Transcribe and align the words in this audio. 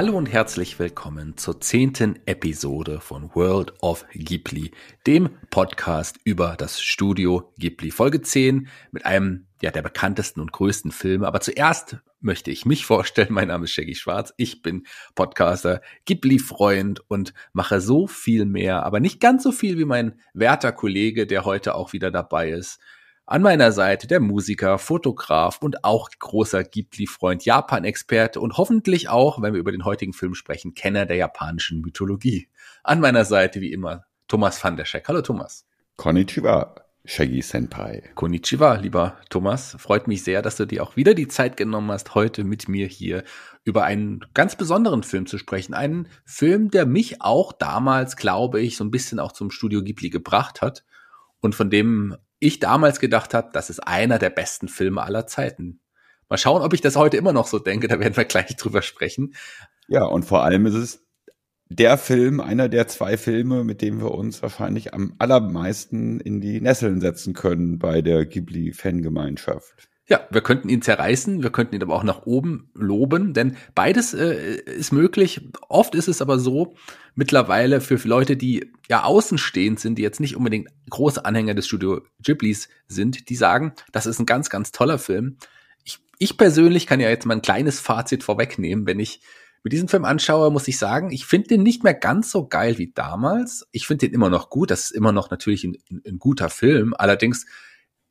Hallo 0.00 0.16
und 0.16 0.32
herzlich 0.32 0.78
willkommen 0.78 1.36
zur 1.36 1.60
zehnten 1.60 2.18
Episode 2.24 3.00
von 3.02 3.34
World 3.34 3.74
of 3.82 4.06
Ghibli, 4.14 4.70
dem 5.06 5.28
Podcast 5.50 6.16
über 6.24 6.56
das 6.56 6.80
Studio 6.80 7.52
Ghibli. 7.58 7.90
Folge 7.90 8.22
10 8.22 8.68
mit 8.92 9.04
einem 9.04 9.44
ja, 9.60 9.70
der 9.70 9.82
bekanntesten 9.82 10.40
und 10.40 10.52
größten 10.52 10.90
Filme. 10.90 11.26
Aber 11.26 11.42
zuerst 11.42 11.98
möchte 12.18 12.50
ich 12.50 12.64
mich 12.64 12.86
vorstellen. 12.86 13.28
Mein 13.34 13.48
Name 13.48 13.64
ist 13.64 13.72
Shaggy 13.72 13.94
Schwarz. 13.94 14.32
Ich 14.38 14.62
bin 14.62 14.86
Podcaster, 15.14 15.82
Ghibli-Freund 16.06 17.02
und 17.10 17.34
mache 17.52 17.82
so 17.82 18.06
viel 18.06 18.46
mehr, 18.46 18.86
aber 18.86 19.00
nicht 19.00 19.20
ganz 19.20 19.42
so 19.42 19.52
viel 19.52 19.76
wie 19.76 19.84
mein 19.84 20.18
werter 20.32 20.72
Kollege, 20.72 21.26
der 21.26 21.44
heute 21.44 21.74
auch 21.74 21.92
wieder 21.92 22.10
dabei 22.10 22.52
ist. 22.52 22.80
An 23.30 23.42
meiner 23.42 23.70
Seite 23.70 24.08
der 24.08 24.18
Musiker, 24.18 24.76
Fotograf 24.76 25.62
und 25.62 25.84
auch 25.84 26.10
großer 26.18 26.64
Ghibli-Freund, 26.64 27.44
Japan-Experte 27.44 28.40
und 28.40 28.56
hoffentlich 28.56 29.08
auch, 29.08 29.40
wenn 29.40 29.52
wir 29.52 29.60
über 29.60 29.70
den 29.70 29.84
heutigen 29.84 30.12
Film 30.12 30.34
sprechen, 30.34 30.74
Kenner 30.74 31.06
der 31.06 31.14
japanischen 31.14 31.80
Mythologie. 31.80 32.48
An 32.82 32.98
meiner 32.98 33.24
Seite 33.24 33.60
wie 33.60 33.70
immer 33.70 34.02
Thomas 34.26 34.64
van 34.64 34.76
der 34.76 34.84
Scheck. 34.84 35.06
Hallo 35.06 35.22
Thomas. 35.22 35.64
Konnichiwa, 35.94 36.74
Shaggy 37.04 37.40
Senpai. 37.40 38.02
Konnichiwa, 38.16 38.74
lieber 38.74 39.20
Thomas. 39.28 39.76
Freut 39.78 40.08
mich 40.08 40.24
sehr, 40.24 40.42
dass 40.42 40.56
du 40.56 40.66
dir 40.66 40.82
auch 40.82 40.96
wieder 40.96 41.14
die 41.14 41.28
Zeit 41.28 41.56
genommen 41.56 41.92
hast, 41.92 42.16
heute 42.16 42.42
mit 42.42 42.68
mir 42.68 42.88
hier 42.88 43.22
über 43.62 43.84
einen 43.84 44.24
ganz 44.34 44.56
besonderen 44.56 45.04
Film 45.04 45.26
zu 45.26 45.38
sprechen. 45.38 45.72
Einen 45.72 46.08
Film, 46.24 46.72
der 46.72 46.84
mich 46.84 47.22
auch 47.22 47.52
damals, 47.52 48.16
glaube 48.16 48.60
ich, 48.60 48.76
so 48.76 48.82
ein 48.82 48.90
bisschen 48.90 49.20
auch 49.20 49.30
zum 49.30 49.52
Studio 49.52 49.84
Ghibli 49.84 50.10
gebracht 50.10 50.62
hat 50.62 50.84
und 51.38 51.54
von 51.54 51.70
dem 51.70 52.16
ich 52.40 52.58
damals 52.58 52.98
gedacht 52.98 53.34
habe, 53.34 53.50
das 53.52 53.70
ist 53.70 53.80
einer 53.80 54.18
der 54.18 54.30
besten 54.30 54.68
Filme 54.68 55.02
aller 55.02 55.26
Zeiten. 55.26 55.80
Mal 56.28 56.38
schauen, 56.38 56.62
ob 56.62 56.72
ich 56.72 56.80
das 56.80 56.96
heute 56.96 57.16
immer 57.16 57.32
noch 57.32 57.46
so 57.46 57.58
denke, 57.58 57.88
da 57.88 58.00
werden 58.00 58.16
wir 58.16 58.24
gleich 58.24 58.56
drüber 58.56 58.82
sprechen. 58.82 59.34
Ja, 59.88 60.04
und 60.04 60.24
vor 60.24 60.42
allem 60.42 60.66
ist 60.66 60.74
es 60.74 61.06
der 61.68 61.98
Film, 61.98 62.40
einer 62.40 62.68
der 62.68 62.88
zwei 62.88 63.16
Filme, 63.16 63.62
mit 63.62 63.80
dem 63.80 64.00
wir 64.00 64.10
uns 64.12 64.42
wahrscheinlich 64.42 64.92
am 64.92 65.14
allermeisten 65.18 66.18
in 66.20 66.40
die 66.40 66.60
Nesseln 66.60 67.00
setzen 67.00 67.32
können 67.32 67.78
bei 67.78 68.02
der 68.02 68.26
Ghibli-Fangemeinschaft. 68.26 69.88
Ja, 70.10 70.26
wir 70.28 70.40
könnten 70.40 70.68
ihn 70.68 70.82
zerreißen, 70.82 71.44
wir 71.44 71.50
könnten 71.50 71.76
ihn 71.76 71.82
aber 71.84 71.94
auch 71.94 72.02
nach 72.02 72.26
oben 72.26 72.68
loben, 72.74 73.32
denn 73.32 73.56
beides 73.76 74.12
äh, 74.12 74.56
ist 74.56 74.92
möglich. 74.92 75.48
Oft 75.68 75.94
ist 75.94 76.08
es 76.08 76.20
aber 76.20 76.40
so, 76.40 76.74
mittlerweile 77.14 77.80
für 77.80 77.94
Leute, 78.08 78.36
die 78.36 78.72
ja 78.88 79.04
außenstehend 79.04 79.78
sind, 79.78 79.98
die 79.98 80.02
jetzt 80.02 80.18
nicht 80.18 80.34
unbedingt 80.34 80.68
große 80.90 81.24
Anhänger 81.24 81.54
des 81.54 81.68
Studio 81.68 82.00
Ghiblis 82.24 82.68
sind, 82.88 83.28
die 83.28 83.36
sagen, 83.36 83.72
das 83.92 84.06
ist 84.06 84.18
ein 84.18 84.26
ganz, 84.26 84.50
ganz 84.50 84.72
toller 84.72 84.98
Film. 84.98 85.36
Ich, 85.84 86.00
ich 86.18 86.36
persönlich 86.36 86.88
kann 86.88 86.98
ja 86.98 87.08
jetzt 87.08 87.24
mal 87.24 87.34
ein 87.34 87.42
kleines 87.42 87.78
Fazit 87.78 88.24
vorwegnehmen. 88.24 88.88
Wenn 88.88 88.98
ich 88.98 89.20
mit 89.62 89.72
diesem 89.72 89.86
Film 89.86 90.04
anschaue, 90.04 90.50
muss 90.50 90.66
ich 90.66 90.78
sagen, 90.78 91.12
ich 91.12 91.24
finde 91.24 91.48
den 91.48 91.62
nicht 91.62 91.84
mehr 91.84 91.94
ganz 91.94 92.32
so 92.32 92.48
geil 92.48 92.78
wie 92.78 92.90
damals. 92.92 93.68
Ich 93.70 93.86
finde 93.86 94.08
den 94.08 94.14
immer 94.14 94.28
noch 94.28 94.50
gut. 94.50 94.72
Das 94.72 94.86
ist 94.86 94.90
immer 94.90 95.12
noch 95.12 95.30
natürlich 95.30 95.62
ein, 95.62 95.76
ein 96.04 96.18
guter 96.18 96.48
Film. 96.48 96.94
Allerdings 96.98 97.46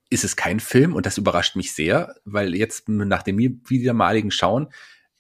ist 0.10 0.24
es 0.24 0.36
kein 0.36 0.60
Film 0.60 0.96
und 0.96 1.06
das 1.06 1.18
überrascht 1.18 1.56
mich 1.56 1.74
sehr, 1.74 2.16
weil 2.26 2.56
jetzt 2.56 2.90
nach 2.90 3.24
dem 3.24 3.38
wiedermaligen 3.38 4.32
Schauen 4.32 4.70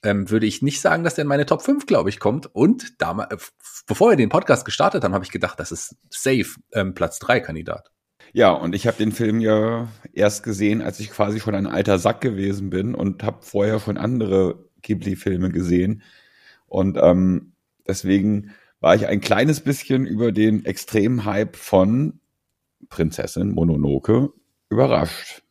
ähm, 0.04 0.30
würde 0.30 0.46
ich 0.46 0.62
nicht 0.62 0.82
sagen, 0.82 1.04
dass 1.04 1.16
der 1.16 1.24
in 1.24 1.28
meine 1.28 1.46
Top 1.46 1.62
5, 1.62 1.86
glaube 1.86 2.10
ich, 2.10 2.20
kommt. 2.20 2.54
Und 2.54 3.02
damals, 3.02 3.34
äh, 3.34 3.38
bevor 3.86 4.12
wir 4.12 4.18
den 4.18 4.30
Podcast 4.30 4.66
gestartet 4.66 5.04
haben, 5.04 5.14
habe 5.14 5.26
ich 5.26 5.32
gedacht, 5.32 5.60
das 5.60 5.72
ist 5.72 5.96
safe 6.10 6.48
ähm, 6.74 6.94
Platz 6.94 7.20
3 7.20 7.42
Kandidat. 7.42 7.92
Ja, 8.32 8.52
und 8.52 8.76
ich 8.76 8.88
habe 8.88 8.98
den 8.98 9.12
Film 9.12 9.42
ja 9.42 9.88
erst 10.14 10.44
gesehen, 10.44 10.82
als 10.82 11.00
ich 11.00 11.10
quasi 11.10 11.40
schon 11.40 11.56
ein 11.56 11.68
alter 11.68 11.98
Sack 11.98 12.22
gewesen 12.22 12.70
bin 12.70 12.96
und 12.96 13.24
habe 13.24 13.40
vorher 13.42 13.80
schon 13.80 13.98
andere 13.98 14.70
Ghibli-Filme 14.84 15.50
gesehen. 15.50 16.04
Und 16.68 16.98
ähm, 17.02 17.54
deswegen 17.88 18.52
war 18.80 18.96
ich 18.96 19.08
ein 19.08 19.20
kleines 19.20 19.60
bisschen 19.60 20.06
über 20.06 20.32
den 20.32 20.64
extremen 20.64 21.26
Hype 21.26 21.56
von 21.56 22.20
Prinzessin 22.88 23.52
Mononoke 23.52 24.32
überrascht. 24.69 25.41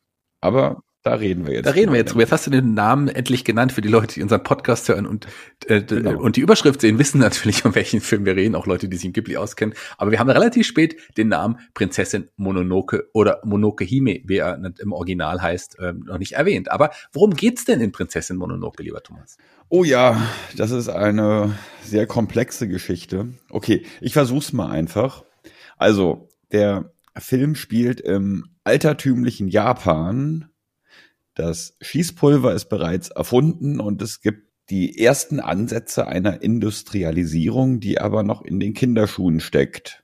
Aber 0.40 0.82
da 1.08 1.14
reden 1.14 1.46
wir 1.46 1.54
jetzt. 1.54 1.66
Da 1.66 1.70
reden 1.70 1.92
wir 1.92 1.98
jetzt 1.98 2.10
drüber. 2.10 2.22
Jetzt 2.22 2.32
hast 2.32 2.46
du 2.46 2.50
den 2.50 2.74
Namen 2.74 3.08
endlich 3.08 3.44
genannt 3.44 3.72
für 3.72 3.80
die 3.80 3.88
Leute, 3.88 4.14
die 4.14 4.22
unseren 4.22 4.42
Podcast 4.42 4.88
hören 4.88 5.06
und, 5.06 5.26
äh, 5.66 5.80
genau. 5.80 6.20
und 6.20 6.36
die 6.36 6.40
Überschrift 6.40 6.80
sehen, 6.80 6.98
wissen 6.98 7.18
natürlich, 7.20 7.64
um 7.64 7.74
welchen 7.74 8.00
Film 8.00 8.26
wir 8.26 8.36
reden, 8.36 8.54
auch 8.54 8.66
Leute, 8.66 8.88
die 8.88 8.96
sich 8.96 9.06
in 9.06 9.12
Ghibli 9.12 9.36
auskennen. 9.36 9.74
Aber 9.96 10.10
wir 10.10 10.18
haben 10.18 10.28
relativ 10.28 10.66
spät 10.66 10.96
den 11.16 11.28
Namen 11.28 11.60
Prinzessin 11.72 12.28
Mononoke 12.36 13.08
oder 13.14 13.40
Monoke 13.44 13.84
Hime, 13.84 14.20
wie 14.24 14.38
er 14.38 14.60
im 14.78 14.92
Original 14.92 15.40
heißt, 15.40 15.78
äh, 15.78 15.92
noch 15.92 16.18
nicht 16.18 16.32
erwähnt. 16.32 16.70
Aber 16.70 16.90
worum 17.12 17.32
geht's 17.34 17.64
denn 17.64 17.80
in 17.80 17.92
Prinzessin 17.92 18.36
Mononoke, 18.36 18.82
lieber 18.82 19.02
Thomas? 19.02 19.38
Oh 19.70 19.84
ja, 19.84 20.20
das 20.56 20.72
ist 20.72 20.88
eine 20.88 21.56
sehr 21.82 22.06
komplexe 22.06 22.68
Geschichte. 22.68 23.28
Okay, 23.50 23.86
ich 24.00 24.12
versuch's 24.12 24.52
mal 24.52 24.68
einfach. 24.68 25.24
Also, 25.76 26.28
der 26.50 26.92
Film 27.20 27.54
spielt 27.54 28.00
im 28.00 28.46
altertümlichen 28.64 29.48
Japan. 29.48 30.48
Das 31.34 31.76
Schießpulver 31.80 32.54
ist 32.54 32.68
bereits 32.68 33.08
erfunden 33.08 33.80
und 33.80 34.02
es 34.02 34.20
gibt 34.20 34.48
die 34.70 34.98
ersten 34.98 35.40
Ansätze 35.40 36.06
einer 36.06 36.42
Industrialisierung, 36.42 37.80
die 37.80 38.00
aber 38.00 38.22
noch 38.22 38.42
in 38.42 38.60
den 38.60 38.74
Kinderschuhen 38.74 39.40
steckt. 39.40 40.02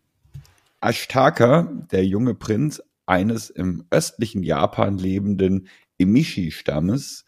Ashtaka, 0.81 1.71
der 1.93 2.05
junge 2.07 2.35
Prinz 2.35 2.83
eines 3.07 3.51
im 3.51 3.85
östlichen 3.91 4.43
Japan 4.43 4.99
lebenden 4.99 5.69
Emishi-Stammes, 5.99 7.25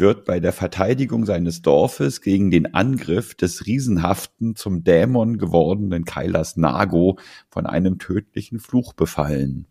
wird 0.00 0.24
bei 0.24 0.40
der 0.40 0.52
Verteidigung 0.52 1.26
seines 1.26 1.62
Dorfes 1.62 2.20
gegen 2.20 2.50
den 2.50 2.74
Angriff 2.74 3.34
des 3.34 3.66
riesenhaften, 3.66 4.56
zum 4.56 4.82
Dämon 4.82 5.38
gewordenen 5.38 6.04
Kailas 6.04 6.56
Nago 6.56 7.18
von 7.50 7.66
einem 7.66 7.98
tödlichen 7.98 8.58
Fluch 8.58 8.94
befallen. 8.94 9.66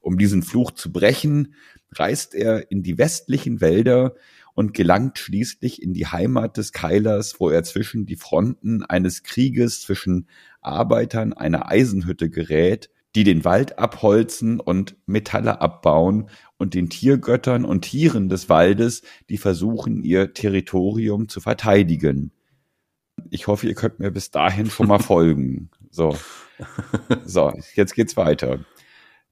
Um 0.00 0.18
diesen 0.18 0.42
Fluch 0.42 0.70
zu 0.72 0.92
brechen, 0.92 1.54
reist 1.92 2.34
er 2.34 2.70
in 2.70 2.82
die 2.82 2.98
westlichen 2.98 3.60
Wälder 3.60 4.14
und 4.54 4.74
gelangt 4.74 5.18
schließlich 5.18 5.82
in 5.82 5.94
die 5.94 6.06
Heimat 6.06 6.56
des 6.56 6.72
Keilers, 6.72 7.40
wo 7.40 7.48
er 7.48 7.64
zwischen 7.64 8.06
die 8.06 8.16
Fronten 8.16 8.82
eines 8.82 9.22
Krieges 9.22 9.80
zwischen 9.80 10.28
Arbeitern 10.60 11.32
einer 11.32 11.70
Eisenhütte 11.70 12.28
gerät, 12.30 12.90
die 13.14 13.24
den 13.24 13.44
Wald 13.44 13.78
abholzen 13.78 14.60
und 14.60 14.96
Metalle 15.06 15.60
abbauen 15.60 16.28
und 16.62 16.74
den 16.74 16.88
Tiergöttern 16.88 17.64
und 17.64 17.82
Tieren 17.82 18.28
des 18.28 18.48
Waldes, 18.48 19.02
die 19.28 19.36
versuchen, 19.36 20.04
ihr 20.04 20.32
Territorium 20.32 21.28
zu 21.28 21.40
verteidigen. 21.40 22.30
Ich 23.30 23.48
hoffe, 23.48 23.66
ihr 23.66 23.74
könnt 23.74 23.98
mir 23.98 24.12
bis 24.12 24.30
dahin 24.30 24.70
schon 24.70 24.86
mal 24.86 24.98
folgen. 25.00 25.70
So. 25.90 26.16
So, 27.24 27.52
jetzt 27.74 27.96
geht's 27.96 28.16
weiter. 28.16 28.60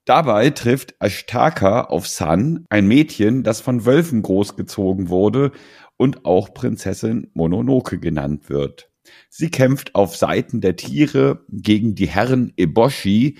Dabei 0.03 0.49
trifft 0.49 0.95
Ashtaka 0.99 1.85
auf 1.85 2.05
San, 2.05 2.65
ein 2.69 2.85
Mädchen, 2.85 3.43
das 3.43 3.61
von 3.61 3.85
Wölfen 3.85 4.23
großgezogen 4.23 5.07
wurde 5.07 5.53
und 5.95 6.25
auch 6.25 6.53
Prinzessin 6.53 7.31
Mononoke 7.33 7.97
genannt 7.97 8.49
wird. 8.49 8.89
Sie 9.29 9.49
kämpft 9.49 9.95
auf 9.95 10.17
Seiten 10.17 10.59
der 10.59 10.75
Tiere 10.75 11.45
gegen 11.49 11.95
die 11.95 12.09
Herren 12.09 12.51
Eboshi, 12.57 13.39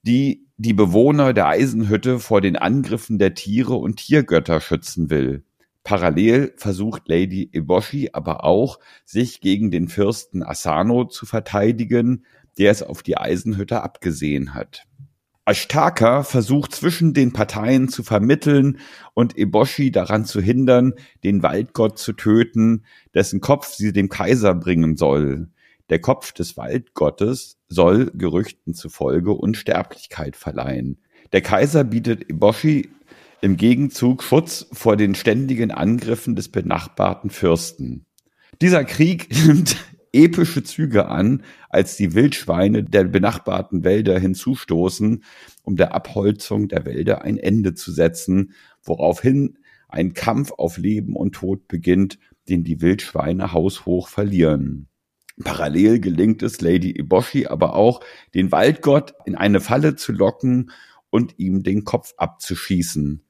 die 0.00 0.47
die 0.60 0.74
Bewohner 0.74 1.32
der 1.32 1.46
Eisenhütte 1.46 2.18
vor 2.18 2.40
den 2.40 2.56
Angriffen 2.56 3.18
der 3.18 3.34
Tiere 3.34 3.74
und 3.74 3.96
Tiergötter 3.96 4.60
schützen 4.60 5.08
will. 5.08 5.44
Parallel 5.84 6.52
versucht 6.56 7.08
Lady 7.08 7.48
Eboshi 7.52 8.10
aber 8.12 8.42
auch, 8.42 8.80
sich 9.04 9.40
gegen 9.40 9.70
den 9.70 9.88
Fürsten 9.88 10.42
Asano 10.42 11.04
zu 11.04 11.26
verteidigen, 11.26 12.26
der 12.58 12.72
es 12.72 12.82
auf 12.82 13.04
die 13.04 13.16
Eisenhütte 13.16 13.82
abgesehen 13.82 14.52
hat. 14.52 14.82
Ashtaka 15.46 16.24
versucht 16.24 16.74
zwischen 16.74 17.14
den 17.14 17.32
Parteien 17.32 17.88
zu 17.88 18.02
vermitteln 18.02 18.80
und 19.14 19.38
Eboshi 19.38 19.92
daran 19.92 20.24
zu 20.24 20.40
hindern, 20.40 20.92
den 21.22 21.44
Waldgott 21.44 21.98
zu 21.98 22.12
töten, 22.14 22.84
dessen 23.14 23.40
Kopf 23.40 23.68
sie 23.68 23.92
dem 23.92 24.08
Kaiser 24.08 24.54
bringen 24.54 24.96
soll. 24.96 25.48
Der 25.90 26.00
Kopf 26.00 26.32
des 26.32 26.56
Waldgottes 26.56 27.56
soll 27.68 28.10
Gerüchten 28.14 28.74
zufolge 28.74 29.32
Unsterblichkeit 29.32 30.36
verleihen. 30.36 30.98
Der 31.32 31.40
Kaiser 31.40 31.84
bietet 31.84 32.28
Eboshi 32.28 32.90
im 33.40 33.56
Gegenzug 33.56 34.22
Schutz 34.22 34.66
vor 34.72 34.96
den 34.96 35.14
ständigen 35.14 35.70
Angriffen 35.70 36.36
des 36.36 36.48
benachbarten 36.48 37.30
Fürsten. 37.30 38.04
Dieser 38.60 38.84
Krieg 38.84 39.28
nimmt 39.46 39.76
epische 40.12 40.62
Züge 40.62 41.08
an, 41.08 41.42
als 41.68 41.96
die 41.96 42.14
Wildschweine 42.14 42.82
der 42.82 43.04
benachbarten 43.04 43.84
Wälder 43.84 44.18
hinzustoßen, 44.18 45.22
um 45.62 45.76
der 45.76 45.94
Abholzung 45.94 46.68
der 46.68 46.84
Wälder 46.84 47.22
ein 47.22 47.38
Ende 47.38 47.74
zu 47.74 47.92
setzen, 47.92 48.52
woraufhin 48.82 49.58
ein 49.88 50.14
Kampf 50.14 50.52
auf 50.52 50.76
Leben 50.76 51.14
und 51.14 51.34
Tod 51.34 51.68
beginnt, 51.68 52.18
den 52.48 52.64
die 52.64 52.80
Wildschweine 52.80 53.52
haushoch 53.52 54.08
verlieren. 54.08 54.87
Parallel 55.44 56.00
gelingt 56.00 56.42
es 56.42 56.60
Lady 56.60 56.90
Eboshi 56.98 57.46
aber 57.46 57.74
auch, 57.74 58.00
den 58.34 58.52
Waldgott 58.52 59.14
in 59.24 59.34
eine 59.34 59.60
Falle 59.60 59.96
zu 59.96 60.12
locken 60.12 60.70
und 61.10 61.38
ihm 61.38 61.62
den 61.62 61.84
Kopf 61.84 62.14
abzuschießen. 62.16 63.22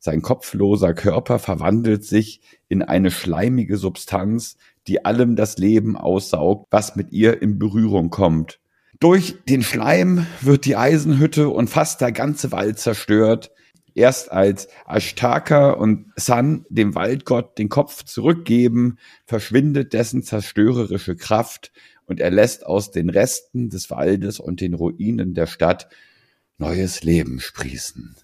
Sein 0.00 0.22
kopfloser 0.22 0.94
Körper 0.94 1.38
verwandelt 1.38 2.04
sich 2.04 2.40
in 2.68 2.82
eine 2.82 3.10
schleimige 3.10 3.76
Substanz, 3.76 4.56
die 4.86 5.04
allem 5.04 5.34
das 5.34 5.58
Leben 5.58 5.96
aussaugt, 5.96 6.68
was 6.70 6.94
mit 6.94 7.12
ihr 7.12 7.42
in 7.42 7.58
Berührung 7.58 8.10
kommt. 8.10 8.60
Durch 9.00 9.36
den 9.48 9.62
Schleim 9.62 10.26
wird 10.40 10.64
die 10.64 10.76
Eisenhütte 10.76 11.48
und 11.48 11.68
fast 11.68 12.00
der 12.00 12.12
ganze 12.12 12.52
Wald 12.52 12.78
zerstört. 12.78 13.50
Erst 13.96 14.30
als 14.30 14.68
Ashtaka 14.86 15.70
und 15.70 16.12
San 16.16 16.66
dem 16.68 16.94
Waldgott 16.94 17.56
den 17.56 17.70
Kopf 17.70 18.04
zurückgeben, 18.04 18.98
verschwindet 19.24 19.94
dessen 19.94 20.22
zerstörerische 20.22 21.16
Kraft 21.16 21.72
und 22.04 22.20
er 22.20 22.30
lässt 22.30 22.66
aus 22.66 22.90
den 22.90 23.08
Resten 23.08 23.70
des 23.70 23.90
Waldes 23.90 24.38
und 24.38 24.60
den 24.60 24.74
Ruinen 24.74 25.32
der 25.32 25.46
Stadt 25.46 25.88
neues 26.58 27.04
Leben 27.04 27.40
sprießen. 27.40 28.16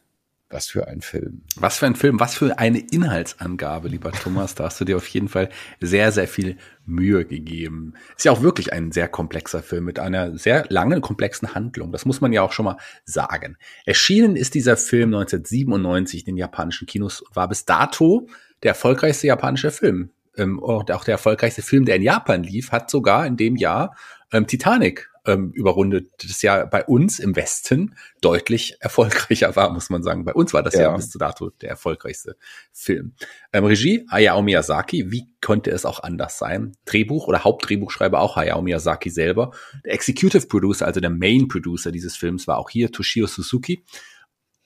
Was 0.53 0.69
für 0.69 0.87
ein 0.87 1.01
Film. 1.01 1.43
Was 1.57 1.79
für 1.79 1.87
ein 1.87 1.97
Film, 1.97 2.21
was 2.21 2.35
für 2.35 2.59
eine 2.59 2.79
Inhaltsangabe, 2.79 3.89
lieber 3.89 4.13
Thomas. 4.13 4.55
Da 4.55 4.65
hast 4.65 4.79
du 4.81 4.85
dir 4.85 4.99
auf 4.99 5.09
jeden 5.09 5.29
Fall 5.29 5.49
sehr, 5.81 6.13
sehr 6.13 6.29
viel 6.29 6.59
Mühe 6.85 7.25
gegeben. 7.25 7.95
Ist 8.17 8.27
ja 8.27 8.33
auch 8.33 8.43
wirklich 8.43 8.71
ein 8.71 8.93
sehr 8.93 9.09
komplexer 9.09 9.63
Film 9.63 9.85
mit 9.85 9.99
einer 9.99 10.37
sehr 10.37 10.67
langen, 10.69 11.01
komplexen 11.01 11.55
Handlung. 11.55 11.91
Das 11.91 12.05
muss 12.05 12.21
man 12.21 12.35
ja 12.35 12.43
auch 12.43 12.53
schon 12.53 12.67
mal 12.67 12.77
sagen. 13.07 13.57
Erschienen 13.87 14.37
ist 14.37 14.55
dieser 14.55 14.77
Film 14.77 15.15
1997 15.15 16.21
in 16.21 16.35
den 16.35 16.37
japanischen 16.37 16.87
Kinos 16.87 17.23
und 17.23 17.35
war 17.35 17.49
bis 17.49 17.65
dato 17.65 18.29
der 18.63 18.73
erfolgreichste 18.73 19.29
japanische 19.29 19.71
Film. 19.71 20.11
Ähm, 20.37 20.63
auch 20.63 20.85
der 20.85 21.13
erfolgreichste 21.13 21.63
Film, 21.63 21.87
der 21.87 21.97
in 21.97 22.03
Japan 22.03 22.43
lief, 22.43 22.73
hat 22.73 22.91
sogar 22.91 23.27
in 23.27 23.39
dem 23.39 23.57
Jahr 23.57 23.97
ähm, 24.33 24.47
Titanic 24.47 25.12
ähm, 25.27 25.53
überrundet, 25.53 26.11
das 26.23 26.43
ja 26.43 26.65
bei 26.65 26.85
uns 26.85 27.19
im 27.19 27.37
Westen 27.37 27.95
deutlich 28.21 28.77
erfolgreicher 28.81 29.55
war, 29.57 29.73
muss 29.73 29.91
man 29.91 30.03
sagen. 30.03 30.25
Bei 30.25 30.35
uns 30.35 30.53
war 30.53 30.63
das 30.63 30.75
ja, 30.75 30.83
ja 30.83 30.97
bis 30.97 31.11
zu 31.11 31.19
dato 31.19 31.51
der 31.51 31.71
erfolgreichste 31.71 32.37
Film. 32.73 33.15
Ähm, 33.53 33.65
Regie 33.65 34.07
Hayao 34.11 34.43
Miyazaki, 34.43 35.11
wie 35.11 35.29
könnte 35.41 35.71
es 35.71 35.85
auch 35.85 36.03
anders 36.03 36.39
sein? 36.39 36.73
Drehbuch 36.85 37.29
oder 37.29 37.45
Hauptdrehbuchschreiber 37.45 38.21
auch 38.21 38.37
Hayao 38.37 38.63
Miyazaki 38.63 39.11
selber. 39.11 39.53
Der 39.85 39.95
Executive 39.95 40.47
Producer, 40.47 40.87
also 40.87 41.01
der 41.01 41.11
Main 41.11 41.49
Producer 41.49 41.93
dieses 41.93 42.17
Films, 42.17 42.47
war 42.47 42.59
auch 42.59 42.71
hier 42.71 42.91
Toshio 42.91 43.27
Suzuki. 43.27 43.85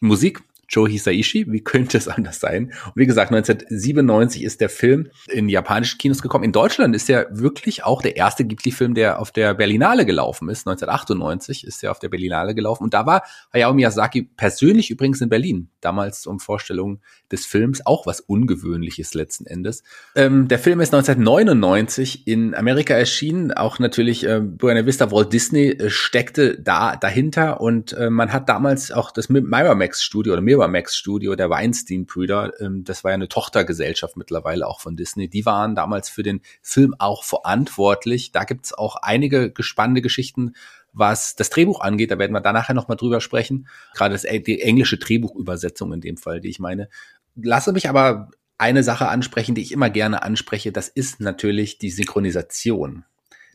Musik 0.01 0.43
Joe 0.69 0.89
Hisaishi, 0.89 1.51
wie 1.51 1.63
könnte 1.63 1.99
es 1.99 2.09
anders 2.09 2.41
sein? 2.41 2.73
Und 2.87 2.97
wie 2.97 3.07
gesagt, 3.07 3.33
1997 3.33 4.43
ist 4.43 4.61
der 4.61 4.69
Film 4.69 5.09
in 5.29 5.49
japanischen 5.49 5.99
Kinos 5.99 6.23
gekommen. 6.23 6.45
In 6.45 6.53
Deutschland 6.53 6.95
ist 6.95 7.09
er 7.09 7.29
wirklich 7.31 7.85
auch 7.85 8.03
der 8.03 8.17
erste 8.17 8.45
Ghibli-Film, 8.45 8.95
der 8.95 9.21
auf 9.21 9.31
der 9.31 9.55
Berlinale 9.55 10.07
gelaufen 10.07 10.49
ist. 10.49 10.67
1998 10.67 11.67
ist 11.67 11.83
er 11.83 11.91
auf 11.91 11.99
der 11.99 12.09
Berlinale 12.09 12.55
gelaufen. 12.55 12.85
Und 12.85 12.95
da 12.95 13.07
war 13.07 13.23
Hayao 13.53 13.75
Miyazaki 13.75 14.23
persönlich 14.23 14.91
übrigens 14.91 15.21
in 15.21 15.29
Berlin, 15.29 15.71
damals 15.81 16.27
um 16.27 16.41
Vorstellung 16.41 17.01
des 17.31 17.47
Films, 17.47 17.85
auch 17.85 18.07
was 18.07 18.21
Ungewöhnliches 18.21 19.15
letzten 19.15 19.47
Endes. 19.47 19.83
Ähm, 20.15 20.49
der 20.49 20.59
Film 20.59 20.81
ist 20.81 20.95
1999 20.95 22.27
in 22.27 22.55
Amerika 22.55 22.95
erschienen. 22.95 23.53
Auch 23.53 23.79
natürlich 23.79 24.27
äh, 24.27 24.41
Buena 24.41 24.87
Vista 24.87 25.11
Walt 25.11 25.33
Disney 25.33 25.69
äh, 25.69 25.91
steckte 25.91 26.61
da 26.61 26.97
dahinter 26.97 27.61
und 27.61 27.93
äh, 27.93 28.11
man 28.11 28.33
hat 28.33 28.49
damals 28.49 28.91
auch 28.93 29.11
das 29.11 29.29
Miramax 29.29 30.03
Studio 30.03 30.33
oder 30.33 30.43
Miramax 30.57 30.97
Studio 30.97 31.37
der 31.37 31.51
Weinstein-Brüder, 31.51 32.61
ähm, 32.61 32.85
das 32.85 33.05
war 33.05 33.11
ja 33.11 33.15
eine 33.15 33.29
Tochtergesellschaft 33.29 34.17
mittlerweile 34.17 34.67
auch 34.67 34.81
von 34.81 34.97
Disney, 34.97 35.29
die 35.29 35.45
waren 35.45 35.75
damals 35.75 36.09
für 36.09 36.23
den 36.23 36.41
Film 36.63 36.95
auch 36.99 37.25
verantwortlich. 37.25 38.33
Da 38.33 38.45
gibt's 38.45 38.73
auch 38.73 38.97
einige 38.97 39.51
gespannte 39.51 40.01
Geschichten, 40.01 40.55
was 40.93 41.37
das 41.37 41.51
Drehbuch 41.51 41.81
angeht. 41.81 42.11
Da 42.11 42.19
werden 42.19 42.33
wir 42.33 42.41
da 42.41 42.53
nachher 42.53 42.75
nochmal 42.75 42.97
drüber 42.97 43.21
sprechen. 43.21 43.69
Gerade 43.95 44.15
das, 44.15 44.23
die 44.23 44.63
englische 44.63 44.97
Drehbuchübersetzung 44.97 45.93
in 45.93 46.01
dem 46.01 46.17
Fall, 46.17 46.41
die 46.41 46.49
ich 46.49 46.59
meine. 46.59 46.89
Lasse 47.35 47.73
mich 47.73 47.89
aber 47.89 48.31
eine 48.57 48.83
Sache 48.83 49.09
ansprechen, 49.09 49.55
die 49.55 49.61
ich 49.61 49.73
immer 49.73 49.91
gerne 49.91 50.23
anspreche. 50.23 50.73
Das 50.73 50.89
ist 50.89 51.21
natürlich 51.21 51.79
die 51.79 51.91
Synchronisation. 51.91 53.05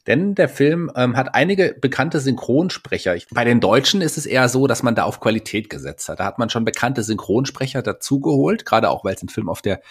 Denn 0.07 0.35
der 0.35 0.49
Film 0.49 0.91
ähm, 0.95 1.15
hat 1.15 1.35
einige 1.35 1.75
bekannte 1.79 2.19
Synchronsprecher. 2.19 3.15
Bei 3.31 3.43
den 3.43 3.59
Deutschen 3.59 4.01
ist 4.01 4.17
es 4.17 4.25
eher 4.25 4.49
so, 4.49 4.67
dass 4.67 4.83
man 4.83 4.95
da 4.95 5.03
auf 5.03 5.19
Qualität 5.19 5.69
gesetzt 5.69 6.09
hat. 6.09 6.19
Da 6.19 6.25
hat 6.25 6.39
man 6.39 6.49
schon 6.49 6.65
bekannte 6.65 7.03
Synchronsprecher 7.03 7.81
dazugeholt, 7.81 8.65
gerade 8.65 8.89
auch, 8.89 9.03
weil 9.03 9.15
es 9.15 9.23
ein 9.23 9.29
Film 9.29 9.49
auf 9.49 9.61
der 9.61 9.81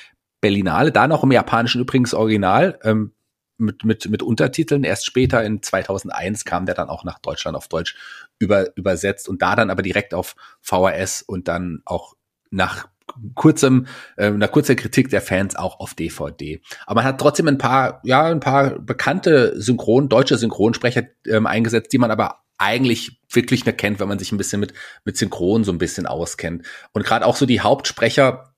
Berlinale, 0.41 0.91
da 0.91 1.07
noch 1.07 1.23
im 1.23 1.33
japanischen 1.33 1.81
übrigens 1.81 2.15
Original, 2.15 2.79
ähm, 2.83 3.13
mit, 3.59 3.85
mit, 3.85 4.09
mit 4.09 4.23
Untertiteln. 4.23 4.85
Erst 4.85 5.07
später 5.07 5.45
in 5.45 5.63
2001 5.63 6.45
kam 6.45 6.67
der 6.67 6.75
dann 6.75 6.89
auch 6.89 7.05
nach 7.05 7.19
Deutschland 7.19 7.57
auf 7.57 7.69
Deutsch 7.69 7.97
über, 8.39 8.77
übersetzt 8.77 9.29
und 9.29 9.43
da 9.43 9.55
dann 9.55 9.71
aber 9.71 9.83
direkt 9.83 10.15
auf 10.15 10.35
VHS 10.61 11.23
und 11.23 11.47
dann 11.47 11.83
auch 11.85 12.15
nach 12.51 12.89
kurzem, 13.35 13.87
äh, 14.17 14.27
einer 14.27 14.49
kurzer 14.49 14.75
Kritik 14.75 15.11
der 15.11 15.21
Fans 15.21 15.57
auch 15.57 15.81
auf 15.81 15.95
DVD. 15.95 16.61
Aber 16.87 17.01
man 17.01 17.05
hat 17.05 17.21
trotzdem 17.21 17.49
ein 17.49 17.59
paar, 17.59 18.01
ja, 18.05 18.25
ein 18.25 18.41
paar 18.41 18.79
bekannte 18.79 19.61
Synchron, 19.61 20.09
deutsche 20.09 20.37
Synchronsprecher 20.37 21.05
ähm, 21.27 21.47
eingesetzt, 21.47 21.93
die 21.93 21.99
man 21.99 22.11
aber 22.11 22.41
eigentlich 22.59 23.21
wirklich 23.31 23.65
nur 23.65 23.73
kennt, 23.73 24.01
wenn 24.01 24.09
man 24.09 24.19
sich 24.19 24.33
ein 24.33 24.37
bisschen 24.37 24.61
mit, 24.61 24.75
mit 25.05 25.17
Synchron 25.17 25.65
so 25.65 25.73
ein 25.73 25.79
bisschen 25.79 26.07
auskennt. 26.07 26.67
Und 26.93 27.07
gerade 27.07 27.25
auch 27.25 27.37
so 27.37 27.47
die 27.47 27.61
Hauptsprecher 27.61 28.50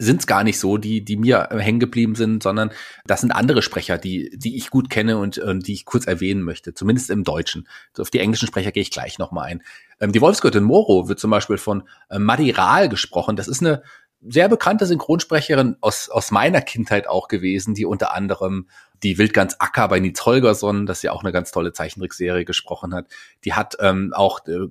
sind 0.00 0.20
es 0.20 0.26
gar 0.26 0.44
nicht 0.44 0.58
so, 0.58 0.78
die, 0.78 1.04
die 1.04 1.16
mir 1.16 1.48
hängen 1.52 1.78
geblieben 1.78 2.14
sind, 2.14 2.42
sondern 2.42 2.70
das 3.04 3.20
sind 3.20 3.32
andere 3.32 3.60
Sprecher, 3.60 3.98
die, 3.98 4.30
die 4.34 4.56
ich 4.56 4.70
gut 4.70 4.88
kenne 4.88 5.18
und, 5.18 5.36
und 5.38 5.66
die 5.66 5.74
ich 5.74 5.84
kurz 5.84 6.06
erwähnen 6.06 6.42
möchte, 6.42 6.72
zumindest 6.72 7.10
im 7.10 7.22
Deutschen. 7.22 7.68
So, 7.94 8.02
auf 8.02 8.10
die 8.10 8.20
englischen 8.20 8.48
Sprecher 8.48 8.72
gehe 8.72 8.82
ich 8.82 8.90
gleich 8.90 9.18
nochmal 9.18 9.48
ein. 9.48 9.62
Ähm, 10.00 10.12
die 10.12 10.22
Wolfsgöttin 10.22 10.64
Moro 10.64 11.08
wird 11.08 11.20
zum 11.20 11.30
Beispiel 11.30 11.58
von 11.58 11.82
äh, 12.08 12.18
Maddy 12.18 12.50
Rahl 12.50 12.88
gesprochen. 12.88 13.36
Das 13.36 13.46
ist 13.46 13.60
eine 13.60 13.82
sehr 14.22 14.48
bekannte 14.48 14.86
Synchronsprecherin 14.86 15.76
aus, 15.80 16.08
aus 16.08 16.30
meiner 16.30 16.62
Kindheit 16.62 17.06
auch 17.06 17.28
gewesen, 17.28 17.74
die 17.74 17.84
unter 17.84 18.14
anderem 18.14 18.68
die 19.02 19.18
Wildgans 19.18 19.58
Acker 19.60 19.88
bei 19.88 20.00
Nils 20.00 20.24
Holgersson, 20.24 20.86
das 20.86 21.02
ja 21.02 21.12
auch 21.12 21.22
eine 21.22 21.32
ganz 21.32 21.50
tolle 21.50 21.72
Zeichentrickserie 21.72 22.44
gesprochen 22.44 22.94
hat. 22.94 23.06
Die 23.44 23.54
hat 23.54 23.76
ähm, 23.80 24.12
auch 24.14 24.40
äh, 24.46 24.68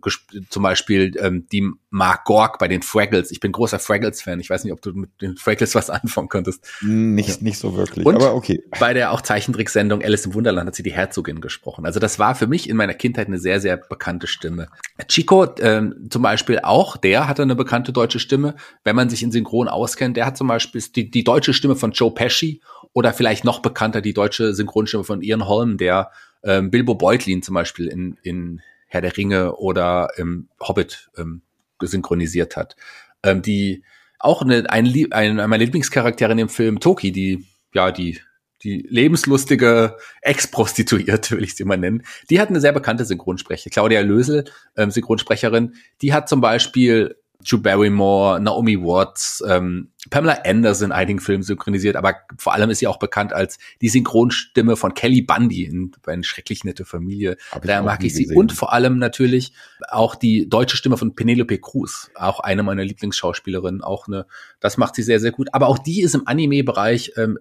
zum 0.50 0.64
Beispiel 0.64 1.16
ähm, 1.20 1.48
die 1.52 1.70
Mark 1.90 2.26
Gork 2.26 2.60
bei 2.60 2.68
den 2.68 2.82
Fraggles. 2.82 3.32
Ich 3.32 3.40
bin 3.40 3.52
großer 3.52 3.80
Fraggles-Fan. 3.80 4.40
Ich 4.40 4.50
weiß 4.50 4.64
nicht, 4.64 4.74
ob 4.74 4.82
du 4.82 4.94
mit 4.94 5.10
den 5.22 5.38
Fraggles 5.38 5.74
was 5.76 5.90
anfangen 5.90 6.30
könntest. 6.30 6.68
Nicht, 6.82 7.30
ja. 7.30 7.36
nicht 7.44 7.58
so 7.58 7.76
wirklich, 7.76 8.06
Und 8.06 8.16
aber 8.16 8.36
okay. 8.36 8.64
Bei 8.80 8.94
der 8.94 9.12
auch 9.12 9.22
Zeichentricksendung 9.22 10.04
Alice 10.04 10.26
im 10.26 10.34
Wunderland 10.34 10.68
hat 10.68 10.76
sie 10.76 10.84
die 10.84 10.94
Herzogin 10.94 11.42
gesprochen. 11.42 11.86
Also 11.86 12.00
das 12.00 12.20
war 12.20 12.36
für 12.36 12.48
mich 12.48 12.70
in 12.70 12.78
meiner 12.78 12.94
Kindheit 12.94 13.28
eine 13.28 13.40
sehr, 13.40 13.60
sehr 13.60 13.78
bekannte 13.78 14.28
Stimme. 14.28 14.68
Chico 15.08 15.48
ähm, 15.60 16.08
zum 16.10 16.22
Beispiel 16.22 16.60
auch, 16.60 16.98
der 16.98 17.28
hatte 17.28 17.42
eine 17.42 17.56
bekannte 17.56 17.92
deutsche 17.92 18.20
Stimme. 18.20 18.56
Wenn 18.84 18.96
man 18.96 19.10
sich 19.10 19.24
in 19.24 19.32
Synchron 19.32 19.68
auskennt, 19.68 20.18
der 20.18 20.26
hat 20.26 20.38
zum 20.38 20.48
Beispiel 20.48 20.82
die, 20.96 21.10
die 21.10 21.24
deutsche 21.24 21.54
Stimme 21.54 21.76
von 21.76 21.92
Joe 21.92 22.14
Pesci 22.14 22.62
oder 22.94 23.14
vielleicht 23.14 23.46
noch 23.46 23.62
bekannter 23.62 24.02
die 24.02 24.14
deutsche 24.14 24.54
Synchronstimme 24.54 25.04
von 25.04 25.22
Ian 25.22 25.48
Holm, 25.48 25.78
der 25.78 26.12
ähm, 26.44 26.72
Bilbo 26.72 26.96
Beutlin 26.96 27.44
zum 27.44 27.56
Beispiel 27.56 27.88
in, 27.88 28.18
in 28.24 28.62
Herr 28.88 29.02
der 29.02 29.16
Ringe 29.16 29.56
oder 29.56 30.10
im 30.18 30.50
Hobbit 30.60 31.10
ähm, 31.18 31.42
synchronisiert 31.82 32.58
hat. 32.58 32.76
Ähm, 33.24 33.42
die 33.42 33.84
auch 34.20 34.42
eine, 34.42 34.70
ein, 34.70 35.12
ein, 35.12 35.36
meiner 35.36 35.58
Lieblingscharaktere 35.58 36.32
in 36.32 36.38
dem 36.38 36.50
Film, 36.50 36.80
Toki, 36.80 37.12
die, 37.12 37.46
ja, 37.74 37.92
die, 37.92 38.20
die 38.64 38.86
lebenslustige 38.90 39.96
Ex-Prostituierte, 40.22 41.38
will 41.38 41.44
ich 41.44 41.56
sie 41.56 41.64
mal 41.64 41.78
nennen, 41.78 42.04
die 42.30 42.42
hat 42.42 42.50
eine 42.50 42.60
sehr 42.60 42.74
bekannte 42.74 43.06
Synchronsprecher. 43.06 43.70
Claudia 43.70 44.02
Lösel, 44.02 44.46
ähm, 44.76 44.92
Synchronsprecherin, 44.92 45.76
die 46.02 46.14
hat 46.14 46.28
zum 46.28 46.42
Beispiel 46.42 47.16
Drew 47.48 47.58
Barrymore, 47.58 48.40
Naomi 48.42 48.78
Watts, 48.78 49.42
ähm, 49.48 49.90
Pamela 50.10 50.40
Anderson 50.46 50.88
in 50.88 50.92
einigen 50.92 51.20
Filmen 51.20 51.44
synchronisiert, 51.44 51.96
aber 51.96 52.16
vor 52.38 52.54
allem 52.54 52.70
ist 52.70 52.80
sie 52.80 52.88
auch 52.88 53.00
bekannt 53.00 53.32
als 53.32 53.60
die 53.82 53.90
Synchronstimme 53.90 54.76
von 54.76 54.94
Kelly 54.94 55.22
Bundy 55.22 55.64
in 55.64 55.92
eine 56.06 56.24
schrecklich 56.24 56.64
nette 56.64 56.84
Familie. 56.84 57.38
Da 57.62 57.82
mag 57.82 58.04
ich 58.04 58.14
sie. 58.14 58.24
Gesehen. 58.24 58.38
Und 58.38 58.52
vor 58.52 58.74
allem 58.74 58.98
natürlich 58.98 59.54
auch 59.90 60.16
die 60.16 60.50
deutsche 60.50 60.76
Stimme 60.76 60.98
von 60.98 61.16
Penelope 61.16 61.60
Cruz, 61.60 62.12
auch 62.16 62.42
eine 62.42 62.64
meiner 62.64 62.84
Lieblingsschauspielerinnen, 62.84 63.82
auch 63.82 64.08
eine, 64.08 64.26
das 64.60 64.78
macht 64.78 64.96
sie 64.96 65.04
sehr, 65.04 65.20
sehr 65.20 65.32
gut. 65.32 65.48
Aber 65.54 65.68
auch 65.68 65.80
die 65.80 66.02
ist 66.02 66.16
im 66.16 66.28
Anime-Bereich 66.28 67.14
ähm, 67.16 67.40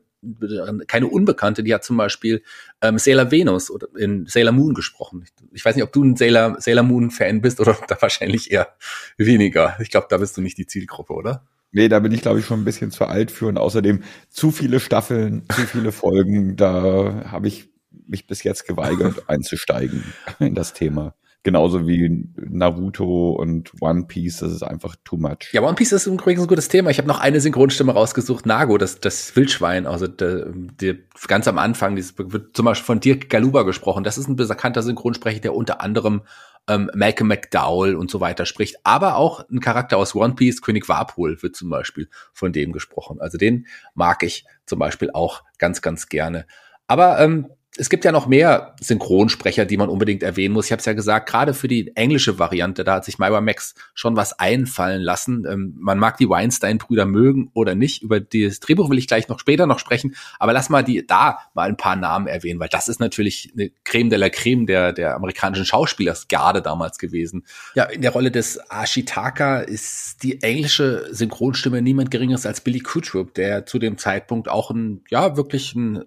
keine 0.86 1.06
Unbekannte, 1.06 1.62
die 1.62 1.72
hat 1.72 1.84
zum 1.84 1.96
Beispiel 1.96 2.42
ähm, 2.82 2.98
Sailor 2.98 3.30
Venus 3.30 3.70
oder 3.70 3.88
in 3.96 4.26
Sailor 4.26 4.52
Moon 4.52 4.74
gesprochen. 4.74 5.24
Ich 5.52 5.64
weiß 5.64 5.76
nicht, 5.76 5.84
ob 5.84 5.92
du 5.92 6.02
ein 6.02 6.16
Sailor, 6.16 6.56
Sailor 6.60 6.82
Moon 6.82 7.10
Fan 7.10 7.40
bist 7.40 7.60
oder 7.60 7.76
da 7.88 7.96
wahrscheinlich 8.00 8.50
eher 8.50 8.74
weniger. 9.16 9.76
Ich 9.80 9.90
glaube, 9.90 10.08
da 10.10 10.18
bist 10.18 10.36
du 10.36 10.40
nicht 10.40 10.58
die 10.58 10.66
Zielgruppe, 10.66 11.12
oder? 11.12 11.46
Nee, 11.70 11.88
da 11.88 11.98
bin 11.98 12.12
ich, 12.12 12.22
glaube 12.22 12.40
ich, 12.40 12.46
schon 12.46 12.60
ein 12.60 12.64
bisschen 12.64 12.90
zu 12.90 13.04
alt 13.04 13.30
für 13.30 13.46
und 13.46 13.58
außerdem 13.58 14.02
zu 14.28 14.50
viele 14.50 14.80
Staffeln, 14.80 15.44
zu 15.54 15.62
viele 15.62 15.92
Folgen. 15.92 16.56
Da 16.56 17.26
habe 17.30 17.46
ich 17.48 17.68
mich 18.06 18.26
bis 18.26 18.42
jetzt 18.42 18.66
geweigert 18.66 19.24
einzusteigen 19.28 20.02
in 20.38 20.54
das 20.54 20.72
Thema. 20.72 21.14
Genauso 21.44 21.86
wie 21.86 22.28
Naruto 22.36 23.30
und 23.30 23.70
One 23.80 24.04
Piece, 24.06 24.38
das 24.38 24.52
ist 24.52 24.64
einfach 24.64 24.96
too 25.04 25.16
much. 25.16 25.52
Ja, 25.52 25.62
One 25.62 25.76
Piece 25.76 25.92
ist 25.92 26.06
übrigens 26.06 26.42
ein 26.42 26.48
gutes 26.48 26.68
Thema. 26.68 26.90
Ich 26.90 26.98
habe 26.98 27.06
noch 27.06 27.20
eine 27.20 27.40
Synchronstimme 27.40 27.92
rausgesucht, 27.92 28.44
Nago, 28.44 28.76
das, 28.76 28.98
das 29.00 29.34
Wildschwein, 29.36 29.86
also 29.86 30.08
der, 30.08 30.46
der, 30.52 30.96
ganz 31.28 31.46
am 31.46 31.58
Anfang, 31.58 31.94
dieses 31.94 32.14
wird 32.18 32.56
zum 32.56 32.64
Beispiel 32.64 32.86
von 32.86 33.00
Dirk 33.00 33.30
Galuba 33.30 33.62
gesprochen. 33.62 34.02
Das 34.02 34.18
ist 34.18 34.28
ein 34.28 34.34
bekannter 34.34 34.82
Synchronsprecher, 34.82 35.40
der 35.40 35.54
unter 35.54 35.80
anderem 35.80 36.22
ähm, 36.68 36.90
Malcolm 36.94 37.28
McDowell 37.28 37.94
und 37.94 38.10
so 38.10 38.20
weiter 38.20 38.44
spricht. 38.44 38.76
Aber 38.84 39.16
auch 39.16 39.48
ein 39.48 39.60
Charakter 39.60 39.96
aus 39.96 40.14
One 40.16 40.34
Piece, 40.34 40.60
König 40.60 40.88
Warpol, 40.88 41.42
wird 41.42 41.56
zum 41.56 41.70
Beispiel 41.70 42.08
von 42.32 42.52
dem 42.52 42.72
gesprochen. 42.72 43.20
Also 43.20 43.38
den 43.38 43.66
mag 43.94 44.22
ich 44.22 44.44
zum 44.66 44.78
Beispiel 44.78 45.10
auch 45.12 45.44
ganz, 45.58 45.82
ganz 45.82 46.08
gerne. 46.08 46.46
Aber 46.88 47.20
ähm, 47.20 47.48
es 47.78 47.88
gibt 47.88 48.04
ja 48.04 48.10
noch 48.10 48.26
mehr 48.26 48.74
Synchronsprecher, 48.80 49.64
die 49.64 49.76
man 49.76 49.88
unbedingt 49.88 50.24
erwähnen 50.24 50.52
muss. 50.52 50.66
Ich 50.66 50.72
habe 50.72 50.80
es 50.80 50.86
ja 50.86 50.94
gesagt, 50.94 51.28
gerade 51.28 51.54
für 51.54 51.68
die 51.68 51.94
englische 51.96 52.38
Variante, 52.38 52.82
da 52.82 52.94
hat 52.94 53.04
sich 53.04 53.18
Myra 53.18 53.40
Max 53.40 53.74
schon 53.94 54.16
was 54.16 54.36
einfallen 54.38 55.00
lassen. 55.00 55.46
Ähm, 55.48 55.76
man 55.78 55.98
mag 55.98 56.16
die 56.16 56.28
Weinstein-Brüder 56.28 57.06
mögen 57.06 57.50
oder 57.54 57.76
nicht. 57.76 58.02
Über 58.02 58.18
das 58.18 58.58
Drehbuch 58.58 58.90
will 58.90 58.98
ich 58.98 59.06
gleich 59.06 59.28
noch 59.28 59.38
später 59.38 59.66
noch 59.66 59.78
sprechen. 59.78 60.16
Aber 60.40 60.52
lass 60.52 60.70
mal 60.70 60.82
die 60.82 61.06
da 61.06 61.38
mal 61.54 61.68
ein 61.68 61.76
paar 61.76 61.94
Namen 61.94 62.26
erwähnen, 62.26 62.58
weil 62.58 62.68
das 62.68 62.88
ist 62.88 62.98
natürlich 62.98 63.52
eine 63.54 63.70
Creme 63.84 64.10
de 64.10 64.18
la 64.18 64.28
Creme 64.28 64.66
der, 64.66 64.92
der 64.92 65.14
amerikanischen 65.14 65.64
Schauspielersgarde 65.64 66.62
damals 66.62 66.98
gewesen. 66.98 67.46
Ja, 67.76 67.84
in 67.84 68.02
der 68.02 68.10
Rolle 68.10 68.32
des 68.32 68.58
Ashitaka 68.70 69.60
ist 69.60 70.24
die 70.24 70.42
englische 70.42 71.06
Synchronstimme 71.12 71.80
niemand 71.80 72.10
geringeres 72.10 72.44
als 72.44 72.60
Billy 72.60 72.80
Kutrup, 72.80 73.34
der 73.34 73.66
zu 73.66 73.78
dem 73.78 73.98
Zeitpunkt 73.98 74.48
auch 74.48 74.70
ein, 74.72 75.02
ja, 75.10 75.36
wirklich 75.36 75.76
ein 75.76 76.04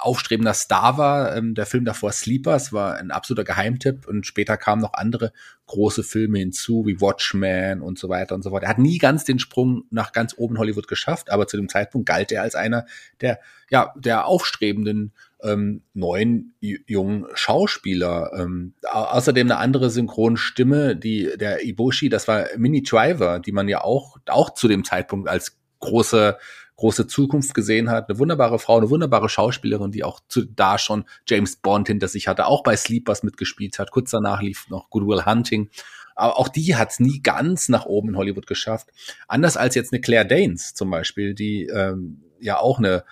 aufstrebender 0.00 0.54
Star 0.54 0.98
war. 0.98 1.36
Ähm, 1.36 1.54
der 1.54 1.66
Film 1.66 1.84
davor 1.84 2.12
Sleepers 2.12 2.72
war 2.72 2.96
ein 2.96 3.10
absoluter 3.10 3.44
Geheimtipp 3.44 4.06
und 4.06 4.26
später 4.26 4.56
kamen 4.56 4.82
noch 4.82 4.94
andere 4.94 5.32
große 5.66 6.02
Filme 6.02 6.38
hinzu, 6.38 6.84
wie 6.86 7.00
Watchmen 7.00 7.80
und 7.80 7.98
so 7.98 8.08
weiter 8.08 8.34
und 8.34 8.42
so 8.42 8.50
fort. 8.50 8.62
Er 8.62 8.68
hat 8.68 8.78
nie 8.78 8.98
ganz 8.98 9.24
den 9.24 9.38
Sprung 9.38 9.84
nach 9.90 10.12
ganz 10.12 10.34
oben 10.36 10.58
Hollywood 10.58 10.88
geschafft, 10.88 11.30
aber 11.30 11.46
zu 11.46 11.56
dem 11.56 11.68
Zeitpunkt 11.68 12.08
galt 12.08 12.32
er 12.32 12.42
als 12.42 12.54
einer 12.54 12.86
der, 13.20 13.40
ja, 13.70 13.92
der 13.96 14.26
aufstrebenden 14.26 15.12
ähm, 15.42 15.82
neuen 15.92 16.54
jungen 16.60 17.26
Schauspieler. 17.34 18.32
Ähm, 18.36 18.74
außerdem 18.90 19.46
eine 19.46 19.58
andere 19.58 19.90
Synchronstimme, 19.90 20.96
die 20.96 21.30
der 21.36 21.64
Iboshi, 21.64 22.08
das 22.08 22.28
war 22.28 22.46
Minnie 22.56 22.82
Driver, 22.82 23.38
die 23.38 23.52
man 23.52 23.68
ja 23.68 23.82
auch 23.82 24.18
auch 24.26 24.54
zu 24.54 24.68
dem 24.68 24.84
Zeitpunkt 24.84 25.28
als 25.28 25.58
große 25.80 26.38
große 26.76 27.06
Zukunft 27.06 27.54
gesehen 27.54 27.90
hat. 27.90 28.08
Eine 28.08 28.18
wunderbare 28.18 28.58
Frau, 28.58 28.78
eine 28.78 28.90
wunderbare 28.90 29.28
Schauspielerin, 29.28 29.92
die 29.92 30.04
auch 30.04 30.20
zu, 30.28 30.44
da 30.44 30.78
schon 30.78 31.04
James 31.26 31.56
Bond 31.56 31.88
hinter 31.88 32.08
sich 32.08 32.28
hatte, 32.28 32.46
auch 32.46 32.62
bei 32.62 32.76
Sleepers 32.76 33.22
mitgespielt 33.22 33.78
hat. 33.78 33.90
Kurz 33.90 34.10
danach 34.10 34.42
lief 34.42 34.68
noch 34.68 34.90
Good 34.90 35.06
Will 35.06 35.24
Hunting. 35.24 35.70
Aber 36.16 36.38
auch 36.38 36.48
die 36.48 36.76
hat 36.76 36.90
es 36.90 37.00
nie 37.00 37.20
ganz 37.22 37.68
nach 37.68 37.86
oben 37.86 38.10
in 38.10 38.16
Hollywood 38.16 38.46
geschafft. 38.46 38.88
Anders 39.26 39.56
als 39.56 39.74
jetzt 39.74 39.92
eine 39.92 40.00
Claire 40.00 40.26
Danes 40.26 40.74
zum 40.74 40.90
Beispiel, 40.90 41.34
die 41.34 41.66
ähm, 41.66 42.22
ja 42.40 42.58
auch 42.58 42.78
eine 42.78 43.04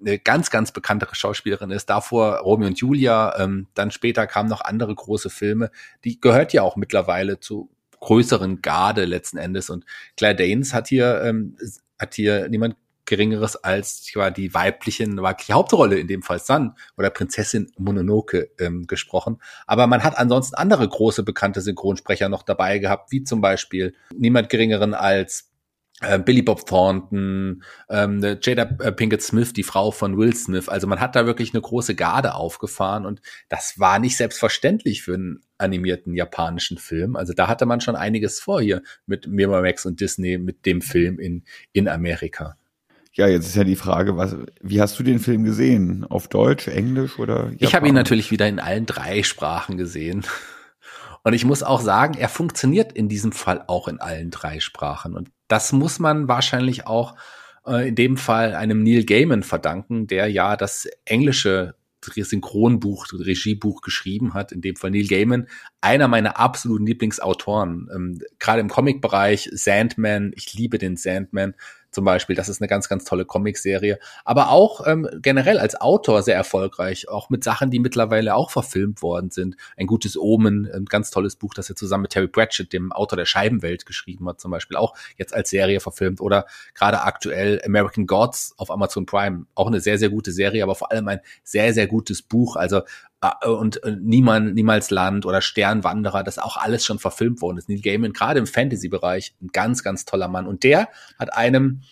eine 0.00 0.18
ganz, 0.18 0.50
ganz 0.50 0.72
bekanntere 0.72 1.14
Schauspielerin 1.14 1.70
ist. 1.70 1.86
Davor 1.86 2.38
Romeo 2.38 2.66
und 2.66 2.80
Julia, 2.80 3.38
ähm, 3.38 3.68
dann 3.74 3.90
später 3.90 4.26
kamen 4.26 4.48
noch 4.48 4.60
andere 4.60 4.94
große 4.94 5.30
Filme. 5.30 5.70
Die 6.04 6.20
gehört 6.20 6.52
ja 6.52 6.62
auch 6.62 6.76
mittlerweile 6.76 7.40
zu 7.40 7.70
größeren 8.00 8.62
Garde 8.62 9.04
letzten 9.04 9.38
Endes. 9.38 9.70
Und 9.70 9.84
Claire 10.16 10.34
Danes 10.34 10.74
hat 10.74 10.88
hier 10.88 11.22
ähm, 11.22 11.56
hat 11.98 12.14
hier 12.14 12.48
niemand 12.48 12.76
Geringeres 13.08 13.56
als 13.56 14.02
die 14.02 14.52
weiblichen, 14.52 15.22
weibliche 15.22 15.54
Hauptrolle, 15.54 15.98
in 15.98 16.08
dem 16.08 16.22
Fall 16.22 16.38
Sun 16.38 16.74
oder 16.98 17.08
Prinzessin 17.08 17.72
Mononoke 17.78 18.50
ähm, 18.58 18.86
gesprochen. 18.86 19.40
Aber 19.66 19.86
man 19.86 20.04
hat 20.04 20.18
ansonsten 20.18 20.56
andere 20.56 20.86
große 20.86 21.22
bekannte 21.22 21.62
Synchronsprecher 21.62 22.28
noch 22.28 22.42
dabei 22.42 22.78
gehabt, 22.78 23.10
wie 23.10 23.24
zum 23.24 23.40
Beispiel 23.40 23.94
niemand 24.14 24.50
Geringeren 24.50 24.92
als 24.92 25.47
Billy 26.24 26.42
Bob 26.42 26.64
Thornton, 26.64 27.64
ähm, 27.90 28.22
Jada 28.40 28.70
äh, 28.78 28.92
Pinkett 28.92 29.20
Smith, 29.20 29.52
die 29.52 29.64
Frau 29.64 29.90
von 29.90 30.16
Will 30.16 30.34
Smith. 30.34 30.68
Also 30.68 30.86
man 30.86 31.00
hat 31.00 31.16
da 31.16 31.26
wirklich 31.26 31.52
eine 31.54 31.60
große 31.60 31.96
Garde 31.96 32.34
aufgefahren 32.34 33.04
und 33.04 33.20
das 33.48 33.80
war 33.80 33.98
nicht 33.98 34.16
selbstverständlich 34.16 35.02
für 35.02 35.14
einen 35.14 35.40
animierten 35.58 36.14
japanischen 36.14 36.78
Film. 36.78 37.16
Also 37.16 37.32
da 37.32 37.48
hatte 37.48 37.66
man 37.66 37.80
schon 37.80 37.96
einiges 37.96 38.38
vor 38.38 38.60
hier 38.60 38.82
mit 39.06 39.26
Miramax 39.26 39.86
und 39.86 40.00
Disney 40.00 40.38
mit 40.38 40.66
dem 40.66 40.82
Film 40.82 41.18
in, 41.18 41.42
in 41.72 41.88
Amerika. 41.88 42.56
Ja, 43.14 43.26
jetzt 43.26 43.48
ist 43.48 43.56
ja 43.56 43.64
die 43.64 43.74
Frage, 43.74 44.16
was, 44.16 44.36
wie 44.60 44.80
hast 44.80 44.96
du 45.00 45.02
den 45.02 45.18
Film 45.18 45.42
gesehen? 45.42 46.04
Auf 46.04 46.28
Deutsch, 46.28 46.68
Englisch 46.68 47.18
oder? 47.18 47.46
Japan? 47.46 47.56
Ich 47.58 47.74
habe 47.74 47.88
ihn 47.88 47.94
natürlich 47.94 48.30
wieder 48.30 48.46
in 48.46 48.60
allen 48.60 48.86
drei 48.86 49.24
Sprachen 49.24 49.76
gesehen. 49.76 50.24
Und 51.24 51.32
ich 51.32 51.44
muss 51.44 51.64
auch 51.64 51.80
sagen, 51.80 52.14
er 52.16 52.28
funktioniert 52.28 52.92
in 52.92 53.08
diesem 53.08 53.32
Fall 53.32 53.64
auch 53.66 53.88
in 53.88 53.98
allen 53.98 54.30
drei 54.30 54.60
Sprachen. 54.60 55.14
Und 55.14 55.30
das 55.48 55.72
muss 55.72 55.98
man 55.98 56.28
wahrscheinlich 56.28 56.86
auch 56.86 57.16
äh, 57.66 57.88
in 57.88 57.94
dem 57.94 58.16
Fall 58.16 58.54
einem 58.54 58.82
Neil 58.82 59.04
Gaiman 59.04 59.42
verdanken, 59.42 60.06
der 60.06 60.28
ja 60.28 60.56
das 60.56 60.88
englische 61.04 61.74
Synchronbuch, 62.14 63.06
Regiebuch 63.12 63.82
geschrieben 63.82 64.34
hat, 64.34 64.52
in 64.52 64.60
dem 64.60 64.76
Fall 64.76 64.90
Neil 64.90 65.06
Gaiman, 65.06 65.48
einer 65.80 66.08
meiner 66.08 66.38
absoluten 66.38 66.86
Lieblingsautoren, 66.86 67.88
ähm, 67.94 68.20
gerade 68.38 68.60
im 68.60 68.68
Comic-Bereich, 68.68 69.50
Sandman, 69.52 70.32
ich 70.34 70.54
liebe 70.54 70.78
den 70.78 70.96
Sandman, 70.96 71.54
zum 71.98 72.04
Beispiel. 72.04 72.36
Das 72.36 72.48
ist 72.48 72.60
eine 72.60 72.68
ganz, 72.68 72.88
ganz 72.88 73.04
tolle 73.04 73.24
Comicserie. 73.24 73.98
Aber 74.24 74.50
auch 74.50 74.86
ähm, 74.86 75.08
generell 75.20 75.58
als 75.58 75.80
Autor 75.80 76.22
sehr 76.22 76.36
erfolgreich, 76.36 77.08
auch 77.08 77.28
mit 77.28 77.42
Sachen, 77.42 77.72
die 77.72 77.80
mittlerweile 77.80 78.36
auch 78.36 78.52
verfilmt 78.52 79.02
worden 79.02 79.30
sind. 79.30 79.56
Ein 79.76 79.88
gutes 79.88 80.16
Omen, 80.16 80.70
ein 80.72 80.84
ganz 80.84 81.10
tolles 81.10 81.34
Buch, 81.34 81.54
das 81.54 81.68
er 81.68 81.74
zusammen 81.74 82.02
mit 82.02 82.12
Terry 82.12 82.28
Pratchett, 82.28 82.72
dem 82.72 82.92
Autor 82.92 83.16
der 83.16 83.24
Scheibenwelt, 83.24 83.84
geschrieben 83.84 84.28
hat, 84.28 84.40
zum 84.40 84.52
Beispiel 84.52 84.76
auch 84.76 84.94
jetzt 85.16 85.34
als 85.34 85.50
Serie 85.50 85.80
verfilmt. 85.80 86.20
Oder 86.20 86.46
gerade 86.72 87.02
aktuell 87.02 87.60
American 87.64 88.06
Gods 88.06 88.54
auf 88.58 88.70
Amazon 88.70 89.04
Prime. 89.04 89.46
Auch 89.56 89.66
eine 89.66 89.80
sehr, 89.80 89.98
sehr 89.98 90.10
gute 90.10 90.30
Serie, 90.30 90.62
aber 90.62 90.76
vor 90.76 90.92
allem 90.92 91.08
ein 91.08 91.18
sehr, 91.42 91.74
sehr 91.74 91.88
gutes 91.88 92.22
Buch. 92.22 92.54
Also 92.54 92.82
und 93.44 93.82
äh, 93.82 93.96
Niemand, 94.00 94.54
Niemals 94.54 94.90
Land 94.90 95.26
oder 95.26 95.40
Sternwanderer, 95.40 96.22
das 96.22 96.38
auch 96.38 96.56
alles 96.56 96.84
schon 96.84 96.98
verfilmt 96.98 97.40
worden 97.40 97.58
ist. 97.58 97.68
Neil 97.68 97.80
Gaiman, 97.80 98.12
gerade 98.12 98.38
im 98.38 98.46
Fantasy-Bereich, 98.46 99.34
ein 99.42 99.48
ganz, 99.52 99.82
ganz 99.82 100.04
toller 100.04 100.28
Mann. 100.28 100.46
Und 100.46 100.62
der 100.62 100.88
hat 101.18 101.32
einem 101.34 101.82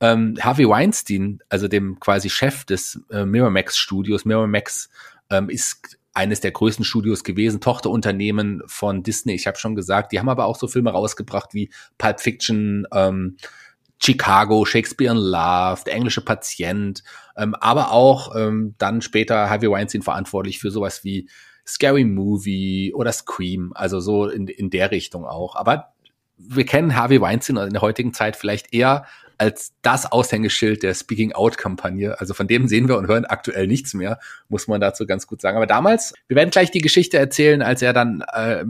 ähm, 0.00 0.36
Harvey 0.40 0.68
Weinstein, 0.68 1.40
also 1.48 1.68
dem 1.68 1.98
quasi 1.98 2.28
Chef 2.28 2.64
des 2.64 3.00
äh, 3.10 3.24
Miramax 3.24 3.78
Studios, 3.78 4.24
Miramax 4.24 4.90
ähm, 5.30 5.48
ist 5.48 5.98
eines 6.12 6.40
der 6.40 6.50
größten 6.50 6.84
Studios 6.84 7.24
gewesen, 7.24 7.60
Tochterunternehmen 7.60 8.62
von 8.66 9.02
Disney. 9.02 9.34
Ich 9.34 9.46
habe 9.46 9.58
schon 9.58 9.74
gesagt, 9.74 10.12
die 10.12 10.18
haben 10.18 10.30
aber 10.30 10.46
auch 10.46 10.56
so 10.56 10.66
Filme 10.66 10.90
rausgebracht 10.90 11.52
wie 11.52 11.70
Pulp 11.98 12.20
Fiction, 12.20 12.86
ähm, 12.92 13.36
Chicago, 14.02 14.64
Shakespeare 14.64 15.12
in 15.12 15.18
Love, 15.18 15.82
der 15.84 15.94
englische 15.94 16.20
Patient, 16.20 17.02
ähm, 17.36 17.54
aber 17.54 17.92
auch 17.92 18.34
ähm, 18.36 18.74
dann 18.78 19.00
später 19.00 19.48
Harvey 19.48 19.70
Weinstein 19.70 20.02
verantwortlich 20.02 20.58
für 20.58 20.70
sowas 20.70 21.04
wie 21.04 21.28
Scary 21.66 22.04
Movie 22.04 22.92
oder 22.94 23.12
Scream, 23.12 23.72
also 23.74 24.00
so 24.00 24.28
in, 24.28 24.48
in 24.48 24.70
der 24.70 24.90
Richtung 24.90 25.24
auch. 25.24 25.56
Aber 25.56 25.92
wir 26.36 26.64
kennen 26.64 26.94
Harvey 26.94 27.20
Weinstein 27.20 27.56
in 27.56 27.72
der 27.72 27.82
heutigen 27.82 28.12
Zeit 28.12 28.36
vielleicht 28.36 28.72
eher 28.72 29.06
als 29.38 29.74
das 29.82 30.10
Aushängeschild 30.10 30.82
der 30.82 30.94
Speaking 30.94 31.32
Out-Kampagne. 31.32 32.18
Also 32.20 32.34
von 32.34 32.46
dem 32.46 32.68
sehen 32.68 32.88
wir 32.88 32.96
und 32.96 33.06
hören 33.06 33.24
aktuell 33.24 33.66
nichts 33.66 33.94
mehr, 33.94 34.18
muss 34.48 34.66
man 34.66 34.80
dazu 34.80 35.06
ganz 35.06 35.26
gut 35.26 35.40
sagen. 35.40 35.56
Aber 35.56 35.66
damals, 35.66 36.14
wir 36.28 36.36
werden 36.36 36.50
gleich 36.50 36.70
die 36.70 36.80
Geschichte 36.80 37.18
erzählen, 37.18 37.62
als 37.62 37.82
er 37.82 37.92
dann 37.92 38.22
äh, 38.32 38.64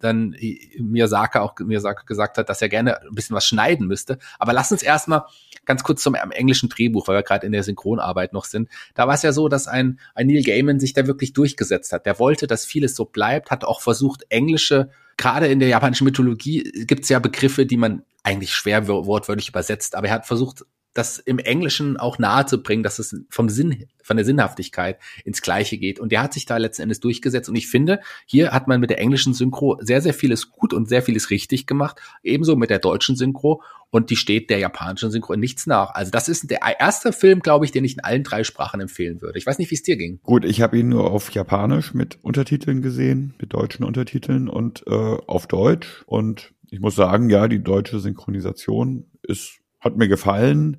dann 0.00 0.36
Miyazaki 0.78 1.38
auch 1.38 1.54
Miyazaki 1.58 2.04
gesagt 2.06 2.38
hat, 2.38 2.48
dass 2.48 2.62
er 2.62 2.68
gerne 2.68 3.00
ein 3.02 3.14
bisschen 3.14 3.36
was 3.36 3.46
schneiden 3.46 3.86
müsste. 3.86 4.18
Aber 4.38 4.52
lass 4.52 4.72
uns 4.72 4.82
erstmal 4.82 5.24
ganz 5.64 5.82
kurz 5.82 6.02
zum 6.02 6.14
englischen 6.14 6.68
Drehbuch, 6.68 7.08
weil 7.08 7.16
wir 7.16 7.22
gerade 7.22 7.46
in 7.46 7.52
der 7.52 7.62
Synchronarbeit 7.62 8.32
noch 8.32 8.44
sind. 8.44 8.68
Da 8.94 9.06
war 9.06 9.14
es 9.14 9.22
ja 9.22 9.32
so, 9.32 9.48
dass 9.48 9.66
ein, 9.66 9.98
ein 10.14 10.26
Neil 10.26 10.42
Gaiman 10.42 10.80
sich 10.80 10.92
da 10.92 11.06
wirklich 11.06 11.32
durchgesetzt 11.32 11.92
hat. 11.92 12.06
Der 12.06 12.18
wollte, 12.18 12.46
dass 12.46 12.64
vieles 12.64 12.94
so 12.94 13.04
bleibt, 13.04 13.50
hat 13.50 13.64
auch 13.64 13.80
versucht, 13.80 14.24
englische, 14.28 14.90
gerade 15.16 15.46
in 15.46 15.60
der 15.60 15.68
japanischen 15.68 16.04
Mythologie 16.04 16.62
gibt 16.86 17.04
es 17.04 17.08
ja 17.08 17.18
Begriffe, 17.18 17.66
die 17.66 17.76
man 17.76 18.02
eigentlich 18.22 18.54
schwer 18.54 18.88
wortwörtlich 18.88 19.48
übersetzt, 19.50 19.94
aber 19.94 20.08
er 20.08 20.14
hat 20.14 20.26
versucht, 20.26 20.64
das 20.94 21.18
im 21.18 21.38
Englischen 21.38 21.96
auch 21.96 22.18
nahe 22.18 22.46
zu 22.46 22.62
bringen, 22.62 22.84
dass 22.84 23.00
es 23.00 23.16
vom 23.28 23.48
Sinn, 23.48 23.86
von 24.02 24.16
der 24.16 24.24
Sinnhaftigkeit 24.24 24.98
ins 25.24 25.42
Gleiche 25.42 25.76
geht. 25.76 25.98
Und 25.98 26.12
der 26.12 26.22
hat 26.22 26.32
sich 26.32 26.46
da 26.46 26.56
letzten 26.56 26.82
Endes 26.82 27.00
durchgesetzt. 27.00 27.48
Und 27.48 27.56
ich 27.56 27.68
finde, 27.68 28.00
hier 28.26 28.52
hat 28.52 28.68
man 28.68 28.80
mit 28.80 28.90
der 28.90 29.00
englischen 29.00 29.34
Synchro 29.34 29.76
sehr, 29.80 30.00
sehr 30.00 30.14
vieles 30.14 30.50
gut 30.50 30.72
und 30.72 30.88
sehr 30.88 31.02
vieles 31.02 31.30
richtig 31.30 31.66
gemacht. 31.66 32.00
Ebenso 32.22 32.54
mit 32.54 32.70
der 32.70 32.78
deutschen 32.78 33.16
Synchro. 33.16 33.62
Und 33.90 34.10
die 34.10 34.16
steht 34.16 34.50
der 34.50 34.58
japanischen 34.58 35.10
Synchro 35.10 35.32
in 35.34 35.40
nichts 35.40 35.66
nach. 35.66 35.90
Also 35.94 36.10
das 36.10 36.28
ist 36.28 36.50
der 36.50 36.60
erste 36.78 37.12
Film, 37.12 37.40
glaube 37.40 37.64
ich, 37.64 37.72
den 37.72 37.84
ich 37.84 37.94
in 37.94 38.00
allen 38.00 38.22
drei 38.22 38.44
Sprachen 38.44 38.80
empfehlen 38.80 39.20
würde. 39.20 39.38
Ich 39.38 39.46
weiß 39.46 39.58
nicht, 39.58 39.70
wie 39.70 39.76
es 39.76 39.82
dir 39.82 39.96
ging. 39.96 40.20
Gut, 40.22 40.44
ich 40.44 40.62
habe 40.62 40.78
ihn 40.78 40.88
nur 40.88 41.10
auf 41.10 41.30
Japanisch 41.32 41.94
mit 41.94 42.18
Untertiteln 42.22 42.82
gesehen, 42.82 43.34
mit 43.40 43.52
deutschen 43.52 43.84
Untertiteln 43.84 44.48
und 44.48 44.84
äh, 44.86 44.90
auf 44.90 45.46
Deutsch. 45.46 46.02
Und 46.06 46.52
ich 46.70 46.80
muss 46.80 46.96
sagen, 46.96 47.30
ja, 47.30 47.46
die 47.46 47.62
deutsche 47.62 48.00
Synchronisation 48.00 49.06
ist 49.22 49.60
hat 49.84 49.96
mir 49.96 50.08
gefallen, 50.08 50.78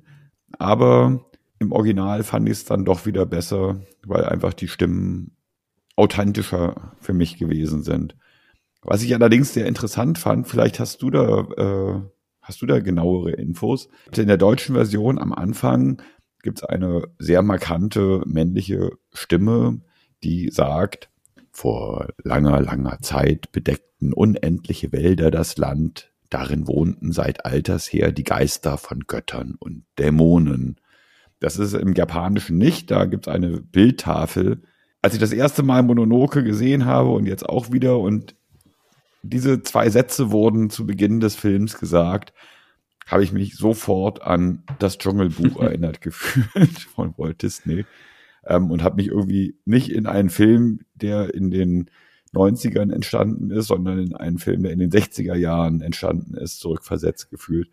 aber 0.58 1.24
im 1.58 1.72
Original 1.72 2.22
fand 2.22 2.48
ich 2.48 2.52
es 2.52 2.64
dann 2.64 2.84
doch 2.84 3.06
wieder 3.06 3.24
besser, 3.24 3.80
weil 4.04 4.24
einfach 4.24 4.52
die 4.52 4.68
Stimmen 4.68 5.36
authentischer 5.94 6.92
für 7.00 7.14
mich 7.14 7.38
gewesen 7.38 7.82
sind. 7.82 8.16
Was 8.82 9.02
ich 9.02 9.14
allerdings 9.14 9.54
sehr 9.54 9.66
interessant 9.66 10.18
fand, 10.18 10.46
vielleicht 10.46 10.78
hast 10.78 11.02
du 11.02 11.10
da, 11.10 11.40
äh, 11.56 12.00
hast 12.42 12.62
du 12.62 12.66
da 12.66 12.80
genauere 12.80 13.32
Infos. 13.32 13.88
In 14.14 14.28
der 14.28 14.36
deutschen 14.36 14.74
Version 14.74 15.18
am 15.18 15.32
Anfang 15.32 16.02
gibt 16.42 16.58
es 16.58 16.64
eine 16.64 17.02
sehr 17.18 17.42
markante 17.42 18.22
männliche 18.26 18.90
Stimme, 19.12 19.80
die 20.22 20.50
sagt, 20.50 21.10
vor 21.50 22.08
langer, 22.22 22.60
langer 22.60 22.98
Zeit 23.00 23.50
bedeckten 23.50 24.12
unendliche 24.12 24.92
Wälder 24.92 25.30
das 25.30 25.56
Land, 25.56 26.12
Darin 26.30 26.66
wohnten 26.66 27.12
seit 27.12 27.44
alters 27.44 27.92
her 27.92 28.12
die 28.12 28.24
Geister 28.24 28.78
von 28.78 29.00
Göttern 29.06 29.54
und 29.58 29.84
Dämonen. 29.98 30.76
Das 31.40 31.58
ist 31.58 31.74
im 31.74 31.92
Japanischen 31.92 32.58
nicht, 32.58 32.90
da 32.90 33.04
gibt 33.04 33.26
es 33.26 33.32
eine 33.32 33.60
Bildtafel. 33.60 34.62
Als 35.02 35.14
ich 35.14 35.20
das 35.20 35.32
erste 35.32 35.62
Mal 35.62 35.82
Mononoke 35.82 36.42
gesehen 36.42 36.86
habe 36.86 37.10
und 37.10 37.26
jetzt 37.26 37.48
auch 37.48 37.72
wieder 37.72 37.98
und 37.98 38.34
diese 39.22 39.62
zwei 39.62 39.90
Sätze 39.90 40.30
wurden 40.30 40.70
zu 40.70 40.86
Beginn 40.86 41.20
des 41.20 41.34
Films 41.34 41.78
gesagt, 41.78 42.32
habe 43.06 43.22
ich 43.22 43.32
mich 43.32 43.56
sofort 43.56 44.22
an 44.22 44.64
das 44.78 44.98
Dschungelbuch 44.98 45.60
erinnert 45.60 46.00
gefühlt 46.00 46.78
von 46.94 47.14
Walt 47.16 47.42
Disney 47.42 47.84
ähm, 48.46 48.70
und 48.70 48.82
habe 48.82 48.96
mich 48.96 49.08
irgendwie 49.08 49.56
nicht 49.64 49.90
in 49.90 50.06
einen 50.06 50.30
Film, 50.30 50.80
der 50.94 51.34
in 51.34 51.50
den 51.50 51.90
90ern 52.36 52.92
entstanden 52.92 53.50
ist, 53.50 53.68
sondern 53.68 53.98
in 53.98 54.14
einen 54.14 54.38
Film, 54.38 54.62
der 54.62 54.72
in 54.72 54.78
den 54.78 54.90
60er 54.90 55.34
Jahren 55.34 55.80
entstanden 55.80 56.34
ist, 56.34 56.60
zurückversetzt 56.60 57.30
gefühlt. 57.30 57.70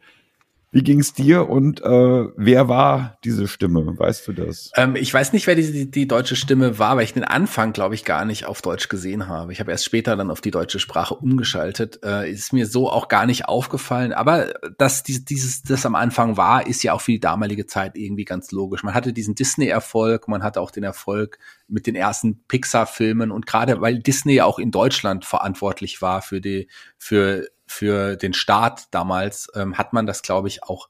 Wie 0.74 0.82
ging 0.82 1.02
es 1.02 1.14
dir 1.14 1.50
und 1.50 1.82
äh, 1.84 2.26
wer 2.36 2.68
war 2.68 3.20
diese 3.24 3.48
Stimme? 3.48 3.94
Weißt 3.96 4.28
du 4.28 4.34
das? 4.34 4.72
Ähm, 4.76 4.96
ich 4.96 5.14
weiß 5.14 5.32
nicht, 5.32 5.46
wer 5.46 5.54
die, 5.54 5.92
die, 5.92 6.08
deutsche 6.08 6.36
Stimme 6.36 6.80
war, 6.80 6.98
weil 6.98 7.04
ich 7.04 7.14
den 7.14 7.24
Anfang, 7.24 7.74
glaube 7.74 7.94
ich, 7.94 8.04
gar 8.04 8.26
nicht 8.26 8.48
auf 8.48 8.64
Deutsch 8.64 8.90
gesehen 8.90 9.28
habe. 9.28 9.54
Ich 9.54 9.60
habe 9.60 9.70
erst 9.70 9.86
später 9.86 10.16
dann 10.16 10.32
auf 10.32 10.42
die 10.42 10.50
deutsche 10.50 10.80
Sprache 10.80 11.14
umgeschaltet. 11.14 12.00
Äh, 12.04 12.32
ist 12.32 12.54
mir 12.54 12.66
so 12.66 12.90
auch 12.90 13.08
gar 13.08 13.28
nicht 13.28 13.46
aufgefallen. 13.46 14.14
Aber 14.14 14.52
dass 14.80 15.04
die, 15.04 15.24
dieses, 15.24 15.62
das 15.62 15.86
am 15.86 15.94
Anfang 15.94 16.38
war, 16.38 16.66
ist 16.66 16.82
ja 16.82 16.94
auch 16.94 17.02
für 17.02 17.12
die 17.12 17.20
damalige 17.20 17.68
Zeit 17.68 17.96
irgendwie 17.96 18.26
ganz 18.26 18.52
logisch. 18.52 18.82
Man 18.82 18.96
hatte 18.96 19.14
diesen 19.14 19.36
Disney-Erfolg, 19.36 20.28
man 20.28 20.42
hatte 20.42 20.60
auch 20.60 20.72
den 20.72 20.84
Erfolg 20.84 21.38
mit 21.68 21.86
den 21.86 21.96
ersten 21.96 22.44
Pixar-Filmen 22.48 23.30
und 23.30 23.46
gerade 23.46 23.80
weil 23.80 24.00
Disney 24.00 24.42
auch 24.42 24.58
in 24.58 24.72
Deutschland 24.72 25.24
verantwortlich 25.24 26.02
war 26.02 26.24
für 26.24 26.42
die, 26.42 26.68
für 26.98 27.48
für 27.66 28.16
den 28.16 28.34
Staat 28.34 28.88
damals 28.92 29.50
ähm, 29.56 29.78
hat 29.78 29.94
man 29.94 30.06
das, 30.06 30.22
glaube 30.22 30.48
ich, 30.48 30.64
auch 30.64 30.90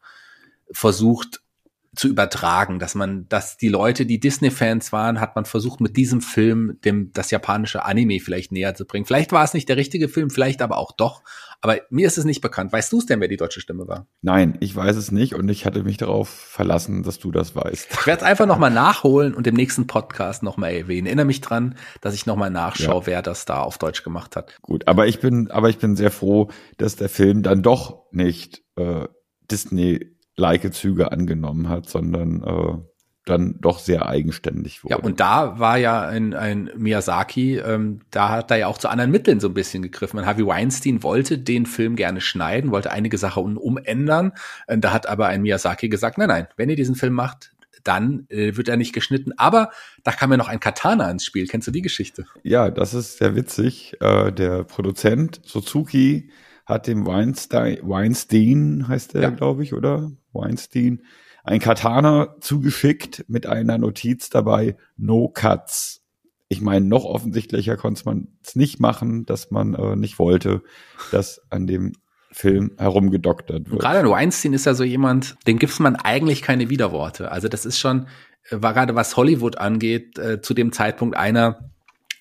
versucht 0.72 1.43
zu 1.96 2.08
übertragen, 2.08 2.80
dass 2.80 2.96
man, 2.96 3.28
dass 3.30 3.58
die 3.58 3.70
Leute, 3.70 4.06
die 4.06 4.20
Disney-Fans 4.20 4.92
waren, 4.92 5.20
hat 5.20 5.36
man 5.36 5.46
versucht, 5.46 5.80
mit 5.80 5.96
diesem 5.96 6.22
Film 6.22 6.80
dem 6.84 7.12
das 7.14 7.30
japanische 7.32 7.86
Anime 7.86 8.20
vielleicht 8.20 8.52
näher 8.52 8.74
zu 8.74 8.86
bringen. 8.86 9.06
Vielleicht 9.06 9.32
war 9.32 9.44
es 9.44 9.54
nicht 9.54 9.70
der 9.70 9.78
richtige 9.78 10.10
Film, 10.10 10.30
vielleicht 10.30 10.62
aber 10.62 10.78
auch 10.78 10.92
doch. 10.92 11.22
Aber 11.62 11.78
mir 11.90 12.08
ist 12.08 12.18
es 12.18 12.26
nicht 12.26 12.42
bekannt. 12.42 12.74
Weißt 12.74 12.92
du 12.92 12.98
es 12.98 13.06
denn, 13.06 13.22
wer 13.22 13.30
die 13.30 13.38
deutsche 13.38 13.62
Stimme 13.62 13.88
war? 13.88 14.08
Nein, 14.22 14.58
ich 14.60 14.76
weiß 14.76 14.98
es 14.98 15.12
nicht 15.12 15.34
und 15.34 15.48
ich 15.48 15.66
hatte 15.66 15.84
mich 15.84 15.98
darauf 15.98 16.28
verlassen, 16.28 17.04
dass 17.04 17.20
du 17.20 17.32
das 17.32 17.56
weißt. 17.56 17.88
Ich 17.92 18.08
werde 18.08 18.22
es 18.22 18.28
einfach 18.28 18.48
nochmal 18.48 18.72
nachholen 18.72 19.34
und 19.34 19.48
im 19.48 19.56
nächsten 19.56 19.88
Podcast 19.88 20.44
nochmal 20.44 20.74
erwähnen. 20.74 21.08
Erinnere 21.08 21.26
mich 21.26 21.42
dran, 21.42 21.76
dass 22.02 22.16
ich 22.16 22.26
nochmal 22.26 22.50
nachschaue, 22.50 23.02
ja. 23.02 23.08
wer 23.08 23.22
das 23.22 23.46
da 23.46 23.62
auf 23.62 23.78
Deutsch 23.78 24.04
gemacht 24.04 24.36
hat. 24.36 24.58
Gut, 24.62 24.88
aber 24.88 25.08
ich 25.08 25.20
bin, 25.20 25.52
aber 25.52 25.70
ich 25.70 25.78
bin 25.78 25.96
sehr 25.96 26.12
froh, 26.12 26.50
dass 26.78 26.96
der 26.96 27.08
Film 27.08 27.44
dann 27.44 27.62
doch 27.62 28.12
nicht 28.12 28.63
äh, 28.76 29.08
Disney 29.50 30.12
like 30.36 30.74
Züge 30.74 31.12
angenommen 31.12 31.69
hat, 31.69 31.89
sondern 31.89 32.43
äh, 32.43 32.78
dann 33.26 33.56
doch 33.62 33.80
sehr 33.80 34.08
eigenständig 34.08 34.84
wurde. 34.84 34.96
Ja, 34.96 35.00
und 35.00 35.19
da 35.19 35.58
war 35.58 35.78
ja 35.78 36.02
ein, 36.02 36.34
ein 36.34 36.69
Miyazaki, 36.76 37.58
ähm, 37.58 38.02
da 38.12 38.30
hat 38.30 38.52
er 38.52 38.58
ja 38.58 38.67
auch 38.67 38.78
zu 38.78 38.89
anderen 38.89 39.12
Mitteln 39.12 39.39
so 39.39 39.48
ein 39.48 39.54
bisschen 39.54 39.82
gegriffen. 39.82 40.19
Und 40.19 40.26
Harvey 40.26 40.46
Weinstein 40.46 41.04
wollte 41.04 41.38
den 41.38 41.65
Film 41.65 41.96
gerne 41.96 42.19
schneiden, 42.19 42.72
wollte 42.72 42.91
einige 42.91 43.17
Sachen 43.17 43.58
umändern. 43.58 44.34
Da 44.67 44.91
hat 44.91 45.08
aber 45.08 45.28
ein 45.28 45.41
Miyazaki 45.41 45.88
gesagt, 45.88 46.17
nein, 46.17 46.28
nein, 46.28 46.48
wenn 46.58 46.69
ihr 46.69 46.76
diesen 46.76 46.96
Film 46.96 47.13
macht, 47.13 47.54
dann 47.84 48.26
äh, 48.30 48.56
wird 48.56 48.67
er 48.67 48.78
nicht 48.78 48.93
geschnitten. 48.93 49.32
Aber 49.38 49.72
da 50.04 50.12
kam 50.12 50.32
ja 50.32 50.38
noch 50.38 50.48
ein 50.48 50.60
Katana 50.60 51.10
ins 51.10 51.26
Spiel. 51.26 51.48
Kennst 51.48 51.67
du 51.67 51.72
die 51.72 51.82
Geschichte? 51.82 52.26
Ja, 52.43 52.69
das 52.72 52.93
ist 52.93 53.17
sehr 53.17 53.36
witzig. 53.36 53.98
Äh, 54.02 54.32
der 54.32 54.63
Produzent 54.63 55.41
Suzuki 55.43 56.30
hat 56.65 56.88
dem 56.88 57.06
Weinstein, 57.06 57.80
Weinstein 57.82 58.88
heißt 58.88 59.15
er, 59.15 59.21
ja. 59.21 59.30
glaube 59.30 59.63
ich, 59.63 59.73
oder? 59.73 60.12
Weinstein, 60.32 61.02
ein 61.43 61.60
Katana 61.60 62.36
zugeschickt 62.39 63.26
mit 63.28 63.45
einer 63.45 63.78
Notiz 63.78 64.30
dabei, 64.30 64.78
no 64.95 65.28
cuts. 65.28 66.02
Ich 66.47 66.62
meine, 66.62 66.86
noch 66.86 67.06
offensichtlicher 67.06 67.78
konnte 67.78 68.04
man 68.06 68.28
es 68.43 68.56
nicht 68.56 68.80
machen, 68.80 69.26
dass 69.26 69.52
man 69.52 69.73
äh, 69.73 69.95
nicht 69.95 70.19
wollte, 70.19 70.62
dass 71.12 71.41
an 71.49 71.67
dem 71.67 71.93
Film 72.32 72.71
herumgedoktert 72.78 73.65
wird. 73.65 73.71
Und 73.71 73.80
gerade 73.80 74.10
Weinstein 74.10 74.54
ist 74.54 74.65
ja 74.65 74.73
so 74.73 74.84
jemand, 74.84 75.36
dem 75.47 75.60
gibt 75.60 75.80
man 75.80 75.95
eigentlich 75.95 76.41
keine 76.41 76.69
Widerworte. 76.69 77.32
Also 77.32 77.47
das 77.47 77.65
ist 77.65 77.80
schon, 77.80 78.08
äh, 78.49 78.62
war 78.62 78.73
gerade 78.73 78.95
was 78.95 79.17
Hollywood 79.17 79.58
angeht, 79.58 80.17
äh, 80.17 80.41
zu 80.41 80.54
dem 80.54 80.71
Zeitpunkt 80.71 81.17
einer 81.17 81.73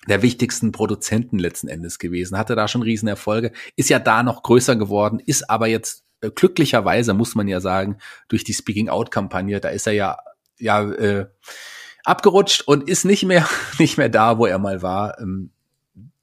der 0.07 0.21
wichtigsten 0.21 0.71
Produzenten 0.71 1.39
letzten 1.39 1.67
Endes 1.67 1.99
gewesen, 1.99 2.37
hatte 2.37 2.55
da 2.55 2.67
schon 2.67 2.81
Riesenerfolge, 2.81 3.51
ist 3.75 3.89
ja 3.89 3.99
da 3.99 4.23
noch 4.23 4.43
größer 4.43 4.75
geworden, 4.75 5.19
ist 5.19 5.49
aber 5.49 5.67
jetzt 5.67 6.03
äh, 6.21 6.29
glücklicherweise, 6.29 7.13
muss 7.13 7.35
man 7.35 7.47
ja 7.47 7.59
sagen, 7.59 7.97
durch 8.27 8.43
die 8.43 8.53
Speaking 8.53 8.89
Out-Kampagne, 8.89 9.59
da 9.59 9.69
ist 9.69 9.87
er 9.87 9.93
ja, 9.93 10.17
ja, 10.59 10.89
äh, 10.91 11.27
abgerutscht 12.03 12.61
und 12.61 12.87
ist 12.89 13.05
nicht 13.05 13.23
mehr, 13.23 13.47
nicht 13.79 13.97
mehr 13.97 14.09
da, 14.09 14.37
wo 14.37 14.45
er 14.45 14.59
mal 14.59 14.81
war. 14.81 15.19
Ähm, 15.19 15.51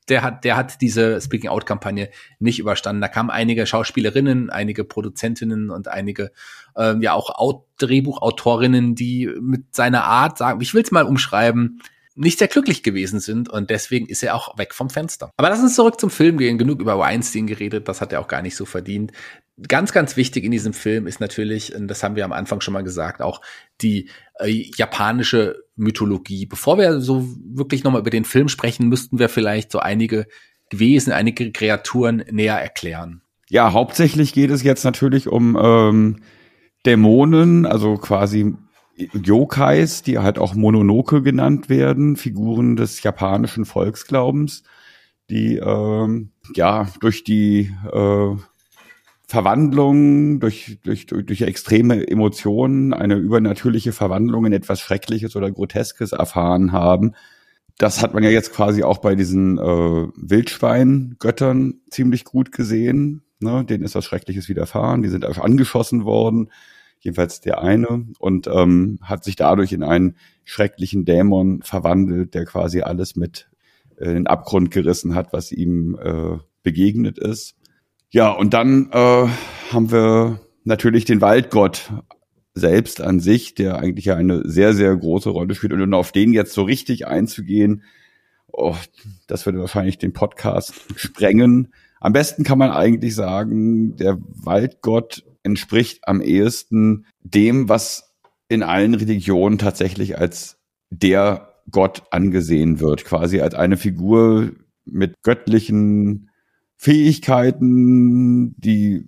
der 0.09 0.23
hat, 0.23 0.45
der 0.45 0.57
hat 0.57 0.81
diese 0.81 1.21
Speaking 1.21 1.51
Out 1.51 1.66
Kampagne 1.66 2.11
nicht 2.40 2.59
überstanden. 2.59 3.01
Da 3.01 3.07
kamen 3.07 3.31
einige 3.31 3.64
Schauspielerinnen, 3.64 4.51
einige 4.51 4.83
Produzentinnen 4.85 5.71
und 5.71 5.87
einige 5.87 6.33
ähm, 6.77 7.01
ja 7.01 7.12
auch 7.12 7.31
Out 7.38 7.64
Drehbuchautorinnen, 7.79 8.97
die 8.97 9.31
mit 9.40 9.75
seiner 9.75 10.05
Art 10.05 10.37
sagen, 10.37 10.61
ich 10.61 10.75
will 10.75 10.83
es 10.83 10.90
mal 10.90 11.05
umschreiben, 11.05 11.81
nicht 12.14 12.38
sehr 12.38 12.49
glücklich 12.49 12.83
gewesen 12.83 13.20
sind 13.20 13.49
und 13.49 13.70
deswegen 13.70 14.07
ist 14.07 14.23
er 14.23 14.35
auch 14.35 14.59
weg 14.59 14.75
vom 14.75 14.90
Fenster. 14.90 15.31
Aber 15.37 15.49
lass 15.49 15.61
uns 15.61 15.75
zurück 15.75 16.01
zum 16.01 16.11
Film 16.11 16.38
gehen. 16.38 16.59
Genug 16.59 16.81
über 16.81 16.99
Weinstein 16.99 17.46
geredet, 17.46 17.88
das 17.88 18.01
hat 18.01 18.12
er 18.12 18.20
auch 18.20 18.29
gar 18.29 18.42
nicht 18.42 18.57
so 18.57 18.64
verdient. 18.64 19.12
Ganz, 19.68 19.92
ganz 19.92 20.16
wichtig 20.16 20.44
in 20.44 20.51
diesem 20.51 20.73
Film 20.73 21.07
ist 21.07 21.20
natürlich, 21.20 21.75
und 21.75 21.88
das 21.88 22.03
haben 22.03 22.16
wir 22.16 22.25
am 22.25 22.33
Anfang 22.33 22.61
schon 22.61 22.75
mal 22.75 22.83
gesagt, 22.83 23.20
auch 23.20 23.40
die 23.81 24.09
äh, 24.38 24.70
japanische 24.77 25.64
Mythologie. 25.77 26.46
Bevor 26.46 26.79
wir 26.79 27.01
so 27.01 27.27
wirklich 27.44 27.85
nochmal 27.85 28.01
über 28.01 28.11
den 28.11 28.25
Film 28.25 28.49
sprechen, 28.49 28.88
müssten 28.88 29.18
wir 29.18 29.29
vielleicht 29.29 29.70
so 29.70 29.79
einige 29.79 30.27
Wesen, 30.70 31.12
einige 31.12 31.53
Kreaturen 31.53 32.25
näher 32.31 32.61
erklären. 32.61 33.23
Ja, 33.49 33.73
hauptsächlich 33.73 34.33
geht 34.33 34.51
es 34.51 34.62
jetzt 34.62 34.85
natürlich 34.85 35.29
um 35.29 35.59
ähm, 35.61 36.23
Dämonen, 36.87 37.66
also 37.66 37.96
quasi 37.96 38.55
Yokais, 38.96 40.03
die 40.03 40.18
halt 40.18 40.38
auch 40.38 40.55
Mononoke 40.55 41.22
genannt 41.22 41.68
werden, 41.68 42.16
Figuren 42.16 42.76
des 42.76 43.03
japanischen 43.03 43.64
Volksglaubens, 43.64 44.62
die 45.31 45.57
ähm, 45.57 46.31
ja 46.55 46.88
durch 47.00 47.24
die 47.24 47.72
äh, 47.92 48.37
Verwandlung, 49.26 50.40
durch, 50.40 50.79
durch, 50.83 51.07
durch, 51.07 51.42
extreme 51.42 52.09
Emotionen, 52.09 52.92
eine 52.92 53.14
übernatürliche 53.14 53.92
Verwandlung 53.92 54.46
in 54.46 54.53
etwas 54.53 54.81
Schreckliches 54.81 55.37
oder 55.37 55.53
Groteskes 55.53 56.12
erfahren 56.12 56.72
haben. 56.72 57.12
Das 57.79 58.03
hat 58.03 58.12
man 58.12 58.24
ja 58.24 58.31
jetzt 58.31 58.53
quasi 58.53 58.83
auch 58.83 58.98
bei 58.98 59.14
diesen 59.14 59.57
äh, 59.57 60.09
Wildschweingöttern 60.16 61.81
ziemlich 61.90 62.24
gut 62.24 62.50
gesehen. 62.50 63.22
Ne? 63.38 63.64
Denen 63.64 63.85
ist 63.85 63.94
was 63.94 64.05
Schreckliches 64.05 64.48
widerfahren, 64.48 65.00
die 65.00 65.09
sind 65.09 65.24
angeschossen 65.24 66.05
worden 66.05 66.50
jedenfalls 67.00 67.40
der 67.40 67.62
eine, 67.62 68.06
und 68.18 68.46
ähm, 68.46 68.98
hat 69.02 69.24
sich 69.24 69.36
dadurch 69.36 69.72
in 69.72 69.82
einen 69.82 70.16
schrecklichen 70.44 71.04
Dämon 71.04 71.62
verwandelt, 71.62 72.34
der 72.34 72.44
quasi 72.44 72.82
alles 72.82 73.16
mit 73.16 73.48
äh, 73.96 74.06
in 74.06 74.14
den 74.14 74.26
Abgrund 74.26 74.70
gerissen 74.70 75.14
hat, 75.14 75.32
was 75.32 75.52
ihm 75.52 75.98
äh, 76.02 76.38
begegnet 76.62 77.18
ist. 77.18 77.56
Ja, 78.10 78.30
und 78.30 78.54
dann 78.54 78.90
äh, 78.92 79.28
haben 79.72 79.90
wir 79.90 80.40
natürlich 80.64 81.04
den 81.04 81.20
Waldgott 81.20 81.92
selbst 82.54 83.00
an 83.00 83.20
sich, 83.20 83.54
der 83.54 83.78
eigentlich 83.78 84.06
ja 84.06 84.16
eine 84.16 84.42
sehr, 84.48 84.74
sehr 84.74 84.96
große 84.96 85.30
Rolle 85.30 85.54
spielt. 85.54 85.72
Und 85.72 85.94
auf 85.94 86.12
den 86.12 86.32
jetzt 86.32 86.52
so 86.52 86.62
richtig 86.62 87.06
einzugehen, 87.06 87.84
oh, 88.52 88.76
das 89.26 89.46
würde 89.46 89.60
wahrscheinlich 89.60 89.98
den 89.98 90.12
Podcast 90.12 90.74
sprengen. 90.96 91.72
Am 92.00 92.12
besten 92.12 92.44
kann 92.44 92.58
man 92.58 92.70
eigentlich 92.70 93.14
sagen, 93.14 93.96
der 93.96 94.18
Waldgott 94.20 95.24
entspricht 95.42 96.07
am 96.07 96.20
ehesten 96.20 97.07
dem, 97.20 97.68
was 97.68 98.14
in 98.48 98.62
allen 98.62 98.94
Religionen 98.94 99.59
tatsächlich 99.59 100.18
als 100.18 100.59
der 100.90 101.55
Gott 101.70 102.03
angesehen 102.11 102.81
wird, 102.81 103.05
quasi 103.05 103.40
als 103.40 103.55
eine 103.55 103.76
Figur 103.76 104.53
mit 104.85 105.14
göttlichen 105.22 106.31
Fähigkeiten, 106.76 108.55
die, 108.59 109.07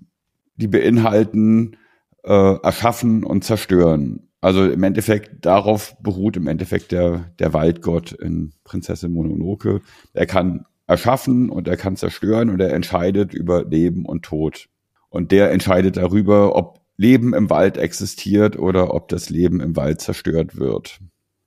die 0.56 0.68
beinhalten, 0.68 1.76
äh, 2.22 2.54
erschaffen 2.62 3.24
und 3.24 3.44
zerstören. 3.44 4.28
Also 4.40 4.68
im 4.68 4.82
Endeffekt, 4.82 5.44
darauf 5.46 5.96
beruht 6.00 6.36
im 6.36 6.46
Endeffekt 6.46 6.92
der, 6.92 7.32
der 7.38 7.52
Waldgott 7.52 8.12
in 8.12 8.52
Prinzessin 8.64 9.12
Mononoke. 9.12 9.80
Er 10.12 10.26
kann 10.26 10.66
erschaffen 10.86 11.48
und 11.48 11.68
er 11.68 11.76
kann 11.76 11.96
zerstören 11.96 12.50
und 12.50 12.60
er 12.60 12.72
entscheidet 12.72 13.34
über 13.34 13.64
Leben 13.64 14.04
und 14.04 14.24
Tod. 14.24 14.68
Und 15.12 15.30
der 15.30 15.52
entscheidet 15.52 15.98
darüber, 15.98 16.56
ob 16.56 16.80
Leben 16.96 17.34
im 17.34 17.50
Wald 17.50 17.76
existiert 17.76 18.58
oder 18.58 18.94
ob 18.94 19.08
das 19.08 19.28
Leben 19.28 19.60
im 19.60 19.76
Wald 19.76 20.00
zerstört 20.00 20.56
wird. 20.56 21.00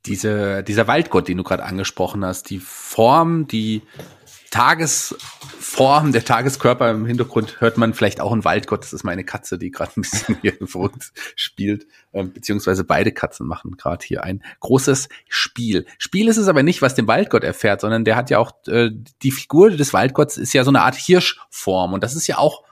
Diese, 0.06 0.64
dieser 0.64 0.88
Waldgott, 0.88 1.28
den 1.28 1.38
du 1.38 1.44
gerade 1.44 1.64
angesprochen 1.64 2.24
hast, 2.24 2.52
die 2.52 2.60
Form, 2.60 3.48
die 3.48 3.82
Tagesform, 4.52 6.12
der 6.12 6.24
Tageskörper 6.24 6.92
im 6.92 7.06
Hintergrund 7.06 7.60
hört 7.60 7.78
man 7.78 7.94
vielleicht 7.96 8.22
auch 8.22 8.32
einen 8.32 8.46
Waldgott. 8.46 8.84
Das 8.84 8.94
ist 8.94 9.04
meine 9.04 9.24
Katze, 9.24 9.58
die 9.58 9.72
gerade 9.72 9.94
ein 9.98 10.02
bisschen 10.04 10.38
hier 10.42 10.54
uns 10.76 11.12
spielt. 11.36 11.88
Ähm, 12.14 12.32
beziehungsweise 12.32 12.84
beide 12.84 13.12
Katzen 13.12 13.48
machen 13.48 13.76
gerade 13.78 14.06
hier 14.06 14.24
ein 14.24 14.44
großes 14.60 15.10
Spiel. 15.28 15.88
Spiel 15.98 16.28
ist 16.28 16.38
es 16.38 16.48
aber 16.48 16.62
nicht, 16.62 16.82
was 16.84 16.96
dem 16.96 17.08
Waldgott 17.08 17.44
erfährt, 17.44 17.82
sondern 17.82 18.06
der 18.06 18.16
hat 18.16 18.30
ja 18.30 18.38
auch, 18.38 18.52
äh, 18.68 18.92
die 19.24 19.32
Figur 19.32 19.72
des 19.72 19.92
Waldgotts 19.92 20.38
ist 20.38 20.54
ja 20.54 20.64
so 20.64 20.72
eine 20.72 20.84
Art 20.84 20.96
Hirschform. 20.96 21.94
Und 21.94 22.04
das 22.04 22.16
ist 22.16 22.28
ja 22.28 22.38
auch 22.38 22.64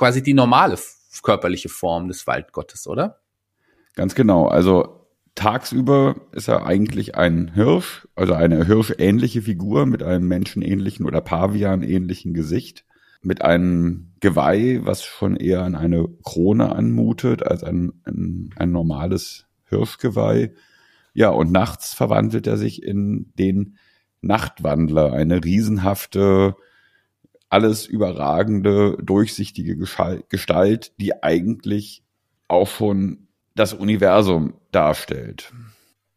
quasi 0.00 0.22
die 0.22 0.32
normale 0.32 0.78
körperliche 1.22 1.68
Form 1.68 2.08
des 2.08 2.26
Waldgottes, 2.26 2.86
oder? 2.86 3.20
Ganz 3.94 4.14
genau. 4.14 4.48
Also 4.48 5.06
tagsüber 5.34 6.16
ist 6.32 6.48
er 6.48 6.64
eigentlich 6.64 7.16
ein 7.16 7.52
Hirsch, 7.52 8.08
also 8.14 8.32
eine 8.32 8.64
hirschähnliche 8.64 9.42
Figur 9.42 9.84
mit 9.84 10.02
einem 10.02 10.26
menschenähnlichen 10.26 11.04
oder 11.04 11.20
Pavianähnlichen 11.20 12.32
Gesicht, 12.32 12.86
mit 13.20 13.42
einem 13.42 14.14
Geweih, 14.20 14.80
was 14.84 15.04
schon 15.04 15.36
eher 15.36 15.64
an 15.64 15.74
eine 15.74 16.08
Krone 16.24 16.74
anmutet 16.74 17.42
als 17.42 17.62
ein, 17.62 17.92
ein, 18.04 18.54
ein 18.56 18.72
normales 18.72 19.48
Hirschgeweih. 19.68 20.54
Ja, 21.12 21.28
und 21.28 21.52
nachts 21.52 21.92
verwandelt 21.92 22.46
er 22.46 22.56
sich 22.56 22.82
in 22.82 23.34
den 23.38 23.76
Nachtwandler, 24.22 25.12
eine 25.12 25.44
riesenhafte, 25.44 26.56
alles 27.50 27.86
überragende, 27.86 28.96
durchsichtige 29.02 29.76
Gestalt, 29.76 30.92
die 30.98 31.22
eigentlich 31.22 32.02
auch 32.48 32.68
schon 32.68 33.28
das 33.54 33.74
Universum 33.74 34.54
darstellt. 34.72 35.52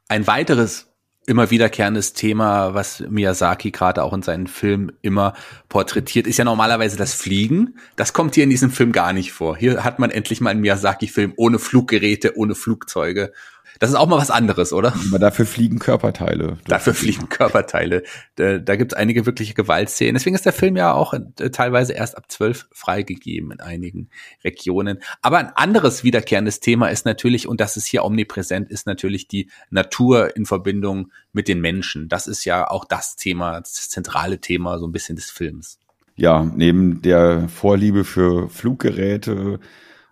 Ein 0.07 0.27
weiteres 0.27 0.93
immer 1.25 1.51
wiederkehrendes 1.51 2.13
Thema, 2.13 2.73
was 2.73 2.99
Miyazaki 2.99 3.71
gerade 3.71 4.03
auch 4.03 4.13
in 4.13 4.21
seinen 4.21 4.47
Filmen 4.47 4.91
immer 5.01 5.33
porträtiert, 5.69 6.27
ist 6.27 6.37
ja 6.37 6.45
normalerweise 6.45 6.97
das 6.97 7.13
Fliegen. 7.13 7.75
Das 7.95 8.13
kommt 8.13 8.35
hier 8.35 8.43
in 8.43 8.49
diesem 8.49 8.71
Film 8.71 8.91
gar 8.91 9.13
nicht 9.13 9.31
vor. 9.31 9.55
Hier 9.57 9.83
hat 9.83 9.99
man 9.99 10.11
endlich 10.11 10.41
mal 10.41 10.49
einen 10.49 10.61
Miyazaki-Film 10.61 11.33
ohne 11.37 11.59
Fluggeräte, 11.59 12.37
ohne 12.37 12.55
Flugzeuge 12.55 13.31
das 13.79 13.89
ist 13.89 13.95
auch 13.95 14.07
mal 14.07 14.17
was 14.17 14.29
anderes, 14.31 14.73
oder? 14.73 14.93
Aber 15.07 15.19
dafür 15.19 15.45
fliegen 15.45 15.79
Körperteile. 15.79 16.57
Dafür 16.67 16.93
fliegen 16.93 17.29
Körperteile. 17.29 18.03
Da, 18.35 18.59
da 18.59 18.75
gibt 18.75 18.93
es 18.93 18.97
einige 18.97 19.25
wirkliche 19.25 19.53
Gewaltszenen. 19.53 20.13
Deswegen 20.13 20.35
ist 20.35 20.45
der 20.45 20.53
Film 20.53 20.75
ja 20.75 20.93
auch 20.93 21.13
äh, 21.13 21.49
teilweise 21.51 21.93
erst 21.93 22.17
ab 22.17 22.31
zwölf 22.31 22.67
freigegeben 22.71 23.51
in 23.51 23.59
einigen 23.59 24.09
Regionen. 24.43 24.99
Aber 25.21 25.37
ein 25.37 25.49
anderes 25.55 26.03
wiederkehrendes 26.03 26.59
Thema 26.59 26.87
ist 26.87 27.05
natürlich, 27.05 27.47
und 27.47 27.59
das 27.61 27.77
ist 27.77 27.85
hier 27.85 28.05
omnipräsent, 28.05 28.69
ist 28.69 28.87
natürlich 28.87 29.27
die 29.27 29.49
Natur 29.69 30.35
in 30.35 30.45
Verbindung 30.45 31.11
mit 31.31 31.47
den 31.47 31.59
Menschen. 31.61 32.09
Das 32.09 32.27
ist 32.27 32.45
ja 32.45 32.69
auch 32.69 32.85
das 32.85 33.15
Thema, 33.15 33.59
das 33.59 33.89
zentrale 33.89 34.39
Thema 34.39 34.77
so 34.79 34.87
ein 34.87 34.91
bisschen 34.91 35.15
des 35.15 35.31
Films. 35.31 35.79
Ja, 36.15 36.43
neben 36.43 37.01
der 37.01 37.49
Vorliebe 37.49 38.03
für 38.03 38.49
Fluggeräte 38.49 39.59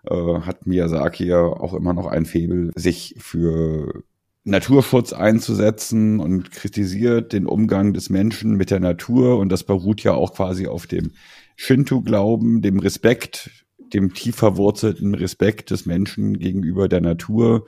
äh, 0.08 0.40
hat 0.40 0.66
Miyazaki 0.66 1.26
ja 1.26 1.42
auch 1.42 1.74
immer 1.74 1.92
noch 1.92 2.06
ein 2.06 2.26
Faible, 2.26 2.70
sich 2.74 3.14
für 3.18 4.02
Naturschutz 4.44 5.12
einzusetzen 5.12 6.18
und 6.18 6.50
kritisiert 6.50 7.32
den 7.32 7.46
Umgang 7.46 7.92
des 7.92 8.10
Menschen 8.10 8.56
mit 8.56 8.70
der 8.70 8.80
Natur. 8.80 9.38
Und 9.38 9.50
das 9.50 9.62
beruht 9.64 10.02
ja 10.02 10.14
auch 10.14 10.34
quasi 10.34 10.66
auf 10.66 10.86
dem 10.86 11.12
Shinto-Glauben, 11.56 12.62
dem 12.62 12.78
Respekt, 12.78 13.64
dem 13.78 14.14
tief 14.14 14.36
verwurzelten 14.36 15.14
Respekt 15.14 15.70
des 15.70 15.86
Menschen 15.86 16.38
gegenüber 16.38 16.88
der 16.88 17.00
Natur, 17.00 17.66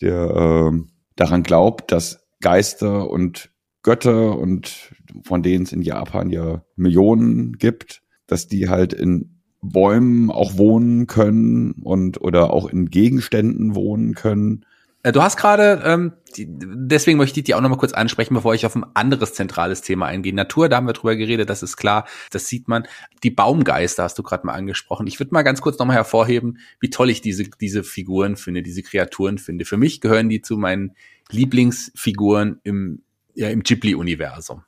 der 0.00 0.72
äh, 0.72 0.78
daran 1.16 1.42
glaubt, 1.42 1.92
dass 1.92 2.26
Geister 2.40 3.08
und 3.08 3.50
Götter 3.82 4.38
und 4.38 4.92
von 5.22 5.42
denen 5.42 5.64
es 5.64 5.72
in 5.72 5.82
Japan 5.82 6.28
ja 6.30 6.64
Millionen 6.76 7.54
gibt, 7.54 8.02
dass 8.26 8.46
die 8.46 8.68
halt 8.68 8.92
in 8.92 9.39
Bäumen 9.62 10.30
auch 10.30 10.56
wohnen 10.56 11.06
können 11.06 11.72
und 11.82 12.20
oder 12.20 12.52
auch 12.52 12.68
in 12.68 12.90
Gegenständen 12.90 13.74
wohnen 13.74 14.14
können. 14.14 14.64
Äh, 15.02 15.12
du 15.12 15.22
hast 15.22 15.36
gerade, 15.36 15.82
ähm, 15.84 16.12
deswegen 16.36 17.18
möchte 17.18 17.40
ich 17.40 17.44
die 17.44 17.54
auch 17.54 17.60
nochmal 17.60 17.78
kurz 17.78 17.92
ansprechen, 17.92 18.34
bevor 18.34 18.54
ich 18.54 18.66
auf 18.66 18.76
ein 18.76 18.84
anderes 18.94 19.34
zentrales 19.34 19.82
Thema 19.82 20.06
eingehe. 20.06 20.34
Natur, 20.34 20.68
da 20.68 20.76
haben 20.76 20.86
wir 20.86 20.92
drüber 20.92 21.16
geredet, 21.16 21.48
das 21.48 21.62
ist 21.62 21.76
klar, 21.76 22.06
das 22.30 22.48
sieht 22.48 22.68
man. 22.68 22.84
Die 23.22 23.30
Baumgeister 23.30 24.02
hast 24.02 24.18
du 24.18 24.22
gerade 24.22 24.46
mal 24.46 24.54
angesprochen. 24.54 25.06
Ich 25.06 25.18
würde 25.18 25.32
mal 25.32 25.42
ganz 25.42 25.60
kurz 25.60 25.78
nochmal 25.78 25.96
hervorheben, 25.96 26.58
wie 26.80 26.90
toll 26.90 27.10
ich 27.10 27.22
diese, 27.22 27.44
diese 27.60 27.82
Figuren 27.82 28.36
finde, 28.36 28.62
diese 28.62 28.82
Kreaturen 28.82 29.38
finde. 29.38 29.64
Für 29.64 29.76
mich 29.76 30.00
gehören 30.00 30.28
die 30.28 30.42
zu 30.42 30.56
meinen 30.56 30.92
Lieblingsfiguren 31.30 32.60
im, 32.62 33.02
ja, 33.34 33.48
im 33.48 33.62
Ghibli-Universum. 33.62 34.64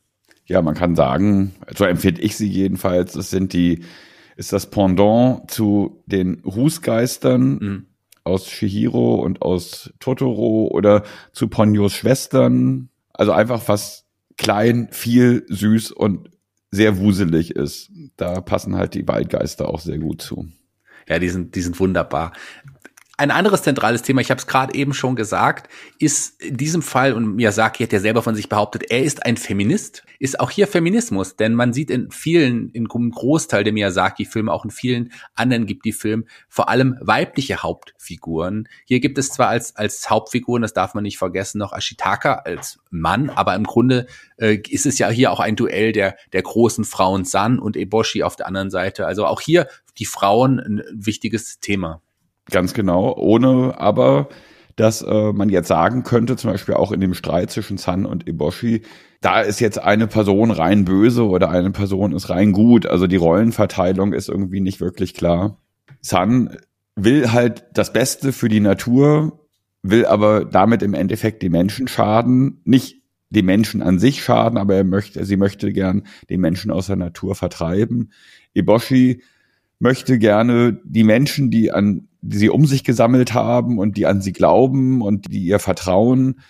Ja, 0.47 0.63
man 0.63 0.75
kann 0.75 0.97
sagen, 0.97 1.55
so 1.77 1.85
empfinde 1.85 2.21
ich 2.21 2.37
sie 2.37 2.49
jedenfalls, 2.49 3.13
das 3.13 3.31
sind 3.31 3.53
die 3.53 3.85
ist 4.37 4.53
das 4.53 4.71
Pendant 4.71 5.51
zu 5.51 6.03
den 6.07 6.43
Rußgeistern 6.45 7.59
mhm. 7.59 7.87
aus 8.25 8.49
Shihiro 8.49 9.17
und 9.17 9.43
aus 9.43 9.93
Totoro 10.01 10.69
oder 10.69 11.03
zu 11.33 11.49
Ponyos 11.49 11.93
Schwestern. 11.95 12.89
Also 13.13 13.33
einfach 13.33 13.69
was 13.69 14.07
klein, 14.37 14.89
viel, 14.91 15.45
süß 15.49 15.93
und 15.93 16.31
sehr 16.71 16.99
wuselig 16.99 17.55
ist. 17.55 17.91
Da 18.17 18.41
passen 18.41 18.77
halt 18.77 18.95
die 18.95 19.07
Waldgeister 19.07 19.69
auch 19.69 19.81
sehr 19.81 19.99
gut 19.99 20.23
zu. 20.23 20.49
Ja, 21.09 21.19
die 21.19 21.29
sind, 21.29 21.55
die 21.55 21.61
sind 21.61 21.79
wunderbar. 21.79 22.33
Ein 23.23 23.31
anderes 23.31 23.63
zentrales 23.63 24.03
Thema, 24.03 24.21
ich 24.21 24.33
habe 24.33 24.41
es 24.41 24.49
gerade 24.49 24.75
eben 24.75 24.93
schon 24.93 25.15
gesagt, 25.15 25.73
ist 26.01 26.43
in 26.43 26.57
diesem 26.57 26.83
Fall, 26.83 27.13
und 27.13 27.37
Miyazaki 27.37 27.85
hat 27.85 27.93
ja 27.93 28.01
selber 28.01 28.21
von 28.21 28.35
sich 28.35 28.49
behauptet, 28.49 28.91
er 28.91 29.05
ist 29.05 29.25
ein 29.25 29.37
Feminist, 29.37 30.03
ist 30.19 30.41
auch 30.41 30.51
hier 30.51 30.67
Feminismus, 30.67 31.37
denn 31.37 31.55
man 31.55 31.73
sieht 31.73 31.89
in 31.93 32.11
vielen, 32.11 32.71
in 32.71 32.91
einem 32.91 33.13
Großteil 33.13 33.63
der 33.63 33.73
Miyazaki-Filme, 33.75 34.53
auch 34.53 34.65
in 34.65 34.73
vielen 34.73 35.13
anderen 35.37 35.67
gibt 35.67 35.85
die 35.85 35.93
Film 35.93 36.25
vor 36.49 36.69
allem 36.69 36.97
weibliche 37.01 37.63
Hauptfiguren. 37.63 38.69
Hier 38.87 38.99
gibt 38.99 39.19
es 39.19 39.29
zwar 39.29 39.47
als, 39.47 39.77
als 39.77 40.11
Hauptfiguren, 40.11 40.63
das 40.63 40.75
darf 40.75 40.95
man 40.95 41.05
nicht 41.05 41.19
vergessen, 41.19 41.59
noch 41.59 41.73
Ashitaka 41.73 42.43
als 42.45 42.81
Mann, 42.91 43.31
aber 43.31 43.55
im 43.55 43.63
Grunde 43.63 44.09
äh, 44.39 44.59
ist 44.69 44.85
es 44.85 44.99
ja 44.99 45.09
hier 45.11 45.31
auch 45.31 45.39
ein 45.39 45.55
Duell 45.55 45.93
der, 45.93 46.17
der 46.33 46.43
großen 46.43 46.83
Frauen 46.83 47.25
San 47.25 47.61
und 47.61 47.77
Eboshi 47.77 48.25
auf 48.25 48.35
der 48.35 48.49
anderen 48.49 48.71
Seite. 48.71 49.07
Also 49.07 49.27
auch 49.27 49.41
hier 49.41 49.69
die 49.99 50.07
Frauen 50.07 50.59
ein 50.59 50.83
wichtiges 50.93 51.61
Thema. 51.61 52.03
Ganz 52.51 52.75
genau, 52.75 53.15
ohne 53.17 53.79
aber, 53.79 54.29
dass 54.77 55.03
äh, 55.03 55.33
man 55.33 55.49
jetzt 55.49 55.69
sagen 55.69 56.03
könnte, 56.03 56.37
zum 56.37 56.51
Beispiel 56.51 56.75
auch 56.75 56.93
in 56.93 57.01
dem 57.01 57.15
Streit 57.15 57.51
zwischen 57.51 57.79
Sun 57.79 58.05
und 58.05 58.29
Eboshi, 58.29 58.83
da 59.21 59.41
ist 59.41 59.61
jetzt 59.61 59.79
eine 59.79 60.09
Person 60.09 60.51
rein 60.51 60.85
böse 60.85 61.27
oder 61.27 61.51
eine 61.51 61.71
Person 61.71 62.13
ist 62.13 62.29
rein 62.29 62.53
gut. 62.53 62.87
Also 62.87 63.07
die 63.07 63.17
Rollenverteilung 63.17 64.13
ist 64.13 64.29
irgendwie 64.29 64.61
nicht 64.61 64.81
wirklich 64.81 65.15
klar. 65.15 65.59
Sun 66.01 66.57
will 66.97 67.33
halt 67.33 67.65
das 67.73 67.93
Beste 67.93 68.33
für 68.33 68.49
die 68.49 68.61
Natur, 68.61 69.47
will 69.83 70.07
aber 70.07 70.45
damit 70.45 70.83
im 70.83 70.95
Endeffekt 70.95 71.43
die 71.43 71.51
Menschen 71.51 71.87
schaden. 71.87 72.61
Nicht 72.65 73.03
die 73.31 73.43
Menschen 73.43 73.81
an 73.81 73.99
sich 73.99 74.23
schaden, 74.23 74.59
aber 74.59 74.75
er 74.75 74.85
möchte, 74.85 75.25
sie 75.25 75.37
möchte 75.37 75.73
gern 75.73 76.03
die 76.29 76.37
Menschen 76.37 76.71
aus 76.71 76.89
der 76.89 76.97
Natur 76.97 77.35
vertreiben. 77.35 78.13
Eboshi 78.55 79.23
möchte 79.79 80.19
gerne 80.19 80.81
die 80.85 81.05
Menschen, 81.05 81.51
die 81.51 81.73
an 81.73 82.09
die 82.23 82.39
sie 82.39 82.51
um 82.51 82.67
sich 82.67 82.85
gesammelt 82.85 83.35
haben 83.35 83.79
und 83.79 83.97
die 83.97 84.07
an 84.07 84.23
sie 84.23 84.33
glauben 84.33 85.03
und 85.03 85.31
die 85.31 85.45
ihr 85.45 85.59
vertrauen. 85.59 86.41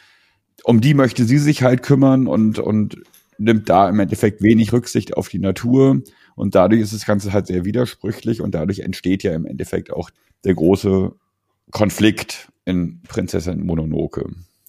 Um 0.65 0.81
die 0.81 0.95
möchte 0.95 1.25
sie 1.25 1.39
sich 1.39 1.63
halt 1.63 1.83
kümmern 1.83 2.29
und, 2.29 2.59
und 2.59 2.99
nimmt 3.39 3.69
da 3.69 3.89
im 3.89 3.99
Endeffekt 3.99 4.43
wenig 4.43 4.73
Rücksicht 4.73 5.17
auf 5.17 5.29
die 5.29 5.39
Natur. 5.39 6.03
Und 6.37 6.55
dadurch 6.55 6.81
ist 6.81 6.93
das 6.93 7.07
Ganze 7.07 7.33
halt 7.33 7.47
sehr 7.47 7.65
widersprüchlich 7.65 8.41
und 8.41 8.55
dadurch 8.55 8.81
entsteht 8.81 9.23
ja 9.23 9.35
im 9.35 9.47
Endeffekt 9.47 9.93
auch 9.93 10.11
der 10.45 10.55
große 10.55 11.13
Konflikt 11.71 12.49
in 12.65 13.03
Prinzessin 13.03 13.65
Mononoke. 13.65 14.27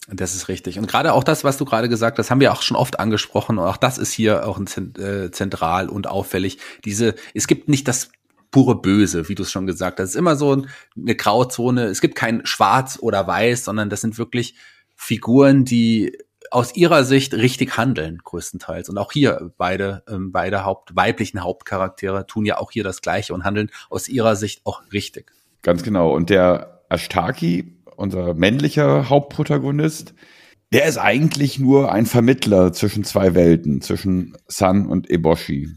Das 0.08 0.36
ist 0.36 0.48
richtig. 0.50 0.80
Und 0.80 0.88
gerade 0.88 1.13
auch 1.13 1.24
das, 1.24 1.44
was 1.44 1.58
du 1.58 1.66
gerade 1.66 1.88
gesagt 1.88 2.18
hast, 2.18 2.30
haben 2.30 2.42
wir 2.42 2.52
auch 2.52 2.62
schon 2.62 2.76
oft 2.76 3.00
angesprochen. 3.00 3.58
Und 3.58 3.66
auch 3.66 3.78
das 3.78 3.98
ist 3.98 4.12
hier 4.12 4.48
auch 4.48 4.60
äh, 4.60 5.32
zentral 5.32 5.88
und 5.88 6.08
auffällig. 6.08 6.58
Diese, 6.84 7.16
es 7.34 7.48
gibt 7.48 7.70
nicht 7.70 7.88
das 7.88 8.12
pure 8.54 8.82
Böse, 8.82 9.28
wie 9.28 9.36
du 9.36 9.44
es 9.44 9.52
schon 9.52 9.68
gesagt 9.68 10.00
hast. 10.00 10.10
Es 10.10 10.12
ist 10.12 10.20
immer 10.20 10.38
so 10.38 10.63
eine 10.96 11.16
Grauzone. 11.16 11.86
Es 11.86 12.00
gibt 12.00 12.16
kein 12.16 12.46
Schwarz 12.46 12.98
oder 13.02 13.28
Weiß, 13.28 13.66
sondern 13.66 13.89
das 13.89 14.00
sind 14.00 14.18
wirklich 14.18 14.56
Figuren, 14.96 15.66
die 15.66 16.18
aus 16.52 16.76
ihrer 16.76 17.04
Sicht 17.04 17.34
richtig 17.34 17.78
handeln, 17.78 18.20
größtenteils. 18.24 18.89
Und 18.89 19.00
auch 19.00 19.12
hier 19.12 19.52
beide, 19.58 20.04
ähm, 20.08 20.32
beide 20.32 20.63
Haupt, 20.63 20.96
weiblichen 20.96 21.44
Hauptcharaktere 21.44 22.28
tun 22.28 22.46
ja 22.46 22.60
auch 22.60 22.72
hier 22.72 22.84
das 22.84 23.02
Gleiche 23.02 23.34
und 23.34 23.44
handeln 23.44 23.72
aus 23.89 24.08
ihrer 24.08 24.36
Sicht 24.36 24.62
auch 24.66 24.84
richtig. 24.94 25.32
Ganz 25.63 25.82
genau. 25.82 26.13
Und 26.13 26.30
der 26.30 26.84
Ashtaki, 26.89 27.82
unser 27.96 28.36
männlicher 28.36 29.10
Hauptprotagonist, 29.10 30.13
der 30.72 30.86
ist 30.86 31.00
eigentlich 31.00 31.58
nur 31.58 31.92
ein 31.92 32.06
Vermittler 32.06 32.72
zwischen 32.72 33.04
zwei 33.04 33.34
Welten, 33.34 33.82
zwischen 33.82 34.38
Sun 34.48 34.86
und 34.86 35.10
Eboshi 35.10 35.72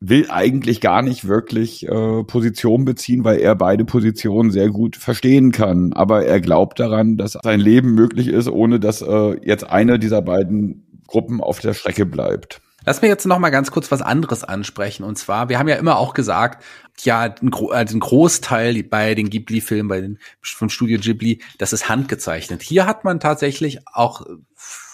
will 0.00 0.30
eigentlich 0.30 0.80
gar 0.80 1.02
nicht 1.02 1.28
wirklich 1.28 1.86
äh, 1.86 2.24
Position 2.24 2.86
beziehen, 2.86 3.22
weil 3.22 3.38
er 3.38 3.54
beide 3.54 3.84
Positionen 3.84 4.50
sehr 4.50 4.70
gut 4.70 4.96
verstehen 4.96 5.52
kann. 5.52 5.92
Aber 5.92 6.24
er 6.24 6.40
glaubt 6.40 6.80
daran, 6.80 7.18
dass 7.18 7.38
sein 7.42 7.60
Leben 7.60 7.94
möglich 7.94 8.28
ist, 8.28 8.48
ohne 8.48 8.80
dass 8.80 9.02
äh, 9.02 9.36
jetzt 9.46 9.64
eine 9.64 9.98
dieser 9.98 10.22
beiden 10.22 11.02
Gruppen 11.06 11.42
auf 11.42 11.60
der 11.60 11.74
Strecke 11.74 12.06
bleibt. 12.06 12.62
Lass 12.86 13.02
mir 13.02 13.08
jetzt 13.08 13.26
noch 13.26 13.38
mal 13.38 13.50
ganz 13.50 13.70
kurz 13.70 13.90
was 13.90 14.00
anderes 14.00 14.42
ansprechen. 14.42 15.04
Und 15.04 15.18
zwar, 15.18 15.50
wir 15.50 15.58
haben 15.58 15.68
ja 15.68 15.76
immer 15.76 15.98
auch 15.98 16.14
gesagt, 16.14 16.64
ja, 17.00 17.34
ein, 17.40 17.50
Gro 17.50 17.68
also 17.68 17.94
ein 17.94 18.00
Großteil 18.00 18.82
bei 18.84 19.14
den 19.14 19.28
Ghibli-Filmen, 19.28 19.88
bei 19.88 20.00
den 20.00 20.18
von 20.40 20.70
Studio 20.70 20.98
Ghibli, 20.98 21.42
das 21.58 21.74
ist 21.74 21.90
handgezeichnet. 21.90 22.62
Hier 22.62 22.86
hat 22.86 23.04
man 23.04 23.20
tatsächlich 23.20 23.80
auch 23.86 24.24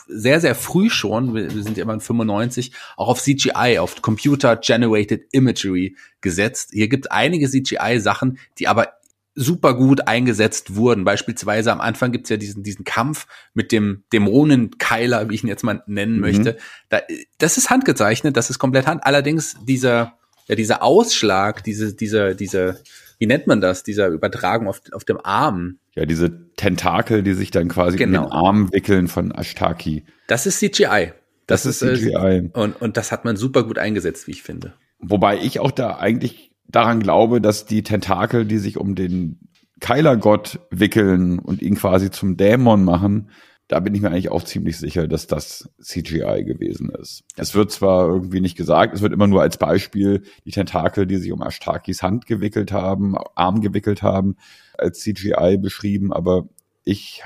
sehr, 0.07 0.40
sehr 0.40 0.55
früh 0.55 0.90
schon, 0.90 1.35
wir 1.35 1.51
sind 1.51 1.77
ja 1.77 1.83
immer 1.83 1.95
in 1.95 2.01
95, 2.01 2.73
auch 2.97 3.09
auf 3.09 3.21
CGI, 3.21 3.79
auf 3.79 4.03
Computer 4.03 4.57
Generated 4.57 5.27
Imagery 5.33 5.97
gesetzt. 6.21 6.71
Hier 6.73 6.88
gibt 6.88 7.11
einige 7.11 7.49
CGI-Sachen, 7.49 8.38
die 8.59 8.69
aber 8.69 8.92
super 9.37 9.75
gut 9.75 10.09
eingesetzt 10.09 10.75
wurden. 10.75 11.05
Beispielsweise 11.05 11.71
am 11.71 11.81
Anfang 11.81 12.11
gibt's 12.11 12.31
ja 12.31 12.38
diesen, 12.38 12.62
diesen 12.62 12.85
Kampf 12.85 13.27
mit 13.53 13.71
dem 13.71 14.03
Dämonenkeiler, 14.12 15.29
wie 15.29 15.35
ich 15.35 15.45
ihn 15.45 15.49
jetzt 15.49 15.62
mal 15.62 15.83
nennen 15.87 16.14
mhm. 16.14 16.21
möchte. 16.21 16.57
Da, 16.88 17.03
das 17.38 17.59
ist 17.59 17.69
handgezeichnet, 17.69 18.37
das 18.37 18.49
ist 18.49 18.59
komplett 18.59 18.87
hand. 18.87 19.05
Allerdings 19.05 19.57
dieser, 19.62 20.16
ja, 20.49 20.55
dieser 20.55 20.83
Ausschlag, 20.83 21.62
diese, 21.64 21.95
dieser, 21.95 22.35
dieser, 22.35 22.79
wie 23.18 23.26
nennt 23.26 23.46
man 23.46 23.61
das, 23.61 23.83
dieser 23.83 24.09
Übertragung 24.09 24.68
auf, 24.68 24.83
auf 24.92 25.05
dem 25.05 25.18
Arm. 25.22 25.79
Ja, 25.94 26.05
diese 26.05 26.52
Tentakel, 26.57 27.22
die 27.22 27.33
sich 27.33 27.50
dann 27.50 27.68
quasi 27.68 27.96
genau. 27.96 28.24
in 28.24 28.24
den 28.24 28.33
Arm 28.33 28.72
wickeln 28.72 29.09
von 29.09 29.33
Ashtaki. 29.33 30.05
Das 30.26 30.46
ist 30.46 30.59
CGI. 30.59 31.12
Das, 31.46 31.62
das 31.62 31.83
ist 31.83 32.00
CGI. 32.00 32.11
Äh, 32.14 32.50
und, 32.52 32.81
und 32.81 32.96
das 32.96 33.12
hat 33.12 33.24
man 33.24 33.37
super 33.37 33.64
gut 33.64 33.79
eingesetzt, 33.79 34.26
wie 34.26 34.33
ich 34.33 34.42
finde. 34.42 34.74
Wobei 34.98 35.38
ich 35.38 35.61
auch 35.61 35.70
da 35.70 35.96
eigentlich 35.96 36.52
daran 36.68 37.00
glaube, 37.00 37.40
dass 37.40 37.66
die 37.66 37.83
Tentakel, 37.83 38.44
die 38.44 38.59
sich 38.59 38.76
um 38.76 38.94
den 38.94 39.38
Keilergott 39.81 40.61
wickeln 40.70 41.38
und 41.38 41.62
ihn 41.62 41.76
quasi 41.76 42.11
zum 42.11 42.37
Dämon 42.37 42.85
machen, 42.85 43.31
da 43.68 43.81
bin 43.81 43.94
ich 43.94 44.00
mir 44.00 44.09
eigentlich 44.09 44.31
auch 44.31 44.44
ziemlich 44.44 44.79
sicher, 44.79 45.09
dass 45.09 45.26
das 45.26 45.68
CGI 45.81 46.44
gewesen 46.44 46.90
ist. 46.90 47.24
Es 47.37 47.55
wird 47.55 47.72
zwar 47.72 48.07
irgendwie 48.07 48.40
nicht 48.40 48.57
gesagt, 48.57 48.94
es 48.94 49.02
wird 49.02 49.12
immer 49.12 49.26
nur 49.26 49.42
als 49.42 49.59
Beispiel 49.59 50.22
die 50.44 50.52
Tentakel, 50.52 51.07
die 51.07 51.16
sich 51.16 51.33
um 51.33 51.42
Ashtakis 51.42 52.02
Hand 52.02 52.26
gewickelt 52.26 52.70
haben, 52.70 53.16
Arm 53.35 53.61
gewickelt 53.61 54.02
haben, 54.02 54.37
als 54.79 55.00
CGI 55.00 55.59
beschrieben, 55.59 56.12
aber 56.12 56.48
ich 56.85 57.24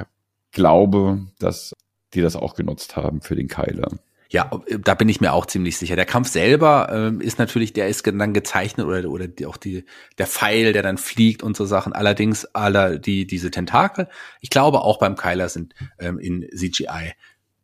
glaube, 0.52 1.26
dass 1.38 1.74
die 2.14 2.22
das 2.22 2.36
auch 2.36 2.54
genutzt 2.54 2.96
haben 2.96 3.20
für 3.20 3.36
den 3.36 3.48
Keiler. 3.48 3.90
Ja, 4.32 4.48
da 4.84 4.94
bin 4.94 5.08
ich 5.08 5.20
mir 5.20 5.32
auch 5.32 5.44
ziemlich 5.44 5.76
sicher. 5.76 5.96
Der 5.96 6.04
Kampf 6.04 6.28
selber 6.28 6.88
ähm, 6.92 7.20
ist 7.20 7.40
natürlich, 7.40 7.72
der 7.72 7.88
ist 7.88 8.06
dann 8.06 8.32
gezeichnet 8.32 8.86
oder 8.86 9.08
oder 9.10 9.26
die, 9.26 9.44
auch 9.44 9.56
die 9.56 9.84
der 10.18 10.28
Pfeil, 10.28 10.72
der 10.72 10.84
dann 10.84 10.98
fliegt 10.98 11.42
und 11.42 11.56
so 11.56 11.64
Sachen. 11.64 11.92
Allerdings 11.92 12.44
aller 12.54 12.98
die 12.98 13.26
diese 13.26 13.50
Tentakel, 13.50 14.08
ich 14.40 14.50
glaube 14.50 14.82
auch 14.82 15.00
beim 15.00 15.16
Keiler 15.16 15.48
sind 15.48 15.74
ähm, 15.98 16.20
in 16.20 16.48
CGI 16.54 17.14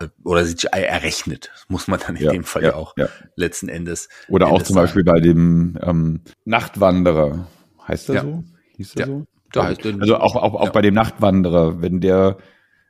äh, 0.01 0.09
oder 0.25 0.45
CGI 0.45 0.83
errechnet, 0.83 1.53
muss 1.69 1.87
man 1.87 2.01
dann 2.05 2.17
in 2.17 2.25
ja, 2.25 2.33
dem 2.33 2.43
Fall 2.43 2.65
ja, 2.65 2.75
auch 2.75 2.97
ja. 2.97 3.09
letzten 3.37 3.69
Endes. 3.69 4.09
Oder 4.29 4.47
Endes 4.47 4.63
auch 4.63 4.67
zum 4.67 4.75
sagen. 4.75 4.85
Beispiel 4.87 5.05
bei 5.05 5.21
dem 5.21 5.79
ähm, 5.81 6.23
Nachtwanderer, 6.45 7.47
heißt 7.87 8.09
er 8.09 8.23
so? 8.23 8.45
Hieß 8.77 8.97
er 8.97 9.07
so? 9.07 9.27
Da 9.53 9.67
heißt 9.67 9.87
also 9.87 10.17
auch, 10.17 10.35
auch, 10.35 10.55
auch 10.55 10.71
bei 10.71 10.83
dem 10.83 10.95
Nachtwanderer, 10.95 11.81
wenn 11.81 12.01
der 12.01 12.39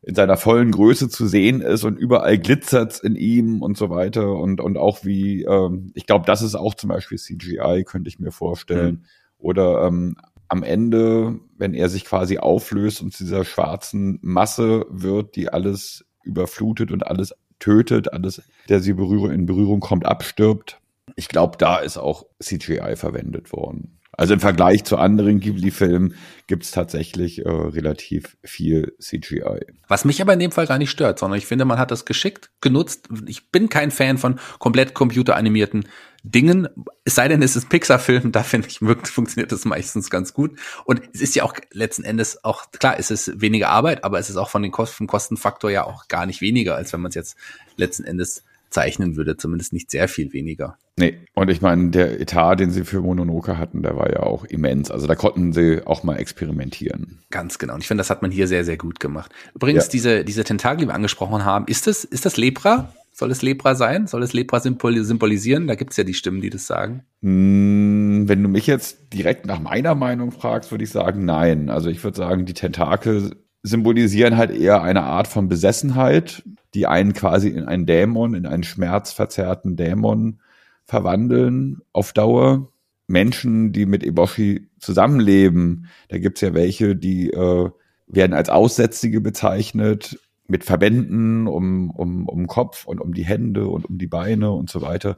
in 0.06 0.14
seiner 0.14 0.36
vollen 0.36 0.70
Größe 0.70 1.08
zu 1.08 1.26
sehen 1.26 1.60
ist 1.60 1.82
und 1.82 1.98
überall 1.98 2.38
glitzert's 2.38 3.00
in 3.00 3.16
ihm 3.16 3.60
und 3.60 3.76
so 3.76 3.90
weiter 3.90 4.36
und 4.36 4.60
und 4.60 4.78
auch 4.78 5.04
wie 5.04 5.42
ähm, 5.42 5.90
ich 5.94 6.06
glaube, 6.06 6.24
das 6.26 6.42
ist 6.42 6.54
auch 6.54 6.74
zum 6.74 6.88
Beispiel 6.88 7.18
CGI, 7.18 7.82
könnte 7.84 8.08
ich 8.08 8.20
mir 8.20 8.30
vorstellen. 8.30 8.94
Mhm. 8.94 9.04
Oder 9.38 9.84
ähm, 9.84 10.16
am 10.48 10.62
Ende, 10.62 11.40
wenn 11.58 11.74
er 11.74 11.88
sich 11.88 12.04
quasi 12.04 12.38
auflöst 12.38 13.02
und 13.02 13.12
zu 13.12 13.24
dieser 13.24 13.44
schwarzen 13.44 14.20
Masse 14.22 14.86
wird, 14.90 15.34
die 15.34 15.48
alles 15.48 16.04
überflutet 16.22 16.92
und 16.92 17.04
alles 17.04 17.34
tötet, 17.58 18.12
alles, 18.12 18.42
der 18.68 18.78
sie 18.78 18.92
Berührung, 18.92 19.32
in 19.32 19.46
Berührung 19.46 19.80
kommt, 19.80 20.06
abstirbt. 20.06 20.80
Ich 21.16 21.26
glaube, 21.26 21.56
da 21.58 21.78
ist 21.78 21.98
auch 21.98 22.26
CGI 22.40 22.94
verwendet 22.94 23.52
worden. 23.52 23.95
Also 24.16 24.34
im 24.34 24.40
Vergleich 24.40 24.84
zu 24.84 24.96
anderen 24.96 25.40
Ghibli-Filmen 25.40 26.14
gibt's 26.46 26.70
tatsächlich 26.70 27.44
äh, 27.44 27.48
relativ 27.48 28.36
viel 28.42 28.94
CGI. 29.00 29.66
Was 29.88 30.04
mich 30.04 30.20
aber 30.22 30.32
in 30.32 30.38
dem 30.38 30.52
Fall 30.52 30.66
gar 30.66 30.78
nicht 30.78 30.90
stört, 30.90 31.18
sondern 31.18 31.38
ich 31.38 31.46
finde, 31.46 31.64
man 31.64 31.78
hat 31.78 31.90
das 31.90 32.04
geschickt 32.04 32.50
genutzt. 32.60 33.08
Ich 33.26 33.50
bin 33.50 33.68
kein 33.68 33.90
Fan 33.90 34.18
von 34.18 34.38
komplett 34.58 34.94
computeranimierten 34.94 35.86
Dingen, 36.28 36.68
es 37.04 37.14
sei 37.14 37.28
denn, 37.28 37.40
es 37.40 37.54
ist 37.54 37.68
Pixar-Film, 37.68 38.32
da 38.32 38.42
finde 38.42 38.66
ich, 38.66 38.80
funktioniert 38.80 39.52
das 39.52 39.64
meistens 39.64 40.10
ganz 40.10 40.34
gut. 40.34 40.58
Und 40.84 41.00
es 41.14 41.20
ist 41.20 41.36
ja 41.36 41.44
auch 41.44 41.54
letzten 41.72 42.02
Endes 42.02 42.42
auch, 42.42 42.72
klar, 42.72 42.96
es 42.98 43.12
ist 43.12 43.40
weniger 43.40 43.68
Arbeit, 43.68 44.02
aber 44.02 44.18
es 44.18 44.28
ist 44.28 44.36
auch 44.36 44.50
von 44.50 44.62
den 44.62 44.72
Kosten, 44.72 45.06
Kostenfaktor 45.06 45.70
ja 45.70 45.84
auch 45.84 46.08
gar 46.08 46.26
nicht 46.26 46.40
weniger, 46.40 46.74
als 46.74 46.92
wenn 46.92 47.00
man 47.00 47.10
es 47.10 47.14
jetzt 47.14 47.36
letzten 47.76 48.02
Endes 48.02 48.42
zeichnen 48.76 49.16
würde, 49.16 49.38
zumindest 49.38 49.72
nicht 49.72 49.90
sehr 49.90 50.06
viel 50.06 50.34
weniger. 50.34 50.76
Nee, 50.98 51.16
und 51.34 51.50
ich 51.50 51.62
meine, 51.62 51.90
der 51.90 52.20
Etat, 52.20 52.56
den 52.56 52.70
sie 52.70 52.84
für 52.84 53.00
Mononoke 53.00 53.56
hatten, 53.56 53.82
der 53.82 53.96
war 53.96 54.10
ja 54.12 54.20
auch 54.20 54.44
immens. 54.44 54.90
Also 54.90 55.06
da 55.06 55.14
konnten 55.14 55.54
sie 55.54 55.80
auch 55.86 56.02
mal 56.02 56.16
experimentieren. 56.16 57.20
Ganz 57.30 57.58
genau. 57.58 57.74
Und 57.74 57.80
ich 57.80 57.88
finde, 57.88 58.00
das 58.00 58.10
hat 58.10 58.20
man 58.20 58.30
hier 58.30 58.46
sehr, 58.48 58.66
sehr 58.66 58.76
gut 58.76 59.00
gemacht. 59.00 59.32
Übrigens, 59.54 59.86
ja. 59.86 59.90
diese, 59.92 60.24
diese 60.24 60.44
Tentakel, 60.44 60.80
die 60.80 60.88
wir 60.88 60.94
angesprochen 60.94 61.44
haben, 61.46 61.66
ist 61.68 61.86
das, 61.86 62.04
ist 62.04 62.26
das 62.26 62.36
Lepra? 62.36 62.92
Soll 63.12 63.30
es 63.30 63.40
Lepra 63.40 63.74
sein? 63.74 64.06
Soll 64.06 64.22
es 64.22 64.34
Lepra 64.34 64.60
symbolisieren? 64.60 65.66
Da 65.66 65.74
gibt 65.74 65.92
es 65.92 65.96
ja 65.96 66.04
die 66.04 66.12
Stimmen, 66.12 66.42
die 66.42 66.50
das 66.50 66.66
sagen. 66.66 67.02
Hm, 67.22 68.28
wenn 68.28 68.42
du 68.42 68.50
mich 68.50 68.66
jetzt 68.66 69.14
direkt 69.14 69.46
nach 69.46 69.58
meiner 69.58 69.94
Meinung 69.94 70.32
fragst, 70.32 70.70
würde 70.70 70.84
ich 70.84 70.90
sagen, 70.90 71.24
nein. 71.24 71.70
Also 71.70 71.88
ich 71.88 72.04
würde 72.04 72.18
sagen, 72.18 72.44
die 72.44 72.52
Tentakel 72.52 73.32
symbolisieren 73.62 74.36
halt 74.36 74.50
eher 74.50 74.82
eine 74.82 75.02
Art 75.02 75.28
von 75.28 75.48
Besessenheit, 75.48 76.42
die 76.76 76.86
einen 76.86 77.14
quasi 77.14 77.48
in 77.48 77.64
einen 77.64 77.86
Dämon, 77.86 78.34
in 78.34 78.44
einen 78.46 78.62
schmerzverzerrten 78.62 79.76
Dämon 79.76 80.40
verwandeln 80.84 81.80
auf 81.92 82.12
Dauer. 82.12 82.70
Menschen, 83.08 83.72
die 83.72 83.86
mit 83.86 84.04
Eboshi 84.04 84.68
zusammenleben, 84.78 85.86
da 86.08 86.18
gibt's 86.18 86.40
ja 86.40 86.54
welche, 86.54 86.96
die 86.96 87.30
äh, 87.30 87.70
werden 88.08 88.34
als 88.34 88.50
Aussätzige 88.50 89.20
bezeichnet, 89.20 90.18
mit 90.48 90.64
Verbänden 90.64 91.46
um, 91.46 91.90
um, 91.90 92.28
um 92.28 92.46
Kopf 92.46 92.84
und 92.84 93.00
um 93.00 93.14
die 93.14 93.24
Hände 93.24 93.68
und 93.68 93.86
um 93.86 93.96
die 93.96 94.06
Beine 94.06 94.50
und 94.50 94.68
so 94.68 94.82
weiter. 94.82 95.16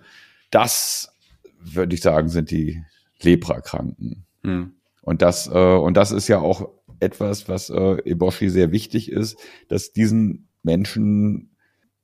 Das, 0.50 1.12
würde 1.60 1.94
ich 1.94 2.02
sagen, 2.02 2.28
sind 2.28 2.50
die 2.50 2.84
Leprakranken. 3.20 4.26
Hm. 4.44 4.72
Und 5.02 5.22
das, 5.22 5.48
äh, 5.48 5.76
und 5.76 5.96
das 5.96 6.12
ist 6.12 6.28
ja 6.28 6.38
auch 6.38 6.68
etwas, 7.00 7.48
was 7.48 7.70
äh, 7.70 7.96
Eboshi 8.04 8.48
sehr 8.50 8.70
wichtig 8.70 9.10
ist, 9.10 9.38
dass 9.68 9.92
diesen 9.92 10.47
Menschen, 10.62 11.56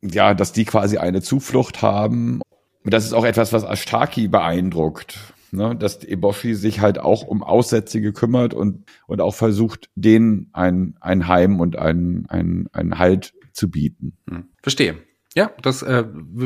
ja, 0.03 0.35
dass 0.35 0.53
die 0.53 0.65
quasi 0.65 0.99
eine 0.99 1.23
Zuflucht 1.23 1.83
haben. 1.83 2.41
Und 2.85 2.93
das 2.93 3.05
ist 3.05 3.13
auch 3.13 3.25
etwas, 3.25 3.53
was 3.53 3.65
Ashtaki 3.65 4.29
beeindruckt, 4.29 5.19
ne? 5.53 5.75
dass 5.75 6.05
Eboshi 6.05 6.55
sich 6.55 6.81
halt 6.81 6.99
auch 6.99 7.23
um 7.23 7.43
Aussätzige 7.43 8.13
kümmert 8.13 8.53
und, 8.55 8.85
und 9.07 9.21
auch 9.21 9.35
versucht, 9.35 9.89
denen 9.95 10.51
ein, 10.53 10.97
ein 11.01 11.29
Heim 11.29 11.61
und 11.61 11.77
ein, 11.77 12.27
ein, 12.29 12.69
ein 12.73 12.99
Halt 12.99 13.33
zu 13.53 13.71
bieten. 13.71 14.19
Hm. 14.29 14.49
Verstehe. 14.63 14.97
Ja, 15.35 15.51
das, 15.63 15.83
äh, 15.83 16.05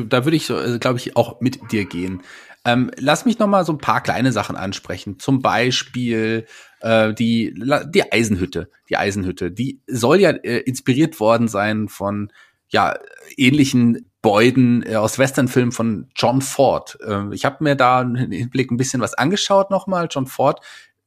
da 0.09 0.25
würde 0.25 0.37
ich, 0.37 0.49
äh, 0.49 0.79
glaube 0.79 0.99
ich, 0.99 1.16
auch 1.16 1.40
mit 1.40 1.73
dir 1.73 1.85
gehen. 1.85 2.23
Ähm, 2.64 2.90
lass 2.97 3.25
mich 3.25 3.38
noch 3.38 3.47
mal 3.47 3.64
so 3.64 3.73
ein 3.73 3.79
paar 3.79 4.03
kleine 4.03 4.33
Sachen 4.33 4.57
ansprechen. 4.57 5.18
Zum 5.18 5.42
Beispiel 5.42 6.47
äh, 6.81 7.14
die, 7.14 7.55
die 7.87 8.12
Eisenhütte. 8.12 8.71
Die 8.88 8.97
Eisenhütte, 8.97 9.51
die 9.51 9.81
soll 9.87 10.21
ja 10.21 10.31
äh, 10.31 10.59
inspiriert 10.59 11.21
worden 11.21 11.49
sein 11.49 11.88
von 11.88 12.33
ja 12.69 12.99
ähnlichen 13.37 14.11
Beuden 14.21 14.83
äh, 14.83 14.97
aus 14.97 15.19
Westernfilmen 15.19 15.73
von 15.73 16.09
John 16.14 16.43
Ford. 16.43 16.99
Äh, 17.07 17.33
ich 17.33 17.45
habe 17.45 17.62
mir 17.62 17.77
da 17.77 18.03
im 18.03 18.14
Hinblick 18.14 18.71
ein 18.71 18.77
bisschen 18.77 19.01
was 19.01 19.14
angeschaut 19.14 19.71
nochmal. 19.71 20.09
John 20.11 20.27
Ford 20.27 20.61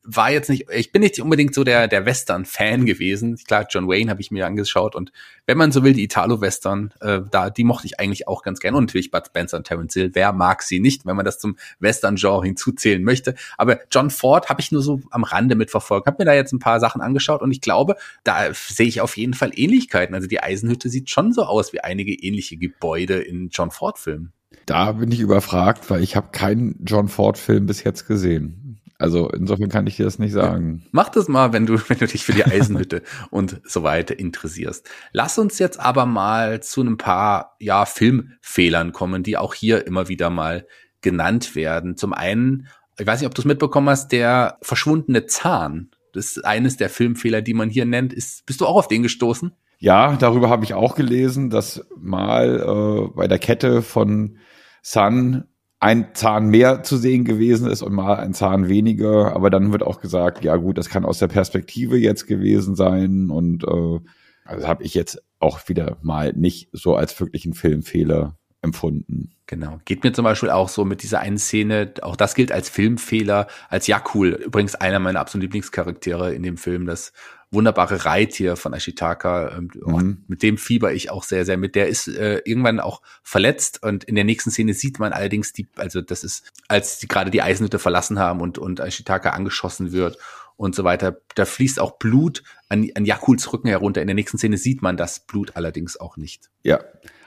war 0.03 0.31
jetzt 0.31 0.49
nicht, 0.49 0.67
ich 0.71 0.91
bin 0.91 1.01
nicht 1.01 1.19
unbedingt 1.19 1.53
so 1.53 1.63
der, 1.63 1.87
der 1.87 2.05
Western-Fan 2.05 2.85
gewesen. 2.85 3.37
Klar, 3.37 3.67
John 3.69 3.87
Wayne 3.87 4.09
habe 4.09 4.21
ich 4.21 4.31
mir 4.31 4.45
angeschaut 4.47 4.95
und 4.95 5.11
wenn 5.45 5.57
man 5.57 5.71
so 5.71 5.83
will, 5.83 5.93
die 5.93 6.03
Italo-Western, 6.03 6.93
äh, 7.01 7.21
da, 7.29 7.49
die 7.49 7.63
mochte 7.63 7.85
ich 7.85 7.99
eigentlich 7.99 8.27
auch 8.27 8.41
ganz 8.41 8.59
gern. 8.59 8.75
Und 8.75 8.85
natürlich 8.85 9.11
Bud 9.11 9.25
Spencer 9.27 9.57
und 9.57 9.67
Terence 9.67 9.93
Hill, 9.93 10.11
wer 10.13 10.33
mag 10.33 10.63
sie 10.63 10.79
nicht, 10.79 11.05
wenn 11.05 11.15
man 11.15 11.25
das 11.25 11.39
zum 11.39 11.57
Western-Genre 11.79 12.45
hinzuzählen 12.45 13.03
möchte. 13.03 13.35
Aber 13.57 13.79
John 13.91 14.09
Ford 14.09 14.49
habe 14.49 14.61
ich 14.61 14.71
nur 14.71 14.81
so 14.81 15.01
am 15.11 15.23
Rande 15.23 15.55
mitverfolgt, 15.55 16.07
habe 16.07 16.17
mir 16.19 16.25
da 16.25 16.33
jetzt 16.33 16.53
ein 16.53 16.59
paar 16.59 16.79
Sachen 16.79 17.01
angeschaut 17.01 17.41
und 17.41 17.51
ich 17.51 17.61
glaube, 17.61 17.95
da 18.23 18.53
sehe 18.53 18.87
ich 18.87 19.01
auf 19.01 19.17
jeden 19.17 19.33
Fall 19.33 19.51
Ähnlichkeiten. 19.53 20.15
Also 20.15 20.27
die 20.27 20.41
Eisenhütte 20.41 20.89
sieht 20.89 21.09
schon 21.09 21.33
so 21.33 21.43
aus 21.43 21.73
wie 21.73 21.81
einige 21.81 22.13
ähnliche 22.13 22.57
Gebäude 22.57 23.19
in 23.21 23.49
John 23.49 23.71
Ford-Filmen. 23.71 24.33
Da 24.65 24.91
bin 24.93 25.11
ich 25.11 25.19
überfragt, 25.19 25.89
weil 25.89 26.03
ich 26.03 26.15
habe 26.15 26.29
keinen 26.31 26.75
John 26.85 27.07
Ford-Film 27.07 27.65
bis 27.65 27.83
jetzt 27.83 28.07
gesehen. 28.07 28.60
Also 29.01 29.29
insofern 29.29 29.69
kann 29.69 29.87
ich 29.87 29.97
dir 29.97 30.05
das 30.05 30.19
nicht 30.19 30.31
sagen. 30.31 30.83
Mach 30.91 31.09
das 31.09 31.27
mal, 31.27 31.53
wenn 31.53 31.65
du, 31.65 31.73
wenn 31.89 31.97
du 31.97 32.07
dich 32.07 32.23
für 32.23 32.33
die 32.33 32.45
Eisenhütte 32.45 33.01
und 33.31 33.61
so 33.63 33.83
weiter 33.83 34.17
interessierst. 34.17 34.89
Lass 35.11 35.39
uns 35.39 35.57
jetzt 35.59 35.79
aber 35.79 36.05
mal 36.05 36.61
zu 36.61 36.81
ein 36.81 36.97
paar, 36.97 37.55
ja, 37.59 37.85
Filmfehlern 37.85 38.91
kommen, 38.91 39.23
die 39.23 39.37
auch 39.37 39.53
hier 39.53 39.87
immer 39.87 40.07
wieder 40.07 40.29
mal 40.29 40.67
genannt 41.01 41.55
werden. 41.55 41.97
Zum 41.97 42.13
einen, 42.13 42.67
ich 42.99 43.07
weiß 43.07 43.19
nicht, 43.19 43.27
ob 43.27 43.33
du 43.33 43.41
es 43.41 43.45
mitbekommen 43.45 43.89
hast, 43.89 44.11
der 44.11 44.59
verschwundene 44.61 45.25
Zahn. 45.25 45.89
Das 46.13 46.25
ist 46.25 46.45
eines 46.45 46.77
der 46.77 46.89
Filmfehler, 46.89 47.41
die 47.41 47.53
man 47.53 47.69
hier 47.69 47.85
nennt. 47.85 48.13
Ist, 48.13 48.45
bist 48.45 48.61
du 48.61 48.67
auch 48.67 48.75
auf 48.75 48.87
den 48.87 49.01
gestoßen? 49.01 49.51
Ja, 49.79 50.15
darüber 50.15 50.49
habe 50.49 50.63
ich 50.63 50.75
auch 50.75 50.93
gelesen, 50.93 51.49
dass 51.49 51.83
mal 51.97 52.59
äh, 52.59 53.15
bei 53.15 53.27
der 53.27 53.39
Kette 53.39 53.81
von 53.81 54.37
Sun 54.83 55.45
ein 55.81 56.13
Zahn 56.13 56.49
mehr 56.49 56.83
zu 56.83 56.95
sehen 56.95 57.25
gewesen 57.25 57.67
ist 57.67 57.81
und 57.81 57.93
mal 57.93 58.17
ein 58.17 58.35
Zahn 58.35 58.69
weniger. 58.69 59.35
Aber 59.35 59.49
dann 59.49 59.71
wird 59.71 59.81
auch 59.81 59.99
gesagt, 59.99 60.43
ja 60.43 60.55
gut, 60.55 60.77
das 60.77 60.89
kann 60.89 61.03
aus 61.03 61.17
der 61.17 61.27
Perspektive 61.27 61.97
jetzt 61.97 62.27
gewesen 62.27 62.75
sein. 62.75 63.31
Und 63.31 63.63
äh, 63.63 63.99
also 64.45 64.67
habe 64.67 64.83
ich 64.83 64.93
jetzt 64.93 65.23
auch 65.39 65.67
wieder 65.67 65.97
mal 66.03 66.33
nicht 66.33 66.69
so 66.71 66.95
als 66.95 67.19
wirklichen 67.19 67.55
Filmfehler 67.55 68.37
empfunden. 68.61 69.31
Genau. 69.47 69.79
Geht 69.85 70.03
mir 70.03 70.13
zum 70.13 70.23
Beispiel 70.23 70.51
auch 70.51 70.69
so 70.69 70.85
mit 70.85 71.01
dieser 71.01 71.19
einen 71.19 71.39
Szene, 71.39 71.91
auch 72.03 72.15
das 72.15 72.35
gilt 72.35 72.51
als 72.51 72.69
Filmfehler, 72.69 73.47
als 73.67 73.87
Yakul, 73.87 74.39
übrigens 74.45 74.75
einer 74.75 74.99
meiner 74.99 75.19
absoluten 75.19 75.45
Lieblingscharaktere 75.45 76.31
in 76.35 76.43
dem 76.43 76.57
Film, 76.57 76.85
das 76.85 77.11
wunderbare 77.51 78.05
Reittier 78.05 78.55
von 78.55 78.73
Ashitaka. 78.73 79.57
Ähm, 79.57 79.69
mhm. 79.73 80.23
Mit 80.27 80.41
dem 80.41 80.57
fieber 80.57 80.93
ich 80.93 81.11
auch 81.11 81.23
sehr, 81.23 81.45
sehr 81.45 81.57
mit. 81.57 81.75
Der 81.75 81.87
ist 81.87 82.07
äh, 82.07 82.41
irgendwann 82.45 82.79
auch 82.79 83.01
verletzt 83.21 83.83
und 83.83 84.05
in 84.05 84.15
der 84.15 84.23
nächsten 84.23 84.51
Szene 84.51 84.73
sieht 84.73 84.99
man 84.99 85.13
allerdings 85.13 85.53
die, 85.53 85.67
also 85.75 86.01
das 86.01 86.23
ist, 86.23 86.51
als 86.67 86.99
die 86.99 87.07
gerade 87.07 87.29
die 87.29 87.41
Eisenhütte 87.41 87.79
verlassen 87.79 88.19
haben 88.19 88.41
und, 88.41 88.57
und 88.57 88.79
Ashitaka 88.79 89.31
angeschossen 89.31 89.91
wird 89.91 90.17
und 90.55 90.75
so 90.75 90.83
weiter. 90.83 91.17
Da 91.35 91.45
fließt 91.45 91.79
auch 91.79 91.97
Blut 91.97 92.43
an, 92.69 92.89
an 92.95 93.05
Yakuls 93.05 93.51
Rücken 93.51 93.67
herunter. 93.67 94.01
In 94.01 94.07
der 94.07 94.15
nächsten 94.15 94.37
Szene 94.37 94.57
sieht 94.57 94.81
man 94.81 94.95
das 94.95 95.19
Blut 95.19 95.55
allerdings 95.55 95.99
auch 95.99 96.17
nicht. 96.17 96.49
Ja, 96.63 96.79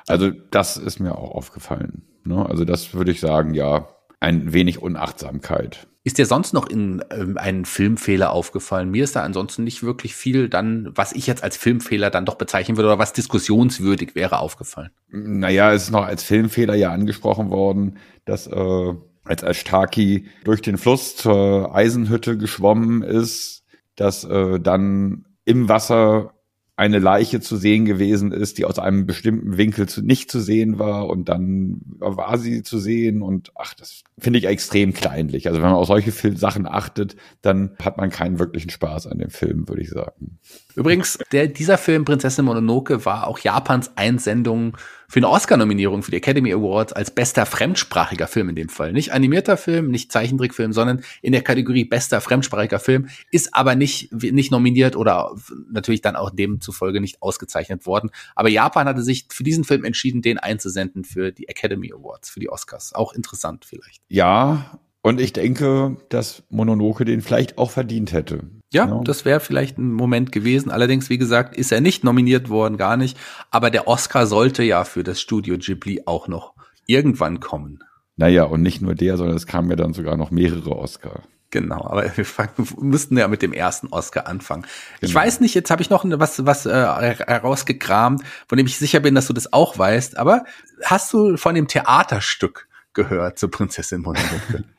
also 0.06 0.30
das 0.30 0.76
ist 0.76 1.00
mir 1.00 1.16
auch 1.16 1.32
aufgefallen. 1.32 2.02
Ne? 2.24 2.44
Also 2.48 2.64
das 2.64 2.94
würde 2.94 3.10
ich 3.10 3.20
sagen, 3.20 3.54
ja, 3.54 3.88
ein 4.24 4.52
wenig 4.52 4.80
Unachtsamkeit. 4.80 5.86
Ist 6.02 6.18
dir 6.18 6.26
sonst 6.26 6.52
noch 6.52 6.68
in 6.68 7.02
ähm, 7.10 7.38
einen 7.38 7.64
Filmfehler 7.64 8.30
aufgefallen? 8.30 8.90
Mir 8.90 9.04
ist 9.04 9.16
da 9.16 9.22
ansonsten 9.22 9.64
nicht 9.64 9.82
wirklich 9.82 10.14
viel 10.14 10.50
dann, 10.50 10.90
was 10.94 11.12
ich 11.12 11.26
jetzt 11.26 11.42
als 11.42 11.56
Filmfehler 11.56 12.10
dann 12.10 12.26
doch 12.26 12.34
bezeichnen 12.34 12.76
würde 12.76 12.88
oder 12.88 12.98
was 12.98 13.14
diskussionswürdig 13.14 14.14
wäre, 14.14 14.38
aufgefallen. 14.38 14.90
Naja, 15.08 15.72
es 15.72 15.84
ist 15.84 15.90
noch 15.90 16.04
als 16.04 16.22
Filmfehler 16.22 16.74
ja 16.74 16.92
angesprochen 16.92 17.50
worden, 17.50 17.96
dass 18.26 18.46
äh, 18.46 18.94
als 19.24 19.42
Ashtaki 19.42 20.26
durch 20.44 20.60
den 20.60 20.76
Fluss 20.76 21.16
zur 21.16 21.74
Eisenhütte 21.74 22.36
geschwommen 22.36 23.02
ist, 23.02 23.64
dass 23.96 24.24
äh, 24.24 24.60
dann 24.60 25.24
im 25.46 25.70
Wasser 25.70 26.33
eine 26.76 26.98
Leiche 26.98 27.40
zu 27.40 27.56
sehen 27.56 27.84
gewesen 27.84 28.32
ist, 28.32 28.58
die 28.58 28.64
aus 28.64 28.80
einem 28.80 29.06
bestimmten 29.06 29.56
Winkel 29.56 29.88
zu, 29.88 30.02
nicht 30.02 30.30
zu 30.30 30.40
sehen 30.40 30.78
war 30.78 31.08
und 31.08 31.28
dann 31.28 31.80
war 32.00 32.36
sie 32.36 32.64
zu 32.64 32.78
sehen 32.78 33.22
und 33.22 33.52
ach, 33.54 33.74
das 33.74 34.02
finde 34.18 34.40
ich 34.40 34.46
extrem 34.46 34.92
kleinlich. 34.92 35.46
Also 35.46 35.62
wenn 35.62 35.68
man 35.68 35.78
auf 35.78 35.86
solche 35.86 36.10
Sachen 36.36 36.66
achtet, 36.66 37.14
dann 37.42 37.76
hat 37.80 37.96
man 37.96 38.10
keinen 38.10 38.40
wirklichen 38.40 38.70
Spaß 38.70 39.06
an 39.06 39.18
dem 39.18 39.30
Film, 39.30 39.68
würde 39.68 39.82
ich 39.82 39.90
sagen. 39.90 40.38
Übrigens, 40.74 41.18
der, 41.30 41.46
dieser 41.46 41.78
Film 41.78 42.04
Prinzessin 42.04 42.44
Mononoke 42.44 43.04
war 43.04 43.28
auch 43.28 43.38
Japans 43.38 43.92
Einsendung 43.94 44.76
für 45.14 45.20
eine 45.20 45.28
Oscar-Nominierung 45.28 46.02
für 46.02 46.10
die 46.10 46.16
Academy 46.16 46.52
Awards 46.52 46.92
als 46.92 47.12
bester 47.12 47.46
fremdsprachiger 47.46 48.26
Film 48.26 48.48
in 48.48 48.56
dem 48.56 48.68
Fall. 48.68 48.92
Nicht 48.92 49.12
animierter 49.12 49.56
Film, 49.56 49.92
nicht 49.92 50.10
Zeichentrickfilm, 50.10 50.72
sondern 50.72 51.04
in 51.22 51.30
der 51.30 51.42
Kategorie 51.42 51.84
bester 51.84 52.20
fremdsprachiger 52.20 52.80
Film, 52.80 53.06
ist 53.30 53.54
aber 53.54 53.76
nicht, 53.76 54.12
nicht 54.12 54.50
nominiert 54.50 54.96
oder 54.96 55.36
natürlich 55.70 56.00
dann 56.00 56.16
auch 56.16 56.30
demzufolge 56.30 57.00
nicht 57.00 57.22
ausgezeichnet 57.22 57.86
worden. 57.86 58.10
Aber 58.34 58.48
Japan 58.48 58.88
hatte 58.88 59.02
sich 59.04 59.26
für 59.30 59.44
diesen 59.44 59.62
Film 59.62 59.84
entschieden, 59.84 60.20
den 60.20 60.38
einzusenden 60.38 61.04
für 61.04 61.30
die 61.30 61.46
Academy 61.46 61.92
Awards, 61.92 62.28
für 62.28 62.40
die 62.40 62.50
Oscars. 62.50 62.92
Auch 62.92 63.12
interessant 63.12 63.64
vielleicht. 63.64 64.02
Ja, 64.08 64.80
und 65.04 65.20
ich 65.20 65.34
denke, 65.34 65.98
dass 66.08 66.44
Mononoke 66.48 67.04
den 67.04 67.20
vielleicht 67.20 67.58
auch 67.58 67.70
verdient 67.70 68.14
hätte. 68.14 68.40
Ja, 68.72 68.86
ja. 68.86 69.02
das 69.04 69.26
wäre 69.26 69.38
vielleicht 69.38 69.76
ein 69.76 69.92
Moment 69.92 70.32
gewesen. 70.32 70.70
Allerdings, 70.70 71.10
wie 71.10 71.18
gesagt, 71.18 71.54
ist 71.54 71.72
er 71.72 71.82
nicht 71.82 72.04
nominiert 72.04 72.48
worden, 72.48 72.78
gar 72.78 72.96
nicht. 72.96 73.18
Aber 73.50 73.68
der 73.68 73.86
Oscar 73.86 74.26
sollte 74.26 74.62
ja 74.62 74.84
für 74.84 75.04
das 75.04 75.20
Studio 75.20 75.58
Ghibli 75.58 76.04
auch 76.06 76.26
noch 76.26 76.54
irgendwann 76.86 77.40
kommen. 77.40 77.80
Naja, 78.16 78.44
und 78.44 78.62
nicht 78.62 78.80
nur 78.80 78.94
der, 78.94 79.18
sondern 79.18 79.36
es 79.36 79.46
kamen 79.46 79.68
ja 79.68 79.76
dann 79.76 79.92
sogar 79.92 80.16
noch 80.16 80.30
mehrere 80.30 80.74
Oscar. 80.74 81.22
Genau, 81.50 81.84
aber 81.84 82.16
wir, 82.16 82.24
fangen, 82.24 82.52
wir 82.56 82.66
müssten 82.82 83.18
ja 83.18 83.28
mit 83.28 83.42
dem 83.42 83.52
ersten 83.52 83.88
Oscar 83.88 84.26
anfangen. 84.26 84.62
Genau. 84.62 85.10
Ich 85.10 85.14
weiß 85.14 85.40
nicht, 85.40 85.54
jetzt 85.54 85.70
habe 85.70 85.82
ich 85.82 85.90
noch 85.90 86.02
was, 86.18 86.46
was 86.46 86.64
äh, 86.64 86.70
herausgekramt, 86.72 88.22
von 88.48 88.56
dem 88.56 88.66
ich 88.66 88.78
sicher 88.78 89.00
bin, 89.00 89.14
dass 89.14 89.26
du 89.26 89.34
das 89.34 89.52
auch 89.52 89.76
weißt, 89.76 90.16
aber 90.16 90.46
hast 90.82 91.12
du 91.12 91.36
von 91.36 91.54
dem 91.54 91.68
Theaterstück 91.68 92.68
gehört 92.94 93.38
zur 93.38 93.50
Prinzessin 93.50 94.00
Mononoke? 94.00 94.64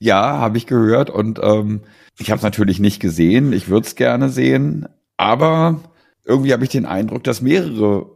Ja, 0.00 0.38
habe 0.38 0.58
ich 0.58 0.66
gehört 0.66 1.10
und 1.10 1.40
ähm, 1.42 1.82
ich 2.18 2.30
habe 2.30 2.38
es 2.38 2.44
natürlich 2.44 2.78
nicht 2.78 3.00
gesehen. 3.00 3.52
Ich 3.52 3.68
würde 3.68 3.86
es 3.86 3.96
gerne 3.96 4.28
sehen, 4.28 4.88
aber 5.16 5.80
irgendwie 6.24 6.52
habe 6.52 6.64
ich 6.64 6.70
den 6.70 6.86
Eindruck, 6.86 7.24
dass 7.24 7.42
mehrere 7.42 8.10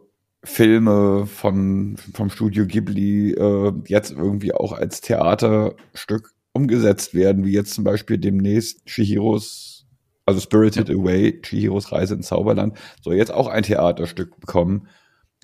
Filme 0.44 1.26
von 1.26 1.96
vom 2.14 2.30
Studio 2.30 2.66
Ghibli 2.66 3.32
äh, 3.32 3.72
jetzt 3.86 4.12
irgendwie 4.12 4.54
auch 4.54 4.72
als 4.72 5.00
Theaterstück 5.00 6.30
umgesetzt 6.52 7.14
werden, 7.14 7.44
wie 7.44 7.52
jetzt 7.52 7.74
zum 7.74 7.84
Beispiel 7.84 8.18
demnächst 8.18 8.84
Chihiros, 8.86 9.86
also 10.26 10.40
Spirited 10.40 10.88
ja. 10.88 10.96
Away, 10.96 11.40
Chihiros 11.42 11.92
Reise 11.92 12.14
ins 12.14 12.28
Zauberland, 12.28 12.76
soll 13.00 13.14
jetzt 13.14 13.32
auch 13.32 13.48
ein 13.48 13.62
Theaterstück 13.62 14.38
bekommen. 14.38 14.88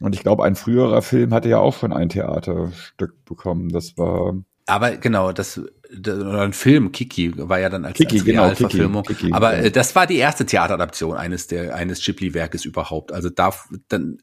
Und 0.01 0.14
ich 0.14 0.22
glaube, 0.22 0.44
ein 0.44 0.55
früherer 0.55 1.03
Film 1.03 1.35
hatte 1.35 1.48
ja 1.48 1.59
auch 1.59 1.74
schon 1.74 1.92
ein 1.92 2.09
Theaterstück 2.09 3.24
bekommen. 3.24 3.70
Das 3.70 3.96
war 3.96 4.35
aber 4.68 4.98
genau, 4.98 5.33
das 5.33 5.62
oder 5.90 6.42
ein 6.42 6.53
Film, 6.53 6.92
Kiki, 6.92 7.33
war 7.37 7.59
ja 7.59 7.68
dann 7.68 7.85
als, 7.85 7.96
Kiki, 7.96 8.16
als 8.16 8.24
genau, 8.24 8.42
Realverfilmung. 8.42 9.03
Kiki, 9.05 9.20
Kiki, 9.20 9.33
Aber 9.33 9.55
äh, 9.55 9.70
das 9.70 9.94
war 9.94 10.07
die 10.07 10.16
erste 10.16 10.44
Theateradaption 10.44 11.16
eines 11.16 11.46
der 11.46 11.74
eines 11.74 12.05
Ghibli-Werkes 12.05 12.64
überhaupt. 12.64 13.12
Also 13.12 13.31
da 13.31 13.55
dann 13.88 14.18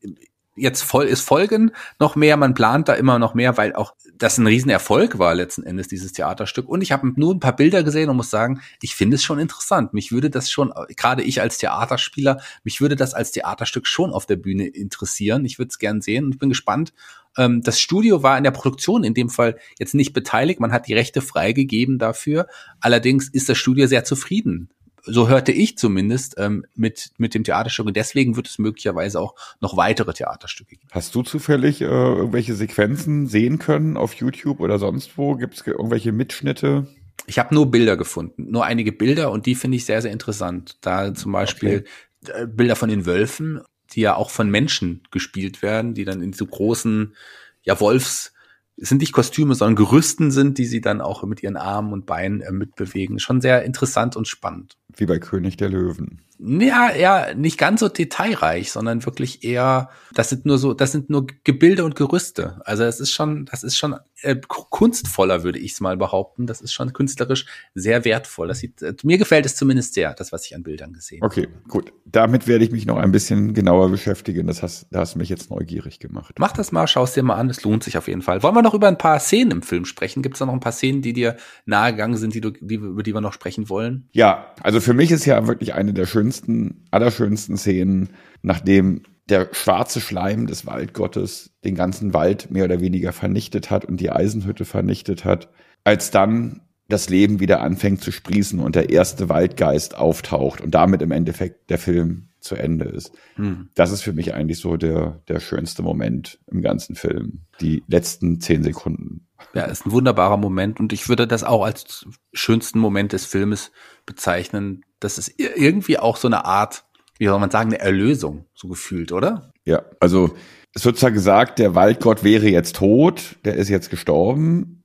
jetzt 0.55 0.83
voll 0.83 1.05
ist 1.05 1.21
Folgen 1.21 1.71
noch 1.99 2.15
mehr, 2.15 2.37
man 2.37 2.53
plant 2.53 2.87
da 2.87 2.93
immer 2.93 3.19
noch 3.19 3.33
mehr, 3.33 3.57
weil 3.57 3.73
auch 3.73 3.93
das 4.17 4.37
ein 4.37 4.47
Riesenerfolg 4.47 5.19
war 5.19 5.35
letzten 5.35 5.63
Endes, 5.63 5.87
dieses 5.87 6.13
Theaterstück. 6.13 6.69
Und 6.69 6.81
ich 6.81 6.91
habe 6.91 7.11
nur 7.15 7.33
ein 7.33 7.39
paar 7.39 7.55
Bilder 7.55 7.83
gesehen 7.83 8.09
und 8.09 8.15
muss 8.15 8.29
sagen, 8.29 8.61
ich 8.81 8.95
finde 8.95 9.15
es 9.15 9.23
schon 9.23 9.39
interessant. 9.39 9.93
Mich 9.93 10.11
würde 10.11 10.29
das 10.29 10.49
schon, 10.49 10.73
gerade 10.95 11.23
ich 11.23 11.41
als 11.41 11.57
Theaterspieler, 11.57 12.39
mich 12.63 12.79
würde 12.79 12.95
das 12.95 13.13
als 13.13 13.31
Theaterstück 13.31 13.87
schon 13.87 14.11
auf 14.11 14.25
der 14.25 14.37
Bühne 14.37 14.67
interessieren. 14.67 15.43
Ich 15.43 15.59
würde 15.59 15.69
es 15.69 15.79
gern 15.79 16.01
sehen 16.01 16.25
und 16.25 16.33
ich 16.33 16.39
bin 16.39 16.49
gespannt. 16.49 16.93
Ähm, 17.37 17.61
das 17.61 17.79
Studio 17.79 18.23
war 18.23 18.37
in 18.37 18.43
der 18.43 18.51
Produktion 18.51 19.03
in 19.03 19.13
dem 19.13 19.29
Fall 19.29 19.57
jetzt 19.79 19.93
nicht 19.93 20.13
beteiligt, 20.13 20.59
man 20.59 20.71
hat 20.71 20.87
die 20.87 20.93
Rechte 20.93 21.21
freigegeben 21.21 21.99
dafür. 21.99 22.47
Allerdings 22.79 23.29
ist 23.29 23.49
das 23.49 23.57
Studio 23.57 23.87
sehr 23.87 24.03
zufrieden 24.03 24.69
so 25.05 25.29
hörte 25.29 25.51
ich 25.51 25.77
zumindest, 25.77 26.35
ähm, 26.37 26.65
mit, 26.75 27.11
mit 27.17 27.33
dem 27.33 27.43
Theaterstück. 27.43 27.85
Und 27.85 27.95
deswegen 27.95 28.35
wird 28.35 28.47
es 28.47 28.59
möglicherweise 28.59 29.19
auch 29.19 29.35
noch 29.61 29.77
weitere 29.77 30.13
Theaterstücke 30.13 30.75
geben. 30.75 30.87
Hast 30.91 31.13
du 31.15 31.23
zufällig 31.23 31.81
äh, 31.81 31.85
irgendwelche 31.85 32.55
Sequenzen 32.55 33.27
sehen 33.27 33.59
können 33.59 33.97
auf 33.97 34.13
YouTube 34.13 34.59
oder 34.59 34.79
sonst 34.79 35.17
wo? 35.17 35.35
Gibt 35.35 35.55
es 35.55 35.65
irgendwelche 35.65 36.11
Mitschnitte? 36.11 36.87
Ich 37.27 37.39
habe 37.39 37.55
nur 37.55 37.71
Bilder 37.71 37.97
gefunden, 37.97 38.51
nur 38.51 38.65
einige 38.65 38.91
Bilder 38.91 39.31
und 39.31 39.45
die 39.45 39.55
finde 39.55 39.77
ich 39.77 39.85
sehr, 39.85 40.01
sehr 40.01 40.11
interessant. 40.11 40.77
Da 40.81 41.13
zum 41.13 41.31
Beispiel 41.31 41.85
okay. 42.23 42.41
Äh, 42.43 42.47
Bilder 42.47 42.75
von 42.75 42.89
den 42.89 43.05
Wölfen, 43.05 43.61
die 43.95 44.01
ja 44.01 44.15
auch 44.15 44.29
von 44.29 44.49
Menschen 44.49 45.03
gespielt 45.11 45.61
werden, 45.61 45.93
die 45.93 46.05
dann 46.05 46.21
in 46.21 46.33
so 46.33 46.45
großen, 46.45 47.15
ja, 47.63 47.79
Wolfs, 47.79 48.33
es 48.77 48.89
sind 48.89 48.99
nicht 48.99 49.13
Kostüme, 49.13 49.55
sondern 49.55 49.77
Gerüsten 49.77 50.31
sind, 50.31 50.57
die 50.57 50.65
sie 50.65 50.81
dann 50.81 50.99
auch 50.99 51.23
mit 51.23 51.41
ihren 51.41 51.55
Armen 51.55 51.93
und 51.93 52.05
Beinen 52.05 52.41
äh, 52.41 52.51
mitbewegen. 52.51 53.19
Schon 53.19 53.39
sehr 53.39 53.63
interessant 53.63 54.15
und 54.15 54.27
spannend. 54.27 54.77
wie 54.97 55.05
bei 55.05 55.19
König 55.19 55.57
der 55.57 55.69
Löwen. 55.69 56.21
Ja, 56.39 56.93
ja, 56.93 57.33
nicht 57.33 57.57
ganz 57.57 57.79
so 57.79 57.87
detailreich, 57.87 58.71
sondern 58.71 59.05
wirklich 59.05 59.45
eher, 59.45 59.89
das 60.13 60.29
sind 60.29 60.45
nur 60.45 60.57
so, 60.57 60.73
das 60.73 60.91
sind 60.91 61.09
nur 61.09 61.27
Gebilde 61.45 61.85
und 61.85 61.95
Gerüste. 61.95 62.59
Also 62.65 62.83
es 62.83 62.99
ist 62.99 63.11
schon, 63.11 63.45
das 63.45 63.63
ist 63.63 63.77
schon 63.77 63.95
äh, 64.25 64.41
kunstvoller, 64.47 65.43
würde 65.43 65.59
ich 65.59 65.73
es 65.73 65.81
mal 65.81 65.97
behaupten. 65.97 66.47
Das 66.47 66.61
ist 66.61 66.73
schon 66.73 66.93
künstlerisch 66.93 67.45
sehr 67.73 68.05
wertvoll. 68.05 68.47
Das 68.47 68.59
sieht, 68.59 68.81
äh, 68.81 68.93
mir 69.03 69.17
gefällt 69.17 69.45
es 69.45 69.55
zumindest 69.55 69.93
sehr, 69.93 70.13
das, 70.13 70.31
was 70.31 70.45
ich 70.45 70.55
an 70.55 70.63
Bildern 70.63 70.93
gesehen 70.93 71.21
habe. 71.21 71.31
Okay, 71.31 71.47
gut. 71.67 71.93
Damit 72.05 72.47
werde 72.47 72.65
ich 72.65 72.71
mich 72.71 72.85
noch 72.85 72.97
ein 72.97 73.11
bisschen 73.11 73.53
genauer 73.53 73.89
beschäftigen. 73.89 74.47
Das 74.47 74.63
hast, 74.63 74.87
da 74.91 74.99
hast 74.99 75.15
du 75.15 75.19
mich 75.19 75.29
jetzt 75.29 75.49
neugierig 75.49 75.99
gemacht. 75.99 76.35
Mach 76.39 76.51
das 76.51 76.71
mal, 76.71 76.87
schau 76.87 77.03
es 77.03 77.13
dir 77.13 77.23
mal 77.23 77.35
an. 77.35 77.49
Es 77.49 77.63
lohnt 77.63 77.83
sich 77.83 77.97
auf 77.97 78.07
jeden 78.07 78.21
Fall. 78.21 78.43
Wollen 78.43 78.55
wir 78.55 78.61
noch 78.61 78.73
über 78.73 78.87
ein 78.87 78.97
paar 78.97 79.19
Szenen 79.19 79.51
im 79.51 79.61
Film 79.61 79.85
sprechen? 79.85 80.23
Gibt 80.23 80.35
es 80.35 80.39
da 80.39 80.45
noch 80.45 80.53
ein 80.53 80.59
paar 80.59 80.71
Szenen, 80.71 81.01
die 81.01 81.13
dir 81.13 81.37
nahegegangen 81.65 82.17
sind, 82.17 82.33
die 82.33 82.41
du, 82.41 82.51
die, 82.51 82.75
über 82.75 83.03
die 83.03 83.13
wir 83.13 83.21
noch 83.21 83.33
sprechen 83.33 83.69
wollen? 83.69 84.09
Ja, 84.11 84.53
also 84.61 84.79
für 84.81 84.93
mich 84.93 85.11
ist 85.11 85.25
ja 85.25 85.47
wirklich 85.47 85.73
eine 85.73 85.93
der 85.93 86.05
schönsten, 86.05 86.85
allerschönsten 86.91 87.57
Szenen, 87.57 88.09
nachdem 88.41 89.03
der 89.29 89.49
schwarze 89.53 90.01
Schleim 90.01 90.47
des 90.47 90.65
Waldgottes 90.65 91.51
den 91.63 91.75
ganzen 91.75 92.13
Wald 92.13 92.51
mehr 92.51 92.65
oder 92.65 92.79
weniger 92.79 93.11
vernichtet 93.11 93.71
hat 93.71 93.85
und 93.85 93.99
die 93.99 94.11
Eisenhütte 94.11 94.65
vernichtet 94.65 95.25
hat, 95.25 95.49
als 95.83 96.11
dann 96.11 96.61
das 96.87 97.09
Leben 97.09 97.39
wieder 97.39 97.61
anfängt 97.61 98.01
zu 98.01 98.11
sprießen 98.11 98.59
und 98.59 98.75
der 98.75 98.91
erste 98.91 99.27
Waldgeist 99.27 99.97
auftaucht 99.97 100.61
und 100.61 100.71
damit 100.71 101.01
im 101.01 101.11
Endeffekt 101.11 101.69
der 101.71 101.79
Film 101.79 102.29
zu 102.39 102.55
Ende 102.55 102.85
ist. 102.85 103.11
Hm. 103.35 103.69
Das 103.73 103.91
ist 103.91 104.03
für 104.03 104.13
mich 104.13 104.35
eigentlich 104.35 104.59
so 104.59 104.77
der, 104.77 105.21
der 105.27 105.39
schönste 105.39 105.81
Moment 105.81 106.39
im 106.45 106.61
ganzen 106.61 106.95
Film. 106.95 107.41
Die 107.59 107.83
letzten 107.87 108.39
zehn 108.39 108.61
Sekunden. 108.61 109.27
Ja, 109.55 109.63
ist 109.63 109.87
ein 109.87 109.91
wunderbarer 109.91 110.37
Moment 110.37 110.79
und 110.79 110.93
ich 110.93 111.09
würde 111.09 111.25
das 111.25 111.43
auch 111.43 111.65
als 111.65 112.05
schönsten 112.33 112.77
Moment 112.77 113.13
des 113.13 113.25
Filmes 113.25 113.71
bezeichnen, 114.05 114.85
das 114.99 115.17
ist 115.17 115.39
irgendwie 115.39 115.97
auch 115.97 116.17
so 116.17 116.27
eine 116.27 116.45
Art, 116.45 116.85
wie 117.17 117.27
soll 117.27 117.39
man 117.39 117.51
sagen, 117.51 117.73
eine 117.73 117.79
Erlösung, 117.79 118.45
so 118.53 118.67
gefühlt, 118.67 119.11
oder? 119.11 119.53
Ja, 119.65 119.83
also 119.99 120.35
es 120.73 120.85
wird 120.85 120.97
zwar 120.97 121.11
gesagt, 121.11 121.59
der 121.59 121.75
Waldgott 121.75 122.23
wäre 122.23 122.47
jetzt 122.47 122.75
tot, 122.75 123.37
der 123.45 123.55
ist 123.55 123.69
jetzt 123.69 123.89
gestorben, 123.89 124.83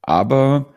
aber 0.00 0.74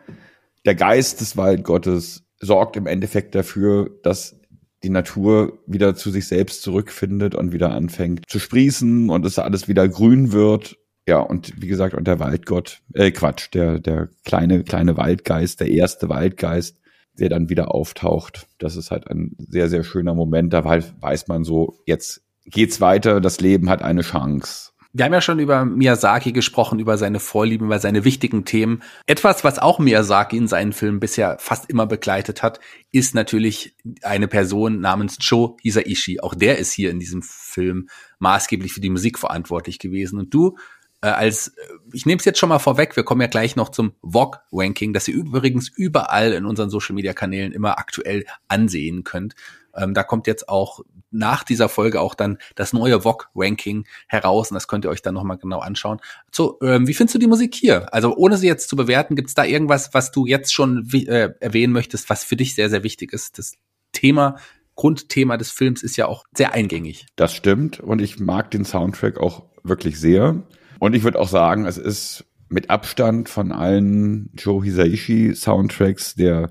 der 0.66 0.74
Geist 0.74 1.20
des 1.20 1.36
Waldgottes 1.36 2.24
sorgt 2.40 2.76
im 2.76 2.86
Endeffekt 2.86 3.34
dafür, 3.34 3.90
dass 4.02 4.38
die 4.82 4.90
Natur 4.90 5.58
wieder 5.66 5.94
zu 5.94 6.10
sich 6.10 6.28
selbst 6.28 6.62
zurückfindet 6.62 7.34
und 7.34 7.52
wieder 7.52 7.72
anfängt 7.72 8.28
zu 8.28 8.38
sprießen 8.38 9.10
und 9.10 9.24
es 9.26 9.38
alles 9.38 9.66
wieder 9.66 9.88
grün 9.88 10.32
wird. 10.32 10.76
Ja, 11.06 11.18
und 11.20 11.60
wie 11.60 11.68
gesagt, 11.68 11.94
und 11.94 12.06
der 12.06 12.20
Waldgott, 12.20 12.82
äh, 12.92 13.10
Quatsch, 13.10 13.48
der, 13.54 13.80
der 13.80 14.10
kleine, 14.24 14.62
kleine 14.62 14.96
Waldgeist, 14.96 15.60
der 15.60 15.70
erste 15.70 16.08
Waldgeist, 16.10 16.78
der 17.20 17.28
dann 17.28 17.48
wieder 17.48 17.74
auftaucht. 17.74 18.46
Das 18.58 18.76
ist 18.76 18.90
halt 18.90 19.08
ein 19.08 19.36
sehr, 19.38 19.68
sehr 19.68 19.84
schöner 19.84 20.14
Moment. 20.14 20.52
Da 20.52 20.64
weiß 20.64 21.28
man 21.28 21.44
so, 21.44 21.78
jetzt 21.86 22.22
geht's 22.46 22.80
weiter, 22.80 23.20
das 23.20 23.40
Leben 23.40 23.68
hat 23.68 23.82
eine 23.82 24.02
Chance. 24.02 24.70
Wir 24.94 25.04
haben 25.04 25.12
ja 25.12 25.20
schon 25.20 25.38
über 25.38 25.66
Miyazaki 25.66 26.32
gesprochen, 26.32 26.78
über 26.78 26.96
seine 26.96 27.20
Vorlieben, 27.20 27.66
über 27.66 27.78
seine 27.78 28.04
wichtigen 28.04 28.46
Themen. 28.46 28.82
Etwas, 29.06 29.44
was 29.44 29.58
auch 29.58 29.78
Miyazaki 29.78 30.36
in 30.36 30.48
seinen 30.48 30.72
Filmen 30.72 30.98
bisher 30.98 31.36
fast 31.38 31.68
immer 31.68 31.86
begleitet 31.86 32.42
hat, 32.42 32.58
ist 32.90 33.14
natürlich 33.14 33.76
eine 34.02 34.28
Person 34.28 34.80
namens 34.80 35.18
Joe 35.20 35.56
Hisaishi. 35.62 36.20
Auch 36.20 36.34
der 36.34 36.58
ist 36.58 36.72
hier 36.72 36.90
in 36.90 36.98
diesem 36.98 37.22
Film 37.22 37.88
maßgeblich 38.18 38.72
für 38.72 38.80
die 38.80 38.88
Musik 38.88 39.18
verantwortlich 39.18 39.78
gewesen. 39.78 40.18
Und 40.18 40.32
du 40.32 40.56
äh, 41.00 41.08
als, 41.08 41.54
ich 41.92 42.06
nehme 42.06 42.18
es 42.18 42.24
jetzt 42.24 42.38
schon 42.38 42.48
mal 42.48 42.58
vorweg, 42.58 42.96
wir 42.96 43.04
kommen 43.04 43.20
ja 43.20 43.26
gleich 43.26 43.56
noch 43.56 43.68
zum 43.68 43.92
VOG-Ranking, 44.02 44.92
das 44.92 45.08
ihr 45.08 45.14
übrigens 45.14 45.68
überall 45.68 46.32
in 46.32 46.44
unseren 46.44 46.70
Social-Media-Kanälen 46.70 47.52
immer 47.52 47.78
aktuell 47.78 48.24
ansehen 48.48 49.04
könnt. 49.04 49.34
Ähm, 49.76 49.94
da 49.94 50.02
kommt 50.02 50.26
jetzt 50.26 50.48
auch 50.48 50.80
nach 51.10 51.44
dieser 51.44 51.68
Folge 51.68 52.00
auch 52.00 52.14
dann 52.14 52.38
das 52.54 52.72
neue 52.72 53.04
VOG-Ranking 53.04 53.86
heraus 54.08 54.50
und 54.50 54.56
das 54.56 54.68
könnt 54.68 54.84
ihr 54.84 54.90
euch 54.90 55.02
dann 55.02 55.14
nochmal 55.14 55.38
genau 55.38 55.60
anschauen. 55.60 56.00
So, 56.32 56.58
ähm, 56.62 56.86
wie 56.86 56.94
findest 56.94 57.14
du 57.14 57.18
die 57.18 57.26
Musik 57.26 57.54
hier? 57.54 57.92
Also 57.94 58.14
ohne 58.16 58.36
sie 58.36 58.46
jetzt 58.46 58.68
zu 58.68 58.76
bewerten, 58.76 59.14
gibt 59.16 59.28
es 59.28 59.34
da 59.34 59.44
irgendwas, 59.44 59.94
was 59.94 60.10
du 60.10 60.26
jetzt 60.26 60.52
schon 60.52 60.88
äh, 60.92 61.30
erwähnen 61.40 61.72
möchtest, 61.72 62.10
was 62.10 62.24
für 62.24 62.36
dich 62.36 62.54
sehr, 62.54 62.68
sehr 62.70 62.82
wichtig 62.82 63.12
ist? 63.12 63.38
Das 63.38 63.54
Thema 63.92 64.36
Grundthema 64.74 65.36
des 65.36 65.50
Films 65.50 65.82
ist 65.82 65.96
ja 65.96 66.06
auch 66.06 66.24
sehr 66.36 66.52
eingängig. 66.52 67.06
Das 67.16 67.34
stimmt 67.34 67.80
und 67.80 68.00
ich 68.00 68.20
mag 68.20 68.50
den 68.50 68.64
Soundtrack 68.64 69.18
auch 69.18 69.44
wirklich 69.64 69.98
sehr. 69.98 70.42
Und 70.78 70.94
ich 70.94 71.04
würde 71.04 71.18
auch 71.18 71.28
sagen, 71.28 71.66
es 71.66 71.78
ist 71.78 72.24
mit 72.48 72.70
Abstand 72.70 73.28
von 73.28 73.52
allen 73.52 74.30
Joe 74.34 74.64
Hisaishi 74.64 75.34
Soundtracks 75.34 76.14
der 76.14 76.50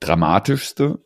dramatischste. 0.00 0.98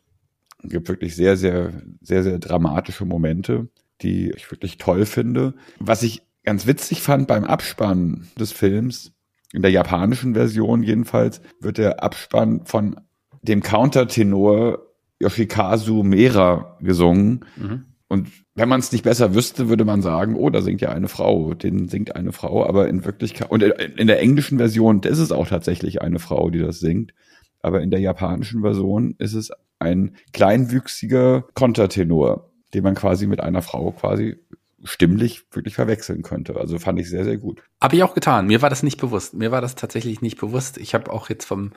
Es 0.63 0.69
gibt 0.69 0.87
wirklich 0.87 1.15
sehr, 1.15 1.37
sehr, 1.37 1.81
sehr, 2.01 2.23
sehr 2.23 2.39
dramatische 2.39 3.05
Momente, 3.05 3.69
die 4.01 4.31
ich 4.31 4.49
wirklich 4.51 4.77
toll 4.77 5.05
finde. 5.05 5.53
Was 5.79 6.03
ich 6.03 6.23
ganz 6.43 6.67
witzig 6.67 7.01
fand 7.01 7.27
beim 7.27 7.43
Abspann 7.43 8.27
des 8.37 8.51
Films, 8.51 9.13
in 9.53 9.61
der 9.61 9.71
japanischen 9.71 10.33
Version 10.33 10.83
jedenfalls, 10.83 11.41
wird 11.59 11.77
der 11.77 12.03
Abspann 12.03 12.65
von 12.65 12.99
dem 13.43 13.61
Countertenor 13.61 14.79
Yoshikazu 15.19 16.03
Mera 16.03 16.77
gesungen. 16.81 17.45
Mhm. 17.55 17.85
Und 18.07 18.29
wenn 18.55 18.69
man 18.69 18.79
es 18.79 18.91
nicht 18.91 19.03
besser 19.03 19.33
wüsste, 19.33 19.67
würde 19.67 19.85
man 19.85 20.01
sagen, 20.01 20.35
oh, 20.35 20.49
da 20.49 20.61
singt 20.61 20.81
ja 20.81 20.89
eine 20.89 21.07
Frau, 21.07 21.53
den 21.53 21.87
singt 21.87 22.15
eine 22.15 22.31
Frau, 22.31 22.65
aber 22.65 22.87
in 22.87 23.03
Wirklichkeit, 23.03 23.49
und 23.49 23.63
in 23.63 24.07
der 24.07 24.19
englischen 24.19 24.59
Version 24.59 25.01
ist 25.01 25.19
es 25.19 25.31
auch 25.31 25.47
tatsächlich 25.47 26.01
eine 26.01 26.19
Frau, 26.19 26.49
die 26.51 26.59
das 26.59 26.79
singt, 26.79 27.13
aber 27.61 27.81
in 27.81 27.89
der 27.89 27.99
japanischen 27.99 28.61
Version 28.61 29.15
ist 29.17 29.33
es 29.33 29.51
ein 29.79 30.15
kleinwüchsiger 30.33 31.45
Kontertenor, 31.55 32.51
den 32.73 32.83
man 32.83 32.95
quasi 32.95 33.25
mit 33.25 33.39
einer 33.39 33.61
Frau 33.61 33.91
quasi 33.91 34.37
stimmlich 34.83 35.45
wirklich 35.51 35.75
verwechseln 35.75 36.21
könnte. 36.23 36.57
Also 36.57 36.77
fand 36.77 36.99
ich 36.99 37.09
sehr, 37.09 37.23
sehr 37.23 37.37
gut. 37.37 37.63
Habe 37.81 37.95
ich 37.95 38.03
auch 38.03 38.13
getan. 38.13 38.47
Mir 38.47 38.61
war 38.61 38.69
das 38.69 38.83
nicht 38.83 38.99
bewusst. 38.99 39.33
Mir 39.33 39.51
war 39.51 39.61
das 39.61 39.75
tatsächlich 39.75 40.21
nicht 40.21 40.37
bewusst. 40.37 40.77
Ich 40.77 40.93
habe 40.93 41.11
auch 41.11 41.29
jetzt 41.29 41.45
vom 41.45 41.71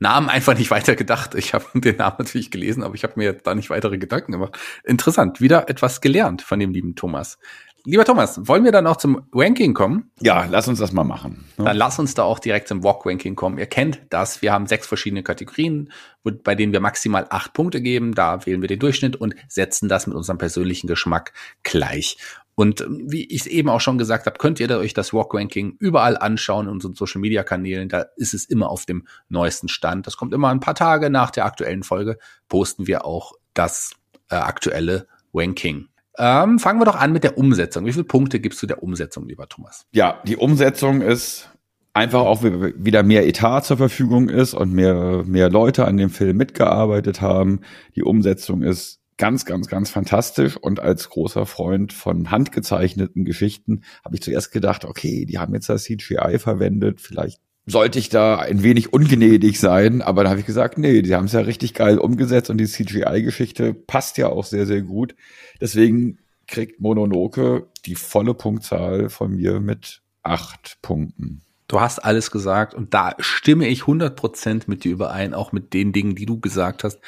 Namen 0.00 0.30
einfach 0.30 0.56
nicht 0.56 0.70
weiter 0.70 0.96
gedacht. 0.96 1.34
Ich 1.34 1.54
habe 1.54 1.66
den 1.74 1.96
Namen 1.96 2.16
natürlich 2.18 2.50
gelesen, 2.50 2.82
aber 2.82 2.94
ich 2.94 3.04
habe 3.04 3.14
mir 3.16 3.34
da 3.34 3.54
nicht 3.54 3.70
weitere 3.70 3.98
Gedanken 3.98 4.32
gemacht. 4.32 4.58
Interessant, 4.82 5.40
wieder 5.40 5.68
etwas 5.68 6.00
gelernt 6.00 6.42
von 6.42 6.58
dem 6.58 6.72
lieben 6.72 6.96
Thomas. 6.96 7.38
Lieber 7.84 8.04
Thomas, 8.04 8.46
wollen 8.46 8.64
wir 8.64 8.72
dann 8.72 8.86
auch 8.86 8.96
zum 8.96 9.26
Ranking 9.32 9.72
kommen? 9.72 10.10
Ja, 10.20 10.46
lass 10.50 10.68
uns 10.68 10.78
das 10.78 10.92
mal 10.92 11.04
machen. 11.04 11.44
Ne? 11.56 11.64
Dann 11.64 11.76
lass 11.76 11.98
uns 11.98 12.14
da 12.14 12.24
auch 12.24 12.38
direkt 12.38 12.68
zum 12.68 12.84
Walk-Ranking 12.84 13.36
kommen. 13.36 13.58
Ihr 13.58 13.66
kennt 13.66 14.02
das. 14.10 14.42
Wir 14.42 14.52
haben 14.52 14.66
sechs 14.66 14.86
verschiedene 14.86 15.22
Kategorien, 15.22 15.90
bei 16.22 16.54
denen 16.54 16.72
wir 16.72 16.80
maximal 16.80 17.26
acht 17.30 17.54
Punkte 17.54 17.80
geben. 17.80 18.14
Da 18.14 18.44
wählen 18.44 18.60
wir 18.60 18.68
den 18.68 18.78
Durchschnitt 18.78 19.16
und 19.16 19.34
setzen 19.48 19.88
das 19.88 20.06
mit 20.06 20.14
unserem 20.14 20.38
persönlichen 20.38 20.88
Geschmack 20.88 21.32
gleich. 21.62 22.18
Und 22.54 22.84
wie 22.90 23.24
ich 23.24 23.40
es 23.40 23.46
eben 23.46 23.70
auch 23.70 23.80
schon 23.80 23.96
gesagt 23.96 24.26
habe, 24.26 24.36
könnt 24.36 24.60
ihr 24.60 24.68
euch 24.76 24.92
das 24.92 25.14
Walk-Ranking 25.14 25.76
überall 25.78 26.18
anschauen 26.18 26.66
in 26.66 26.72
unseren 26.72 26.94
Social-Media-Kanälen. 26.94 27.88
Da 27.88 28.04
ist 28.16 28.34
es 28.34 28.44
immer 28.44 28.68
auf 28.68 28.84
dem 28.84 29.06
neuesten 29.30 29.68
Stand. 29.68 30.06
Das 30.06 30.18
kommt 30.18 30.34
immer 30.34 30.48
ein 30.48 30.60
paar 30.60 30.74
Tage 30.74 31.08
nach 31.08 31.30
der 31.30 31.46
aktuellen 31.46 31.82
Folge, 31.82 32.18
posten 32.50 32.86
wir 32.86 33.06
auch 33.06 33.32
das 33.54 33.94
äh, 34.28 34.34
aktuelle 34.34 35.06
Ranking. 35.32 35.88
Ähm, 36.18 36.58
fangen 36.58 36.80
wir 36.80 36.84
doch 36.84 36.96
an 36.96 37.12
mit 37.12 37.24
der 37.24 37.38
Umsetzung. 37.38 37.86
Wie 37.86 37.92
viele 37.92 38.04
Punkte 38.04 38.40
gibst 38.40 38.62
du 38.62 38.66
der 38.66 38.82
Umsetzung, 38.82 39.26
lieber 39.26 39.48
Thomas? 39.48 39.86
Ja, 39.92 40.20
die 40.26 40.36
Umsetzung 40.36 41.00
ist 41.00 41.50
einfach 41.92 42.20
auch 42.20 42.42
wieder 42.42 43.02
mehr 43.02 43.26
Etat 43.26 43.62
zur 43.62 43.76
Verfügung 43.76 44.28
ist 44.28 44.54
und 44.54 44.72
mehr, 44.72 45.24
mehr 45.26 45.50
Leute 45.50 45.86
an 45.86 45.96
dem 45.96 46.10
Film 46.10 46.36
mitgearbeitet 46.36 47.20
haben. 47.20 47.60
Die 47.96 48.02
Umsetzung 48.02 48.62
ist 48.62 49.00
ganz, 49.16 49.44
ganz, 49.44 49.68
ganz 49.68 49.90
fantastisch. 49.90 50.56
Und 50.56 50.80
als 50.80 51.10
großer 51.10 51.46
Freund 51.46 51.92
von 51.92 52.30
handgezeichneten 52.30 53.24
Geschichten 53.24 53.82
habe 54.04 54.16
ich 54.16 54.22
zuerst 54.22 54.50
gedacht, 54.50 54.84
okay, 54.84 55.26
die 55.26 55.38
haben 55.38 55.54
jetzt 55.54 55.68
das 55.68 55.84
CGI 55.84 56.38
verwendet, 56.38 57.00
vielleicht 57.00 57.40
sollte 57.66 57.98
ich 57.98 58.08
da 58.08 58.36
ein 58.36 58.62
wenig 58.62 58.92
ungnädig 58.92 59.60
sein, 59.60 60.02
aber 60.02 60.22
dann 60.22 60.30
habe 60.30 60.40
ich 60.40 60.46
gesagt, 60.46 60.78
nee, 60.78 61.02
die 61.02 61.14
haben 61.14 61.26
es 61.26 61.32
ja 61.32 61.40
richtig 61.40 61.74
geil 61.74 61.98
umgesetzt 61.98 62.50
und 62.50 62.58
die 62.58 62.66
CGI-Geschichte 62.66 63.74
passt 63.74 64.18
ja 64.18 64.28
auch 64.28 64.44
sehr, 64.44 64.66
sehr 64.66 64.82
gut. 64.82 65.14
Deswegen 65.60 66.18
kriegt 66.46 66.80
Mononoke 66.80 67.68
die 67.86 67.94
volle 67.94 68.34
Punktzahl 68.34 69.08
von 69.08 69.36
mir 69.36 69.60
mit 69.60 70.02
acht 70.22 70.78
Punkten. 70.82 71.42
Du 71.68 71.80
hast 71.80 72.00
alles 72.00 72.32
gesagt 72.32 72.74
und 72.74 72.92
da 72.94 73.14
stimme 73.20 73.68
ich 73.68 73.82
100% 73.82 74.62
mit 74.66 74.82
dir 74.82 74.92
überein, 74.92 75.34
auch 75.34 75.52
mit 75.52 75.72
den 75.72 75.92
Dingen, 75.92 76.16
die 76.16 76.26
du 76.26 76.40
gesagt 76.40 76.82
hast. 76.82 76.98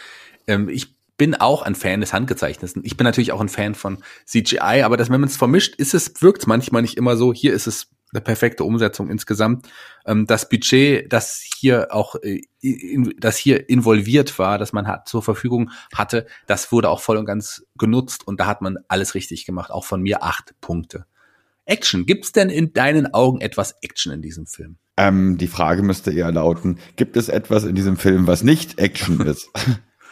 Ähm, 0.47 0.69
ich 0.69 0.95
bin 1.17 1.35
auch 1.35 1.63
ein 1.63 1.75
Fan 1.75 2.01
des 2.01 2.13
Handgezeichneten. 2.13 2.83
Ich 2.85 2.97
bin 2.97 3.05
natürlich 3.05 3.33
auch 3.33 3.41
ein 3.41 3.49
Fan 3.49 3.75
von 3.75 3.99
CGI, 4.25 4.83
aber 4.85 4.97
das, 4.97 5.11
wenn 5.11 5.21
man 5.21 5.29
es 5.29 5.37
vermischt, 5.37 5.75
ist 5.77 5.95
es, 5.95 6.23
wirkt 6.23 6.43
es 6.43 6.47
manchmal 6.47 6.83
nicht 6.83 6.97
immer 6.97 7.17
so. 7.17 7.33
Hier 7.33 7.53
ist 7.53 7.67
es 7.67 7.91
eine 8.13 8.21
perfekte 8.21 8.65
Umsetzung 8.65 9.09
insgesamt. 9.11 9.69
Ähm, 10.07 10.27
das 10.27 10.49
Budget, 10.49 11.13
das 11.13 11.43
hier 11.59 11.89
auch, 11.91 12.17
äh, 12.23 12.43
das 13.19 13.37
hier 13.37 13.69
involviert 13.69 14.39
war, 14.39 14.59
das 14.59 14.73
man 14.73 14.87
hat, 14.87 15.09
zur 15.09 15.23
Verfügung 15.23 15.71
hatte, 15.95 16.27
das 16.47 16.73
wurde 16.73 16.91
auch 16.91 17.01
voll 17.01 17.17
und 17.17 17.25
ganz 17.25 17.65
genutzt 17.79 18.27
und 18.27 18.41
da 18.41 18.47
hat 18.47 18.63
man 18.63 18.79
alles 18.89 19.15
richtig 19.15 19.47
gemacht. 19.47 19.71
Auch 19.71 19.85
von 19.85 20.03
mir 20.03 20.23
acht 20.23 20.55
Punkte. 20.61 21.07
Action. 21.65 22.07
Gibt 22.07 22.25
es 22.25 22.33
denn 22.33 22.51
in 22.51 22.73
deinen 22.73 23.15
Augen 23.15 23.41
etwas 23.41 23.77
Action 23.83 24.13
in 24.13 24.23
diesem 24.23 24.47
Film? 24.47 24.77
Ähm, 24.97 25.39
die 25.39 25.47
Frage 25.47 25.83
müsste 25.83 26.13
eher 26.13 26.31
lauten, 26.33 26.79
gibt 26.97 27.17
es 27.17 27.29
etwas 27.29 27.65
in 27.65 27.75
diesem 27.75 27.97
Film, 27.97 28.27
was 28.27 28.43
nicht 28.43 28.79
Action 28.79 29.21
ist? 29.27 29.49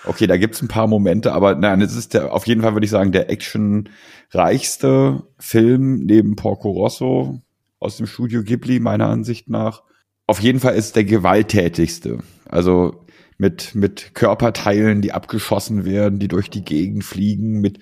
Okay, 0.04 0.26
da 0.26 0.38
gibt's 0.38 0.62
ein 0.62 0.68
paar 0.68 0.86
Momente, 0.86 1.32
aber 1.32 1.54
nein, 1.54 1.82
es 1.82 1.94
ist 1.94 2.14
der, 2.14 2.32
auf 2.32 2.46
jeden 2.46 2.62
Fall 2.62 2.72
würde 2.74 2.86
ich 2.86 2.90
sagen, 2.90 3.12
der 3.12 3.28
actionreichste 3.28 5.24
Film 5.38 6.06
neben 6.06 6.36
Porco 6.36 6.70
Rosso 6.70 7.42
aus 7.80 7.96
dem 7.96 8.06
Studio 8.06 8.44
Ghibli, 8.44 8.78
meiner 8.78 9.08
Ansicht 9.08 9.48
nach. 9.48 9.82
Auf 10.26 10.40
jeden 10.40 10.60
Fall 10.60 10.76
ist 10.76 10.94
der 10.94 11.04
gewalttätigste. 11.04 12.18
Also 12.48 13.04
mit, 13.38 13.74
mit 13.74 14.14
Körperteilen, 14.14 15.00
die 15.00 15.12
abgeschossen 15.12 15.84
werden, 15.84 16.18
die 16.18 16.28
durch 16.28 16.50
die 16.50 16.62
Gegend 16.62 17.04
fliegen, 17.04 17.60
mit 17.60 17.80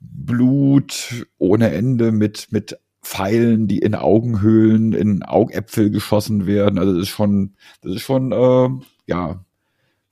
Blut 0.00 1.26
ohne 1.38 1.70
Ende, 1.72 2.12
mit, 2.12 2.48
mit 2.50 2.78
Pfeilen, 3.02 3.66
die 3.66 3.80
in 3.80 3.96
Augenhöhlen, 3.96 4.92
in 4.92 5.24
Augäpfel 5.24 5.90
geschossen 5.90 6.46
werden. 6.46 6.78
Also 6.78 6.94
das 6.94 7.02
ist 7.02 7.08
schon, 7.08 7.56
das 7.82 7.96
ist 7.96 8.02
schon, 8.02 8.32
äh, 8.32 8.68
ja, 9.06 9.44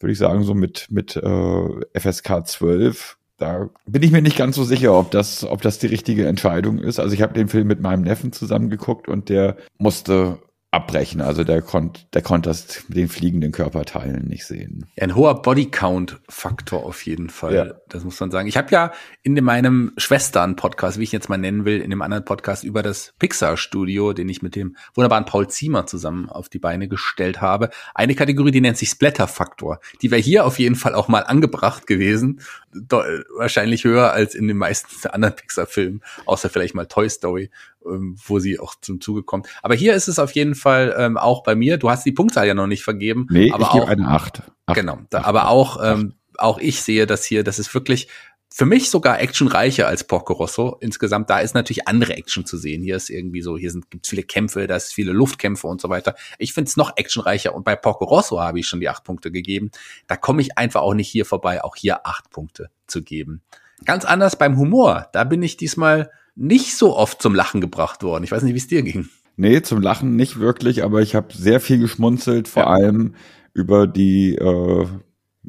würde 0.01 0.13
ich 0.13 0.19
sagen, 0.19 0.43
so 0.43 0.55
mit, 0.55 0.89
mit 0.91 1.15
äh, 1.17 1.99
FSK 1.99 2.47
12. 2.47 3.17
Da 3.41 3.71
bin 3.87 4.03
ich 4.03 4.13
mir 4.13 4.21
nicht 4.21 4.37
ganz 4.37 4.55
so 4.55 4.65
sicher, 4.65 4.97
ob 4.97 5.11
das, 5.11 5.45
ob 5.45 5.63
das 5.63 5.79
die 5.79 5.87
richtige 5.87 6.27
Entscheidung 6.27 6.79
ist. 6.79 7.01
Also 7.01 7.15
ich 7.15 7.23
habe 7.23 7.33
den 7.33 7.49
Film 7.49 7.67
mit 7.67 7.81
meinem 7.81 8.03
Neffen 8.03 8.33
zusammengeguckt 8.33 9.09
und 9.09 9.31
der 9.31 9.57
musste 9.79 10.39
abbrechen. 10.73 11.21
Also 11.21 11.43
der 11.43 11.63
konnte 11.63 12.03
der 12.15 12.23
konnte 12.23 12.49
das 12.49 12.85
mit 12.89 12.97
den 12.97 13.09
fliegenden 13.09 13.51
Körperteilen 13.51 14.29
nicht 14.29 14.47
sehen. 14.47 14.87
Ein 14.99 15.17
hoher 15.17 15.43
Bodycount-Faktor 15.43 16.85
auf 16.85 17.05
jeden 17.07 17.29
Fall. 17.29 17.55
Ja. 17.55 17.75
Das 17.89 18.05
muss 18.05 18.21
man 18.21 18.31
sagen. 18.31 18.47
Ich 18.47 18.57
habe 18.57 18.71
ja 18.71 18.93
in 19.25 19.35
meinem 19.43 19.93
Schwestern-Podcast, 19.97 20.99
wie 20.99 21.03
ich 21.03 21.13
jetzt 21.13 21.29
mal 21.29 21.39
nennen 21.39 21.65
will, 21.65 21.81
in 21.81 21.91
dem 21.91 22.03
anderen 22.03 22.25
Podcast 22.25 22.63
über 22.63 22.85
das 22.85 23.15
Pixar-Studio, 23.19 24.13
den 24.13 24.29
ich 24.29 24.43
mit 24.43 24.55
dem 24.55 24.77
wunderbaren 24.95 25.25
Paul 25.25 25.49
Ziemer 25.49 25.87
zusammen 25.87 26.29
auf 26.29 26.49
die 26.49 26.61
Beine 26.61 26.87
gestellt 26.87 27.41
habe, 27.41 27.71
eine 27.95 28.15
Kategorie, 28.15 28.53
die 28.53 28.61
nennt 28.61 28.79
sich 28.79 28.91
Splatter-Faktor. 28.91 29.81
Die 30.03 30.13
wäre 30.13 30.21
hier 30.21 30.45
auf 30.45 30.61
jeden 30.61 30.77
Fall 30.77 30.95
auch 30.95 31.09
mal 31.09 31.23
angebracht 31.23 31.89
gewesen. 31.89 32.41
wahrscheinlich 32.73 33.83
höher 33.83 34.13
als 34.13 34.37
in 34.37 34.47
den 34.47 34.57
meisten 34.57 35.09
anderen 35.09 35.35
Pixar-Filmen, 35.35 36.03
außer 36.27 36.49
vielleicht 36.49 36.77
mal 36.77 36.87
Toy 36.87 37.11
Story 37.11 37.51
ähm, 37.85 38.17
wo 38.25 38.39
sie 38.39 38.59
auch 38.59 38.75
zum 38.81 39.01
Zuge 39.01 39.23
kommt. 39.23 39.49
Aber 39.63 39.75
hier 39.75 39.95
ist 39.95 40.09
es 40.09 40.19
auf 40.19 40.33
jeden 40.33 40.55
Fall 40.55 40.95
ähm, 40.99 41.17
auch 41.17 41.43
bei 41.43 41.55
mir. 41.55 41.79
Du 41.79 41.91
hast 41.91 42.05
die 42.05 42.13
Punktzahl 42.13 42.47
ja 42.47 42.55
noch 42.55 42.67
nicht 42.67 42.85
vergeben. 42.85 43.27
Nee, 43.31 43.53
aber 43.53 43.65
ich 43.65 43.73
gebe 43.73 43.89
eine 43.89 44.09
acht. 44.09 44.43
acht 44.67 44.77
genau. 44.77 44.99
Da, 45.11 45.23
aber 45.23 45.49
auch, 45.49 45.79
ähm, 45.83 46.15
auch 46.39 46.59
ich 46.59 46.83
sehe 46.83 47.07
das 47.07 47.25
hier, 47.25 47.45
das 47.45 47.59
ist 47.59 47.73
wirklich 47.75 48.09
für 48.53 48.67
mich 48.67 48.91
sogar 48.91 49.21
actionreicher 49.21 49.87
als 49.87 50.05
Porco 50.05 50.33
Rosso. 50.33 50.77
Insgesamt, 50.81 51.31
da 51.31 51.39
ist 51.39 51.55
natürlich 51.55 51.87
andere 51.87 52.17
Action 52.17 52.45
zu 52.45 52.57
sehen. 52.57 52.83
Hier 52.83 52.97
ist 52.97 53.09
irgendwie 53.09 53.43
so, 53.43 53.57
hier 53.57 53.71
sind 53.71 53.91
gibt's 53.91 54.09
viele 54.09 54.25
Kämpfe, 54.25 54.67
da 54.67 54.77
ist 54.77 54.93
viele 54.93 55.13
Luftkämpfe 55.13 55.69
und 55.69 55.81
so 55.81 55.89
weiter. 55.89 56.17
Ich 56.39 56.53
finde 56.53 56.69
es 56.69 56.77
noch 56.77 56.97
actionreicher 56.97 57.55
und 57.55 57.65
bei 57.65 57.77
Porco 57.77 58.05
Rosso 58.05 58.41
habe 58.41 58.59
ich 58.59 58.67
schon 58.67 58.81
die 58.81 58.89
acht 58.89 59.05
Punkte 59.05 59.31
gegeben. 59.31 59.71
Da 60.09 60.17
komme 60.17 60.43
ich 60.43 60.59
einfach 60.59 60.81
auch 60.81 60.95
nicht 60.95 61.09
hier 61.09 61.25
vorbei, 61.25 61.63
auch 61.63 61.77
hier 61.77 62.07
acht 62.07 62.31
Punkte 62.31 62.71
zu 62.89 63.03
geben. 63.03 63.43
Ganz 63.85 64.05
anders 64.05 64.37
beim 64.37 64.59
Humor. 64.59 65.09
Da 65.13 65.25
bin 65.25 65.43
ich 65.43 65.57
diesmal 65.57 66.11
nicht 66.41 66.77
so 66.77 66.97
oft 66.97 67.21
zum 67.21 67.35
Lachen 67.35 67.61
gebracht 67.61 68.03
worden. 68.03 68.25
Ich 68.25 68.33
weiß 68.33 68.43
nicht, 68.43 68.55
wie 68.55 68.59
es 68.59 68.67
dir 68.67 68.83
ging. 68.83 69.09
Nee, 69.37 69.61
zum 69.63 69.81
Lachen 69.81 70.17
nicht 70.17 70.41
wirklich, 70.41 70.83
aber 70.83 71.03
ich 71.03 71.15
habe 71.15 71.29
sehr 71.35 71.61
viel 71.61 71.79
geschmunzelt, 71.79 72.49
vor 72.49 72.65
ja. 72.65 72.69
allem 72.71 73.15
über 73.53 73.87
die 73.87 74.37
äh, 74.37 74.87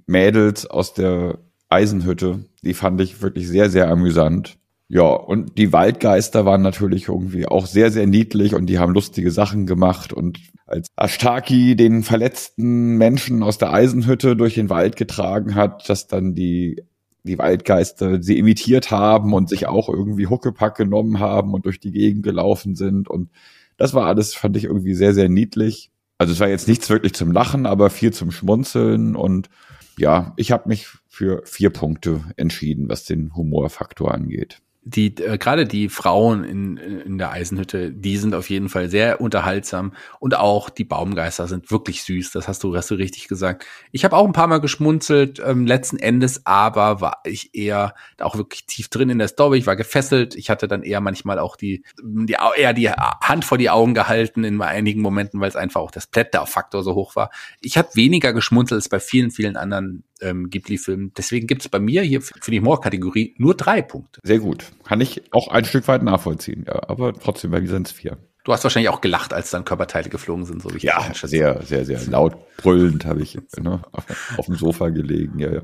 Mädels 0.06 0.66
aus 0.66 0.94
der 0.94 1.40
Eisenhütte. 1.70 2.46
Die 2.64 2.74
fand 2.74 3.00
ich 3.00 3.22
wirklich 3.22 3.48
sehr, 3.48 3.70
sehr 3.70 3.90
amüsant. 3.90 4.58
Ja, 4.90 5.04
und 5.04 5.58
die 5.58 5.72
Waldgeister 5.72 6.46
waren 6.46 6.62
natürlich 6.62 7.08
irgendwie 7.08 7.48
auch 7.48 7.66
sehr, 7.66 7.92
sehr 7.92 8.08
niedlich 8.08 8.54
und 8.54 8.66
die 8.66 8.78
haben 8.78 8.94
lustige 8.94 9.32
Sachen 9.32 9.66
gemacht. 9.66 10.12
Und 10.12 10.40
als 10.68 10.90
Ashtaki 10.98 11.78
den 11.78 12.04
verletzten 12.04 12.98
Menschen 12.98 13.44
aus 13.44 13.58
der 13.58 13.72
Eisenhütte 13.72 14.36
durch 14.36 14.56
den 14.56 14.70
Wald 14.70 14.98
getragen 14.98 15.56
hat, 15.56 15.88
dass 15.90 16.08
dann 16.08 16.36
die 16.36 16.84
die 17.24 17.38
Waldgeister 17.38 18.22
sie 18.22 18.38
imitiert 18.38 18.92
haben 18.92 19.34
und 19.34 19.50
sich 19.50 19.68
auch 19.68 19.90
irgendwie 19.90 20.28
Huckepack 20.28 20.76
genommen 20.76 21.20
haben 21.20 21.54
und 21.54 21.66
durch 21.66 21.80
die 21.80 21.92
Gegend 21.92 22.24
gelaufen 22.24 22.76
sind. 22.76 23.10
Und 23.10 23.30
das 23.78 23.94
war 23.94 24.08
alles, 24.08 24.34
fand 24.34 24.58
ich 24.58 24.66
irgendwie 24.66 24.94
sehr, 24.94 25.14
sehr 25.14 25.30
niedlich. 25.30 25.92
Also 26.18 26.34
es 26.34 26.40
war 26.40 26.50
jetzt 26.50 26.68
nichts 26.68 26.90
wirklich 26.90 27.14
zum 27.14 27.32
Lachen, 27.32 27.66
aber 27.66 27.90
viel 27.90 28.14
zum 28.14 28.32
Schmunzeln. 28.32 29.16
Und 29.16 29.50
ja, 29.98 30.34
ich 30.38 30.52
habe 30.52 30.70
mich 30.70 30.88
für 31.08 31.42
vier 31.46 31.70
Punkte 31.70 32.24
entschieden, 32.38 32.90
was 32.90 33.06
den 33.06 33.36
Humorfaktor 33.36 34.14
angeht 34.14 34.62
die 34.84 35.16
äh, 35.18 35.38
gerade 35.38 35.66
die 35.66 35.90
Frauen 35.90 36.44
in, 36.44 36.78
in 36.78 37.18
der 37.20 37.32
Eisenhütte, 37.32 37.92
die 37.92 38.18
sind 38.18 38.34
auf 38.34 38.50
jeden 38.50 38.68
Fall 38.68 38.90
sehr 38.90 39.22
unterhaltsam 39.22 39.94
und 40.20 40.36
auch 40.36 40.70
die 40.72 40.84
Baumgeister 40.84 41.48
sind 41.48 41.70
wirklich 41.70 42.04
süß. 42.04 42.32
Das 42.32 42.48
hast 42.48 42.64
du, 42.64 42.76
hast 42.76 42.90
du 42.90 42.96
richtig 42.96 43.28
gesagt. 43.28 43.66
Ich 43.92 44.04
habe 44.04 44.16
auch 44.16 44.26
ein 44.26 44.34
paar 44.34 44.48
Mal 44.48 44.60
geschmunzelt. 44.60 45.40
Ähm, 45.46 45.68
letzten 45.68 45.98
Endes 45.98 46.46
aber 46.46 47.00
war 47.00 47.22
ich 47.26 47.54
eher 47.54 47.94
auch 48.20 48.36
wirklich 48.36 48.66
tief 48.66 48.90
drin 48.90 49.12
in 49.12 49.20
der 49.20 49.28
Story. 49.28 49.60
Ich 49.60 49.68
war 49.68 49.76
gefesselt. 49.76 50.34
Ich 50.34 50.50
hatte 50.50 50.68
dann 50.68 50.82
eher 50.82 51.00
manchmal 51.00 51.38
auch 51.38 51.56
die, 51.56 51.84
die 52.02 52.38
eher 52.58 52.74
die 52.74 52.90
Hand 52.90 53.46
vor 53.46 53.60
die 53.60 53.70
Augen 53.70 53.94
gehalten 53.94 54.44
in 54.44 54.60
einigen 54.62 55.02
Momenten, 55.02 55.40
weil 55.40 55.50
es 55.50 55.56
einfach 55.56 55.82
auch 55.82 55.92
das 55.92 56.08
Blätterfaktor 56.08 56.82
so 56.82 56.96
hoch 56.96 57.16
war. 57.16 57.30
Ich 57.60 57.78
habe 57.78 57.90
weniger 57.94 58.34
geschmunzelt 58.34 58.80
als 58.80 58.90
bei 58.90 59.00
vielen, 59.00 59.30
vielen 59.30 59.58
anderen 59.58 60.04
ähm, 60.22 60.50
Ghibli-Filmen. 60.50 61.14
Deswegen 61.18 61.48
gibt 61.48 61.62
es 61.62 61.70
bei 61.70 61.80
mir 61.80 62.02
hier 62.02 62.22
für 62.22 62.52
die 62.52 62.60
Humor-Kategorie 62.60 63.36
nur 63.38 63.56
drei 63.56 63.82
Punkte. 63.82 64.22
Sehr 64.24 64.40
gut. 64.40 64.66
Kann 64.84 65.02
ich 65.02 65.34
auch 65.34 65.48
ein 65.50 65.66
Stück 65.66 65.88
weit 65.88 66.04
nachvollziehen, 66.04 66.66
ja. 66.68 66.82
Aber 66.88 67.14
trotzdem, 67.14 67.52
bei 67.52 67.62
mir 67.62 67.68
sind 67.68 67.88
es 67.88 67.94
vier. 67.94 68.18
Du 68.44 68.52
hast 68.54 68.64
wahrscheinlich 68.64 68.90
auch 68.90 69.02
gelacht, 69.02 69.34
als 69.34 69.52
dann 69.52 69.66
Körperteile 69.66 70.10
geflogen 70.10 70.46
sind, 70.46 70.64
so 70.64 70.72
wie 70.72 70.78
ich 70.78 70.84
Ja, 70.84 71.12
sehr, 71.14 71.62
sehr, 71.62 71.86
sehr 71.86 72.02
laut 72.08 72.36
brüllend 72.58 73.06
habe 73.06 73.22
ich 73.22 73.38
ne, 73.60 73.84
auf, 73.92 74.06
auf 74.38 74.46
dem 74.48 74.56
Sofa 74.56 74.90
gelegen, 74.90 75.38
ja, 75.40 75.54
ja. 75.54 75.62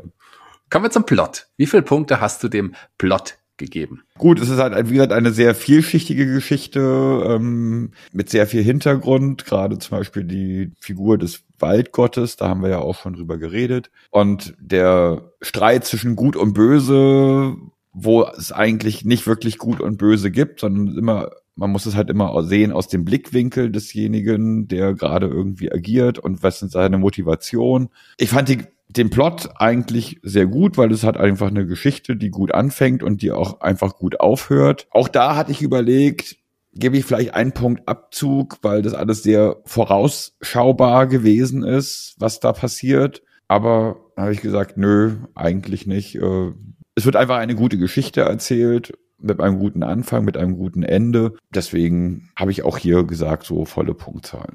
Kommen 0.69 0.85
wir 0.85 0.91
zum 0.91 1.05
Plot. 1.05 1.47
Wie 1.57 1.65
viele 1.65 1.81
Punkte 1.81 2.19
hast 2.19 2.43
du 2.43 2.49
dem 2.49 2.75
Plot 2.97 3.37
gegeben. 3.57 4.03
Gut, 4.17 4.39
es 4.39 4.49
ist 4.49 4.59
halt, 4.59 4.89
wie 4.89 4.93
gesagt, 4.93 5.11
eine 5.11 5.31
sehr 5.31 5.55
vielschichtige 5.55 6.25
Geschichte 6.25 6.79
ähm, 7.25 7.91
mit 8.11 8.29
sehr 8.29 8.47
viel 8.47 8.63
Hintergrund, 8.63 9.45
gerade 9.45 9.77
zum 9.79 9.97
Beispiel 9.97 10.23
die 10.23 10.71
Figur 10.79 11.17
des 11.17 11.43
Waldgottes, 11.59 12.35
da 12.37 12.49
haben 12.49 12.61
wir 12.61 12.69
ja 12.69 12.79
auch 12.79 12.99
schon 12.99 13.13
drüber 13.13 13.37
geredet. 13.37 13.89
Und 14.11 14.53
der 14.59 15.31
Streit 15.41 15.85
zwischen 15.85 16.15
Gut 16.15 16.35
und 16.35 16.53
Böse, 16.53 17.55
wo 17.93 18.23
es 18.23 18.51
eigentlich 18.51 19.05
nicht 19.05 19.27
wirklich 19.27 19.57
Gut 19.57 19.81
und 19.81 19.97
Böse 19.97 20.31
gibt, 20.31 20.59
sondern 20.59 20.97
immer 20.97 21.31
man 21.57 21.71
muss 21.71 21.87
es 21.87 21.95
halt 21.95 22.09
immer 22.09 22.43
sehen 22.43 22.71
aus 22.71 22.87
dem 22.87 23.03
Blickwinkel 23.03 23.71
desjenigen, 23.71 24.67
der 24.67 24.93
gerade 24.93 25.27
irgendwie 25.27 25.71
agiert 25.71 26.19
und 26.19 26.43
was 26.43 26.61
ist 26.61 26.71
seine 26.71 26.99
Motivation. 26.99 27.89
Ich 28.17 28.29
fand 28.29 28.47
die 28.47 28.59
den 28.97 29.09
Plot 29.09 29.49
eigentlich 29.55 30.19
sehr 30.23 30.47
gut, 30.47 30.77
weil 30.77 30.91
es 30.91 31.03
hat 31.03 31.17
einfach 31.17 31.47
eine 31.47 31.65
Geschichte, 31.65 32.15
die 32.15 32.29
gut 32.29 32.53
anfängt 32.53 33.03
und 33.03 33.21
die 33.21 33.31
auch 33.31 33.61
einfach 33.61 33.95
gut 33.95 34.19
aufhört. 34.19 34.87
Auch 34.91 35.07
da 35.07 35.35
hatte 35.35 35.51
ich 35.51 35.61
überlegt, 35.61 36.37
gebe 36.73 36.97
ich 36.97 37.05
vielleicht 37.05 37.33
einen 37.33 37.53
Punkt 37.53 37.87
Abzug, 37.87 38.57
weil 38.61 38.81
das 38.81 38.93
alles 38.93 39.23
sehr 39.23 39.57
vorausschaubar 39.65 41.07
gewesen 41.07 41.63
ist, 41.63 42.15
was 42.19 42.39
da 42.39 42.53
passiert. 42.53 43.21
Aber 43.47 43.97
habe 44.17 44.33
ich 44.33 44.41
gesagt, 44.41 44.77
nö, 44.77 45.15
eigentlich 45.35 45.87
nicht. 45.87 46.15
Äh, 46.15 46.51
es 46.95 47.05
wird 47.05 47.15
einfach 47.15 47.37
eine 47.37 47.55
gute 47.55 47.77
Geschichte 47.77 48.21
erzählt 48.21 48.93
mit 49.19 49.39
einem 49.39 49.59
guten 49.59 49.83
Anfang, 49.83 50.25
mit 50.25 50.37
einem 50.37 50.57
guten 50.57 50.83
Ende. 50.83 51.33
Deswegen 51.53 52.29
habe 52.35 52.51
ich 52.51 52.63
auch 52.63 52.77
hier 52.77 53.03
gesagt, 53.03 53.45
so 53.45 53.65
volle 53.65 53.93
Punktzahl. 53.93 54.53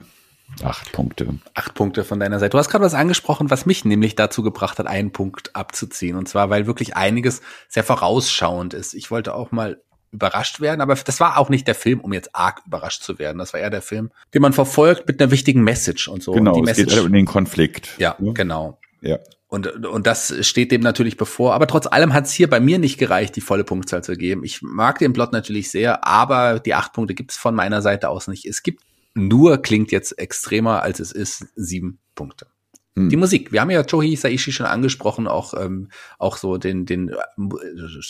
Acht 0.63 0.93
Punkte. 0.93 1.39
Acht 1.55 1.75
Punkte 1.75 2.05
von 2.05 2.21
deiner 2.21 2.39
Seite. 2.39 2.51
Du 2.51 2.59
hast 2.59 2.69
gerade 2.69 2.85
was 2.85 2.95
angesprochen, 2.95 3.51
was 3.51 3.67
mich 3.67 3.85
nämlich 3.85 4.15
dazu 4.17 4.43
gebracht 4.43 4.79
hat, 4.79 4.87
einen 4.87 5.13
Punkt 5.13 5.57
abzuziehen. 5.57 6.17
Und 6.17 6.29
zwar, 6.29 6.51
weil 6.51 6.67
wirklich 6.67 6.97
einiges 6.97 7.43
sehr 7.69 7.85
vorausschauend 7.85 8.75
ist. 8.75 8.95
Ich 8.95 9.11
wollte 9.11 9.35
auch 9.35 9.51
mal 9.51 9.81
überrascht 10.13 10.61
werden, 10.61 10.83
aber 10.83 10.95
das 10.95 11.21
war 11.21 11.39
auch 11.39 11.49
nicht 11.49 11.67
der 11.67 11.75
Film, 11.75 12.01
um 12.01 12.13
jetzt 12.13 12.37
arg 12.37 12.61
überrascht 12.67 13.03
zu 13.03 13.19
werden. 13.19 13.39
Das 13.39 13.55
war 13.55 13.61
eher 13.61 13.71
der 13.71 13.83
Film, 13.83 14.11
den 14.35 14.43
man 14.43 14.53
verfolgt 14.53 15.09
mit 15.09 15.21
einer 15.21 15.31
wichtigen 15.31 15.63
Message 15.63 16.07
und 16.07 16.23
so. 16.23 16.33
Genau, 16.33 16.51
und 16.51 16.57
die 16.59 16.63
Message, 16.63 16.89
es 16.89 16.95
geht 16.97 17.07
um 17.07 17.13
den 17.13 17.25
Konflikt. 17.25 17.99
Ja, 17.99 18.15
ja, 18.21 18.33
genau. 18.33 18.79
Ja. 19.01 19.19
Und, 19.49 19.85
und 19.87 20.07
das 20.07 20.35
steht 20.47 20.71
dem 20.71 20.81
natürlich 20.81 21.17
bevor. 21.17 21.55
Aber 21.55 21.67
trotz 21.67 21.87
allem 21.87 22.15
hat 22.15 22.27
es 22.27 22.33
hier 22.33 22.49
bei 22.49 22.61
mir 22.61 22.79
nicht 22.79 22.99
gereicht, 22.99 23.37
die 23.37 23.41
volle 23.41 23.65
Punktzahl 23.65 24.05
zu 24.05 24.17
geben. 24.17 24.45
Ich 24.45 24.63
mag 24.63 24.99
den 24.99 25.13
Plot 25.13 25.33
natürlich 25.33 25.71
sehr, 25.71 26.07
aber 26.07 26.61
die 26.61 26.75
acht 26.75 26.93
Punkte 26.93 27.15
gibt 27.15 27.33
es 27.33 27.37
von 27.37 27.55
meiner 27.55 27.83
Seite 27.83 28.09
aus 28.09 28.29
nicht. 28.29 28.47
Es 28.47 28.63
gibt 28.63 28.83
nur 29.15 29.59
klingt 29.59 29.93
jetzt 29.93 30.19
extremer, 30.19 30.83
als 30.83 31.01
es 31.01 31.13
ist, 31.13 31.47
sieben 31.57 31.99
Punkte. 32.15 32.47
Hm. 32.97 33.09
Die 33.09 33.17
Musik. 33.17 33.53
Wir 33.53 33.63
haben 33.63 33.71
ja 33.71 33.83
Johi 33.83 34.17
Saishi 34.17 34.53
schon 34.53 34.67
angesprochen, 34.67 35.27
auch, 35.27 35.55
ähm, 35.59 35.89
auch 36.19 36.37
so 36.37 36.59
den, 36.59 36.85
den, 36.85 37.11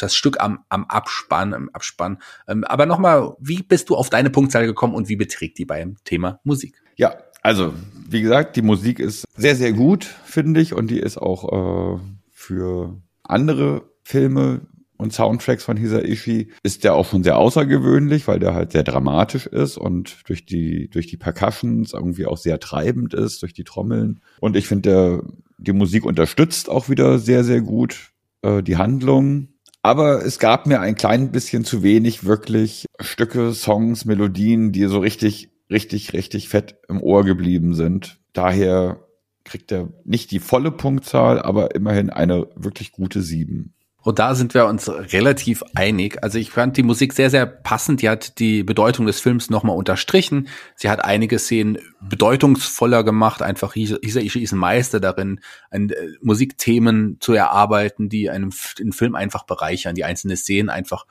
das 0.00 0.14
Stück 0.14 0.40
am, 0.40 0.64
am 0.68 0.84
Abspann, 0.84 1.54
am 1.54 1.68
Abspann. 1.72 2.18
Ähm, 2.48 2.64
aber 2.64 2.86
nochmal, 2.86 3.34
wie 3.38 3.62
bist 3.62 3.90
du 3.90 3.96
auf 3.96 4.10
deine 4.10 4.30
Punktzahl 4.30 4.66
gekommen 4.66 4.94
und 4.94 5.08
wie 5.08 5.16
beträgt 5.16 5.58
die 5.58 5.64
beim 5.64 5.96
Thema 6.04 6.40
Musik? 6.42 6.82
Ja, 6.96 7.14
also, 7.42 7.74
wie 8.08 8.22
gesagt, 8.22 8.56
die 8.56 8.62
Musik 8.62 8.98
ist 8.98 9.24
sehr, 9.36 9.56
sehr 9.56 9.72
gut, 9.72 10.04
finde 10.04 10.60
ich, 10.60 10.74
und 10.74 10.88
die 10.88 11.00
ist 11.00 11.18
auch 11.18 11.98
äh, 11.98 12.00
für 12.30 13.00
andere 13.22 13.82
Filme 14.02 14.62
und 14.96 15.12
Soundtracks 15.12 15.64
von 15.64 15.76
Hisaishi 15.76 16.52
ist 16.62 16.84
der 16.84 16.94
auch 16.94 17.08
schon 17.08 17.24
sehr 17.24 17.36
außergewöhnlich, 17.36 18.28
weil 18.28 18.38
der 18.38 18.54
halt 18.54 18.72
sehr 18.72 18.84
dramatisch 18.84 19.46
ist 19.46 19.76
und 19.76 20.16
durch 20.28 20.46
die, 20.46 20.88
durch 20.90 21.06
die 21.08 21.16
Percussions 21.16 21.92
irgendwie 21.92 22.26
auch 22.26 22.36
sehr 22.36 22.60
treibend 22.60 23.12
ist, 23.14 23.42
durch 23.42 23.52
die 23.52 23.64
Trommeln. 23.64 24.20
Und 24.40 24.56
ich 24.56 24.68
finde, 24.68 25.24
die 25.58 25.72
Musik 25.72 26.04
unterstützt 26.04 26.68
auch 26.68 26.88
wieder 26.88 27.18
sehr, 27.18 27.42
sehr 27.44 27.60
gut 27.60 28.12
äh, 28.42 28.62
die 28.62 28.76
Handlung. 28.76 29.48
Aber 29.82 30.24
es 30.24 30.38
gab 30.38 30.66
mir 30.66 30.80
ein 30.80 30.94
klein 30.94 31.32
bisschen 31.32 31.64
zu 31.64 31.82
wenig 31.82 32.24
wirklich 32.24 32.86
Stücke, 33.00 33.52
Songs, 33.52 34.04
Melodien, 34.04 34.70
die 34.70 34.84
so 34.84 35.00
richtig, 35.00 35.50
richtig, 35.70 36.12
richtig 36.12 36.48
fett 36.48 36.76
im 36.88 37.02
Ohr 37.02 37.24
geblieben 37.24 37.74
sind. 37.74 38.20
Daher 38.32 39.00
kriegt 39.44 39.72
er 39.72 39.88
nicht 40.04 40.30
die 40.30 40.38
volle 40.38 40.70
Punktzahl, 40.70 41.42
aber 41.42 41.74
immerhin 41.74 42.10
eine 42.10 42.46
wirklich 42.54 42.92
gute 42.92 43.22
sieben. 43.22 43.74
Und 44.02 44.18
da 44.18 44.34
sind 44.34 44.52
wir 44.54 44.66
uns 44.66 44.88
relativ 44.88 45.62
einig. 45.74 46.22
Also 46.22 46.38
ich 46.38 46.50
fand 46.50 46.76
die 46.76 46.82
Musik 46.82 47.12
sehr, 47.12 47.30
sehr 47.30 47.46
passend. 47.46 48.02
Die 48.02 48.08
hat 48.08 48.38
die 48.40 48.64
Bedeutung 48.64 49.06
des 49.06 49.20
Films 49.20 49.48
nochmal 49.48 49.76
unterstrichen. 49.76 50.48
Sie 50.74 50.90
hat 50.90 51.04
einige 51.04 51.38
Szenen 51.38 51.78
bedeutungsvoller 52.00 53.04
gemacht. 53.04 53.42
Einfach 53.42 53.76
Isa 53.76 53.96
Ishii 54.02 54.42
ist 54.42 54.52
ein 54.52 54.58
Meister 54.58 54.98
darin, 54.98 55.40
ein, 55.70 55.90
äh, 55.90 55.94
Musikthemen 56.20 57.18
zu 57.20 57.32
erarbeiten, 57.32 58.08
die 58.08 58.28
einem 58.28 58.52
den 58.78 58.92
Film 58.92 59.14
einfach 59.14 59.44
bereichern, 59.44 59.94
die 59.94 60.04
einzelne 60.04 60.36
Szenen 60.36 60.68
einfach 60.68 61.06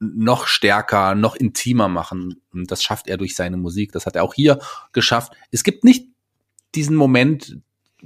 noch 0.00 0.48
stärker, 0.48 1.14
noch 1.14 1.36
intimer 1.36 1.88
machen. 1.88 2.42
Und 2.52 2.70
das 2.70 2.82
schafft 2.82 3.06
er 3.06 3.18
durch 3.18 3.36
seine 3.36 3.56
Musik. 3.56 3.92
Das 3.92 4.04
hat 4.04 4.16
er 4.16 4.24
auch 4.24 4.34
hier 4.34 4.58
geschafft. 4.92 5.32
Es 5.52 5.62
gibt 5.62 5.84
nicht 5.84 6.08
diesen 6.74 6.96
Moment, 6.96 7.58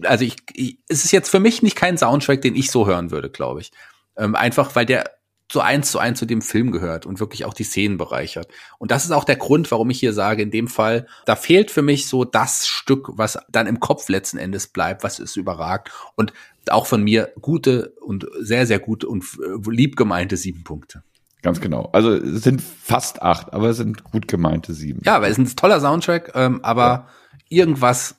also 0.03 0.25
ich, 0.25 0.37
ich 0.53 0.79
es 0.89 1.05
ist 1.05 1.13
jetzt 1.13 1.31
für 1.31 1.41
mich 1.41 1.63
nicht 1.63 1.77
kein 1.77 1.99
Soundtrack, 1.99 2.43
den 2.43 2.55
ich 2.55 2.71
so 2.71 2.87
hören 2.87 3.11
würde, 3.11 3.31
glaube 3.31 3.61
ich. 3.63 3.73
Ähm, 4.21 4.35
einfach 4.35 4.77
weil 4.77 4.87
der 4.87 5.11
so 5.51 5.61
eins 5.61 5.91
zu 5.91 5.99
eins 5.99 6.19
zu 6.19 6.27
dem 6.27 6.43
Film 6.43 6.71
gehört 6.71 7.07
und 7.07 7.19
wirklich 7.19 7.45
auch 7.45 7.55
die 7.55 7.65
Szenen 7.65 7.97
bereichert. 7.97 8.49
Und 8.79 8.93
das 8.93 9.05
ist 9.05 9.11
auch 9.11 9.25
der 9.25 9.37
Grund, 9.37 9.71
warum 9.71 9.91
ich 9.91 9.99
hier 9.99 10.13
sage, 10.13 10.43
in 10.43 10.51
dem 10.51 10.69
Fall, 10.69 11.07
da 11.27 11.35
fehlt 11.35 11.71
für 11.71 11.83
mich 11.83 12.07
so 12.07 12.25
das 12.25 12.69
Stück, 12.69 13.11
was 13.15 13.39
dann 13.49 13.67
im 13.67 13.81
Kopf 13.81 14.09
letzten 14.09 14.39
Endes 14.39 14.69
bleibt, 14.69 15.03
was 15.03 15.19
es 15.19 15.37
überragt. 15.37 15.91
Und 16.15 16.33
auch 16.69 16.87
von 16.87 17.03
mir 17.03 17.33
gute 17.41 17.95
und 18.01 18.27
sehr, 18.39 18.67
sehr 18.67 18.79
gute 18.79 19.09
und 19.09 19.25
äh, 19.25 19.71
lieb 19.71 19.97
gemeinte 19.97 20.37
sieben 20.37 20.63
Punkte. 20.63 21.03
Ganz 21.43 21.61
genau. 21.61 21.89
Also 21.93 22.13
es 22.13 22.43
sind 22.43 22.63
fast 22.63 23.23
acht, 23.23 23.53
aber 23.53 23.71
es 23.71 23.79
sind 23.79 24.05
gut 24.05 24.29
gemeinte 24.29 24.73
sieben. 24.73 25.01
Ja, 25.05 25.21
weil 25.21 25.33
es 25.33 25.39
ist 25.39 25.55
ein 25.55 25.57
toller 25.57 25.81
Soundtrack, 25.81 26.33
ähm, 26.35 26.61
aber 26.63 26.83
ja. 26.83 27.09
irgendwas 27.49 28.17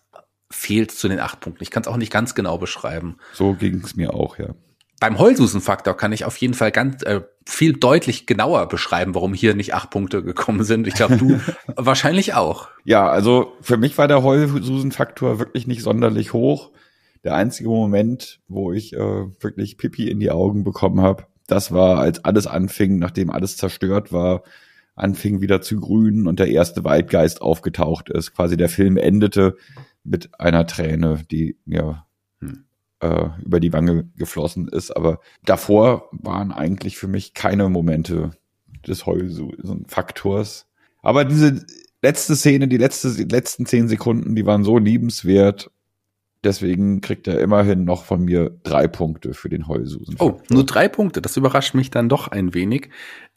fehlt 0.49 0.91
zu 0.91 1.08
den 1.08 1.20
acht 1.20 1.39
Punkten. 1.39 1.64
Ich 1.64 1.72
kann 1.72 1.82
es 1.82 1.88
auch 1.88 1.97
nicht 1.97 2.12
ganz 2.12 2.36
genau 2.36 2.58
beschreiben. 2.58 3.18
So 3.32 3.54
ging 3.54 3.82
es 3.86 3.95
mir 3.95 4.14
auch, 4.14 4.38
ja 4.38 4.49
beim 5.02 5.18
Heulsusen-Faktor 5.18 5.97
kann 5.97 6.14
ich 6.14 6.26
auf 6.26 6.38
jeden 6.38 6.54
Fall 6.54 6.72
ganz 6.72 7.02
äh, 7.02 7.22
viel 7.43 7.74
deutlich 7.74 8.28
genauer 8.28 8.68
beschreiben, 8.68 9.16
warum 9.16 9.34
hier 9.34 9.56
nicht 9.56 9.74
acht 9.74 9.89
Punkte 9.89 10.22
gekommen 10.22 10.64
sind. 10.64 10.86
Ich 10.86 10.93
glaube, 10.93 11.18
du 11.18 11.41
wahrscheinlich 11.76 12.36
auch. 12.36 12.70
Ja, 12.86 13.10
also 13.10 13.54
für 13.62 13.78
mich 13.78 13.97
war 13.97 14.08
der 14.08 14.22
Heulsusen-Faktor 14.22 15.39
wirklich 15.39 15.66
nicht 15.66 15.82
sonderlich 15.82 16.34
hoch. 16.34 16.70
Der 17.24 17.34
einzige 17.34 17.70
Moment, 17.70 18.41
wo 18.47 18.72
ich 18.72 18.93
äh, 18.93 18.99
wirklich 18.99 19.80
Pipi 19.80 20.08
in 20.08 20.20
die 20.20 20.30
Augen 20.30 20.64
bekommen 20.64 21.02
habe, 21.02 21.26
das 21.47 21.72
war, 21.72 21.97
als 21.97 22.24
alles 22.24 22.45
anfing, 22.45 22.99
nachdem 22.99 23.32
alles 23.32 23.58
zerstört 23.58 24.14
war, 24.14 24.43
anfing 24.93 25.41
wieder 25.41 25.62
zu 25.62 25.80
grünen 25.80 26.28
und 26.28 26.38
der 26.38 26.49
erste 26.49 26.84
Waldgeist 26.84 27.41
aufgetaucht 27.41 28.10
ist. 28.12 28.36
Quasi 28.36 28.56
der 28.56 28.70
Film 28.70 28.97
endete 28.97 29.58
mit 30.04 30.39
einer 30.39 30.68
Träne, 30.68 31.24
die 31.32 31.58
mir 31.66 31.82
hm 31.84 32.11
äh, 33.02 33.30
über 33.43 33.60
die 33.60 33.74
Wange 33.74 34.10
geflossen 34.16 34.68
ist. 34.68 34.91
Aber 34.91 35.20
davor 35.43 36.10
waren 36.12 36.52
eigentlich 36.52 36.97
für 36.97 37.08
mich 37.08 37.34
keine 37.34 37.68
Momente 37.70 38.32
des 38.88 39.06
Heulsusen-Faktors. 39.06 40.68
Aber 41.02 41.26
diese 41.26 41.66
letzte 42.02 42.36
Szene, 42.36 42.68
die 42.68 42.78
letzte, 42.78 43.14
die 43.14 43.24
letzten 43.24 43.66
zehn 43.66 43.88
Sekunden, 43.88 44.36
die 44.36 44.45
waren 44.45 44.64
so 44.64 44.78
liebenswert. 44.78 45.72
Deswegen 46.43 47.02
kriegt 47.02 47.28
er 47.28 47.39
immerhin 47.39 47.84
noch 47.84 48.04
von 48.04 48.24
mir 48.24 48.58
drei 48.64 48.88
Punkte 48.88 49.34
für 49.36 49.49
den 49.49 49.68
Heulsusen. 49.68 50.16
Oh, 50.18 50.39
nur 50.49 50.66
drei 50.66 50.88
Punkte. 50.88 51.22
Das 51.22 51.38
überrascht 51.38 51.76
mich 51.76 51.91
dann 51.91 52.10
doch 52.10 52.30
ein 52.30 52.56
wenig. 52.56 52.89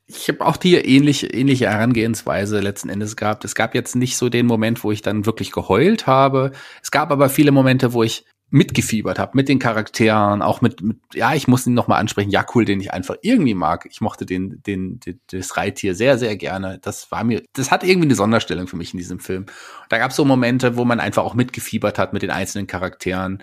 Ich 0.06 0.28
habe 0.28 0.44
auch 0.44 0.56
die 0.56 0.74
ähnliche, 0.74 1.26
ähnliche 1.26 1.66
Herangehensweise 1.66 2.60
letzten 2.60 2.88
Endes 2.90 3.16
gehabt. 3.16 3.44
Es 3.44 3.54
gab 3.54 3.74
jetzt 3.74 3.96
nicht 3.96 4.16
so 4.16 4.28
den 4.28 4.46
Moment, 4.46 4.84
wo 4.84 4.92
ich 4.92 5.02
dann 5.02 5.26
wirklich 5.26 5.52
geheult 5.52 6.06
habe. 6.06 6.52
Es 6.82 6.90
gab 6.90 7.10
aber 7.10 7.28
viele 7.28 7.52
Momente, 7.52 7.92
wo 7.92 8.02
ich 8.02 8.24
mitgefiebert 8.50 9.18
habe 9.18 9.32
mit 9.34 9.48
den 9.48 9.58
Charakteren, 9.58 10.40
auch 10.40 10.60
mit, 10.60 10.80
mit 10.80 10.98
ja, 11.12 11.34
ich 11.34 11.48
muss 11.48 11.66
ihn 11.66 11.74
noch 11.74 11.88
mal 11.88 11.98
ansprechen, 11.98 12.30
Jakul, 12.30 12.64
den 12.64 12.80
ich 12.80 12.92
einfach 12.92 13.16
irgendwie 13.22 13.54
mag. 13.54 13.86
Ich 13.90 14.00
mochte 14.00 14.26
den, 14.26 14.62
den, 14.62 15.00
den 15.00 15.20
das 15.30 15.56
Reittier 15.56 15.94
sehr, 15.94 16.18
sehr 16.18 16.36
gerne. 16.36 16.78
Das 16.80 17.10
war 17.10 17.24
mir, 17.24 17.42
das 17.54 17.70
hat 17.70 17.82
irgendwie 17.82 18.06
eine 18.06 18.14
Sonderstellung 18.14 18.68
für 18.68 18.76
mich 18.76 18.94
in 18.94 18.98
diesem 18.98 19.18
Film. 19.18 19.46
Da 19.88 19.98
gab 19.98 20.10
es 20.10 20.16
so 20.16 20.24
Momente, 20.24 20.76
wo 20.76 20.84
man 20.84 21.00
einfach 21.00 21.24
auch 21.24 21.34
mitgefiebert 21.34 21.98
hat 21.98 22.12
mit 22.12 22.22
den 22.22 22.30
einzelnen 22.30 22.66
Charakteren. 22.66 23.42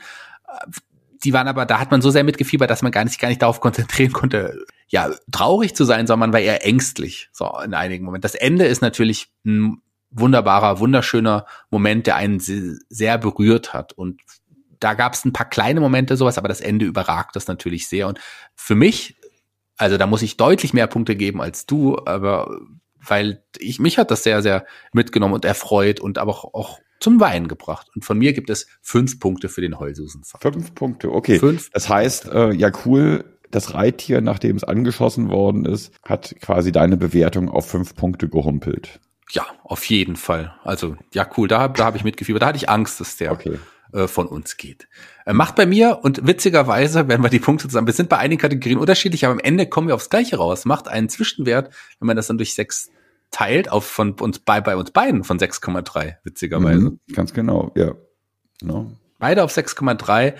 Die 1.23 1.33
waren 1.33 1.47
aber, 1.47 1.65
da 1.65 1.79
hat 1.79 1.91
man 1.91 2.01
so 2.01 2.09
sehr 2.09 2.23
mitgefiebert, 2.23 2.69
dass 2.69 2.81
man 2.81 2.91
gar 2.91 3.03
nicht, 3.03 3.19
gar 3.19 3.27
nicht 3.27 3.41
darauf 3.41 3.59
konzentrieren 3.59 4.13
konnte, 4.13 4.65
ja, 4.87 5.09
traurig 5.31 5.75
zu 5.75 5.83
sein, 5.83 6.07
sondern 6.07 6.29
man 6.29 6.33
war 6.33 6.39
eher 6.39 6.65
ängstlich, 6.65 7.29
so 7.31 7.51
in 7.63 7.73
einigen 7.73 8.05
Momenten. 8.05 8.23
Das 8.23 8.35
Ende 8.35 8.65
ist 8.65 8.81
natürlich 8.81 9.29
ein 9.45 9.81
wunderbarer, 10.09 10.79
wunderschöner 10.79 11.45
Moment, 11.69 12.07
der 12.07 12.15
einen 12.15 12.39
sehr 12.39 13.17
berührt 13.17 13.73
hat 13.73 13.93
und 13.93 14.21
da 14.81 14.95
gab 14.95 15.13
es 15.13 15.23
ein 15.23 15.31
paar 15.31 15.47
kleine 15.47 15.79
Momente 15.79 16.17
sowas, 16.17 16.37
aber 16.37 16.49
das 16.49 16.59
Ende 16.59 16.85
überragt 16.85 17.35
das 17.35 17.47
natürlich 17.47 17.87
sehr. 17.87 18.07
Und 18.07 18.19
für 18.55 18.75
mich, 18.75 19.15
also 19.77 19.97
da 19.97 20.07
muss 20.07 20.21
ich 20.21 20.35
deutlich 20.35 20.73
mehr 20.73 20.87
Punkte 20.87 21.15
geben 21.15 21.41
als 21.41 21.65
du, 21.65 21.97
aber 22.05 22.59
weil 23.03 23.43
ich 23.57 23.79
mich 23.79 23.97
hat 23.97 24.11
das 24.11 24.23
sehr, 24.23 24.41
sehr 24.41 24.65
mitgenommen 24.91 25.33
und 25.33 25.45
erfreut 25.45 25.99
und 25.99 26.17
aber 26.17 26.31
auch, 26.31 26.53
auch 26.53 26.79
zum 26.99 27.19
Weinen 27.19 27.47
gebracht. 27.47 27.87
Und 27.95 28.05
von 28.05 28.17
mir 28.17 28.33
gibt 28.33 28.49
es 28.49 28.67
fünf 28.81 29.19
Punkte 29.19 29.49
für 29.49 29.61
den 29.61 29.79
Heulsusen. 29.79 30.23
Fünf 30.39 30.75
Punkte, 30.75 31.11
okay. 31.11 31.39
Fünf. 31.39 31.69
Das 31.71 31.89
heißt, 31.89 32.27
äh, 32.27 32.51
ja 32.51 32.71
cool, 32.85 33.25
das 33.49 33.73
Reittier, 33.73 34.21
nachdem 34.21 34.55
es 34.55 34.63
angeschossen 34.63 35.29
worden 35.29 35.65
ist, 35.65 35.93
hat 36.03 36.35
quasi 36.41 36.71
deine 36.71 36.97
Bewertung 36.97 37.49
auf 37.49 37.67
fünf 37.67 37.95
Punkte 37.95 38.29
gehumpelt. 38.29 38.99
Ja, 39.31 39.45
auf 39.63 39.85
jeden 39.85 40.15
Fall. 40.15 40.53
Also, 40.63 40.95
ja, 41.13 41.27
cool, 41.37 41.47
da, 41.47 41.67
da 41.67 41.85
habe 41.85 41.97
ich 41.97 42.03
mitgefiebert. 42.03 42.41
Da 42.41 42.47
hatte 42.47 42.57
ich 42.57 42.69
Angst, 42.69 42.99
dass 42.99 43.17
der 43.17 43.31
okay. 43.31 43.59
Äh, 43.93 44.07
von 44.07 44.27
uns 44.27 44.55
geht. 44.55 44.87
Äh, 45.25 45.33
macht 45.33 45.55
bei 45.55 45.65
mir 45.65 45.99
und 46.01 46.25
witzigerweise, 46.25 47.09
wenn 47.09 47.21
wir 47.21 47.29
die 47.29 47.39
Punkte 47.39 47.67
zusammen, 47.67 47.87
wir 47.87 47.93
sind 47.93 48.07
bei 48.07 48.17
einigen 48.17 48.39
Kategorien 48.39 48.77
unterschiedlich, 48.77 49.25
aber 49.25 49.33
am 49.33 49.39
Ende 49.39 49.67
kommen 49.67 49.89
wir 49.89 49.95
aufs 49.95 50.09
Gleiche 50.09 50.37
raus. 50.37 50.63
Macht 50.63 50.87
einen 50.87 51.09
Zwischenwert, 51.09 51.73
wenn 51.99 52.07
man 52.07 52.15
das 52.15 52.27
dann 52.27 52.37
durch 52.37 52.53
sechs 52.53 52.89
teilt, 53.31 53.69
auf 53.69 53.85
von 53.85 54.13
uns 54.13 54.39
bei, 54.39 54.61
bei 54.61 54.77
uns 54.77 54.91
beiden 54.91 55.25
von 55.25 55.39
6,3, 55.39 56.15
witzigerweise. 56.23 56.91
Mhm, 56.91 56.99
ganz 57.13 57.33
genau, 57.33 57.73
ja. 57.75 57.93
No. 58.61 58.91
Beide 59.19 59.43
auf 59.43 59.51
6,3 59.51 60.35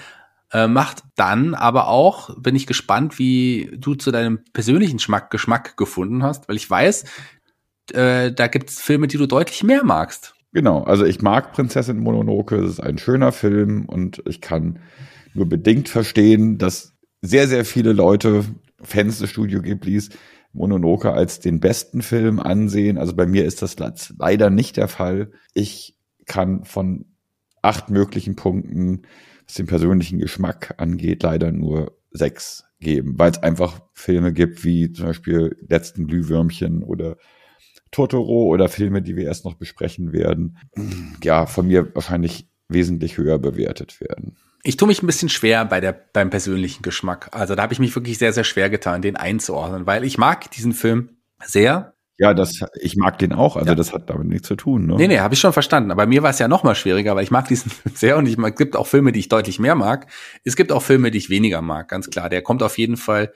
äh, 0.53 0.67
macht 0.67 1.03
dann 1.15 1.53
aber 1.53 1.87
auch, 1.87 2.35
bin 2.37 2.55
ich 2.55 2.67
gespannt, 2.67 3.19
wie 3.19 3.69
du 3.77 3.95
zu 3.95 4.11
deinem 4.11 4.45
persönlichen 4.53 4.97
Geschmack, 4.97 5.29
Geschmack 5.29 5.75
gefunden 5.75 6.23
hast, 6.23 6.47
weil 6.47 6.55
ich 6.55 6.69
weiß, 6.69 7.03
äh, 7.91 8.31
da 8.31 8.47
gibt's 8.47 8.81
Filme, 8.81 9.07
die 9.07 9.17
du 9.17 9.25
deutlich 9.25 9.63
mehr 9.63 9.83
magst. 9.83 10.35
Genau, 10.53 10.83
also 10.83 11.05
ich 11.05 11.21
mag 11.21 11.53
Prinzessin 11.53 11.99
Mononoke, 11.99 12.57
es 12.57 12.71
ist 12.71 12.79
ein 12.81 12.97
schöner 12.97 13.31
Film 13.31 13.85
und 13.85 14.21
ich 14.27 14.41
kann 14.41 14.79
nur 15.33 15.47
bedingt 15.47 15.87
verstehen, 15.87 16.57
dass 16.57 16.93
sehr, 17.21 17.47
sehr 17.47 17.63
viele 17.63 17.93
Leute, 17.93 18.43
Fans 18.81 19.19
des 19.19 19.29
Studio 19.29 19.61
Ghiblis, 19.61 20.09
Mononoke 20.53 21.13
als 21.13 21.39
den 21.39 21.61
besten 21.61 22.01
Film 22.01 22.39
ansehen. 22.39 22.97
Also 22.97 23.15
bei 23.15 23.25
mir 23.25 23.45
ist 23.45 23.61
das 23.61 23.77
leider 24.17 24.49
nicht 24.49 24.75
der 24.75 24.89
Fall. 24.89 25.31
Ich 25.53 25.97
kann 26.25 26.65
von 26.65 27.05
acht 27.61 27.89
möglichen 27.89 28.35
Punkten, 28.35 29.03
was 29.45 29.53
den 29.53 29.67
persönlichen 29.67 30.19
Geschmack 30.19 30.75
angeht, 30.77 31.23
leider 31.23 31.51
nur 31.51 31.97
sechs 32.11 32.65
geben, 32.81 33.17
weil 33.17 33.31
es 33.31 33.41
einfach 33.41 33.81
Filme 33.93 34.33
gibt 34.33 34.65
wie 34.65 34.91
zum 34.91 35.05
Beispiel 35.05 35.55
Letzten 35.69 36.07
Glühwürmchen 36.07 36.83
oder 36.83 37.15
Totoro 37.91 38.45
oder 38.45 38.69
Filme, 38.69 39.01
die 39.01 39.15
wir 39.15 39.25
erst 39.25 39.45
noch 39.45 39.55
besprechen 39.55 40.13
werden, 40.13 40.57
ja, 41.23 41.45
von 41.45 41.67
mir 41.67 41.93
wahrscheinlich 41.93 42.47
wesentlich 42.69 43.17
höher 43.17 43.37
bewertet 43.37 43.99
werden. 44.01 44.37
Ich 44.63 44.77
tue 44.77 44.87
mich 44.87 45.01
ein 45.01 45.07
bisschen 45.07 45.29
schwer 45.29 45.65
bei 45.65 45.81
der, 45.81 45.91
beim 45.91 46.29
persönlichen 46.29 46.83
Geschmack. 46.83 47.29
Also 47.31 47.55
da 47.55 47.63
habe 47.63 47.73
ich 47.73 47.79
mich 47.79 47.95
wirklich 47.95 48.17
sehr, 48.17 48.31
sehr 48.31 48.43
schwer 48.43 48.69
getan, 48.69 49.01
den 49.01 49.15
einzuordnen, 49.15 49.87
weil 49.87 50.03
ich 50.03 50.17
mag 50.17 50.51
diesen 50.51 50.73
Film 50.73 51.09
sehr. 51.43 51.95
Ja, 52.19 52.35
das, 52.35 52.59
ich 52.79 52.95
mag 52.95 53.17
den 53.17 53.33
auch, 53.33 53.55
also 53.55 53.69
ja. 53.69 53.75
das 53.75 53.93
hat 53.93 54.11
damit 54.11 54.27
nichts 54.27 54.47
zu 54.47 54.55
tun. 54.55 54.85
Ne? 54.85 54.95
Nee, 54.95 55.07
nee, 55.07 55.19
habe 55.19 55.33
ich 55.33 55.39
schon 55.39 55.53
verstanden. 55.53 55.89
Aber 55.89 56.05
mir 56.05 56.21
war 56.21 56.29
es 56.29 56.37
ja 56.37 56.47
noch 56.47 56.63
mal 56.63 56.75
schwieriger, 56.75 57.15
weil 57.15 57.23
ich 57.23 57.31
mag 57.31 57.47
diesen 57.47 57.71
Film 57.71 57.95
sehr 57.95 58.17
und 58.17 58.27
ich 58.27 58.37
mag, 58.37 58.53
es 58.53 58.57
gibt 58.59 58.75
auch 58.75 58.85
Filme, 58.85 59.11
die 59.11 59.19
ich 59.19 59.29
deutlich 59.29 59.57
mehr 59.57 59.73
mag. 59.73 60.05
Es 60.43 60.55
gibt 60.55 60.71
auch 60.71 60.83
Filme, 60.83 61.09
die 61.09 61.17
ich 61.17 61.31
weniger 61.31 61.63
mag, 61.63 61.87
ganz 61.87 62.11
klar. 62.11 62.29
Der 62.29 62.43
kommt 62.43 62.61
auf 62.61 62.77
jeden 62.77 62.97
Fall 62.97 63.33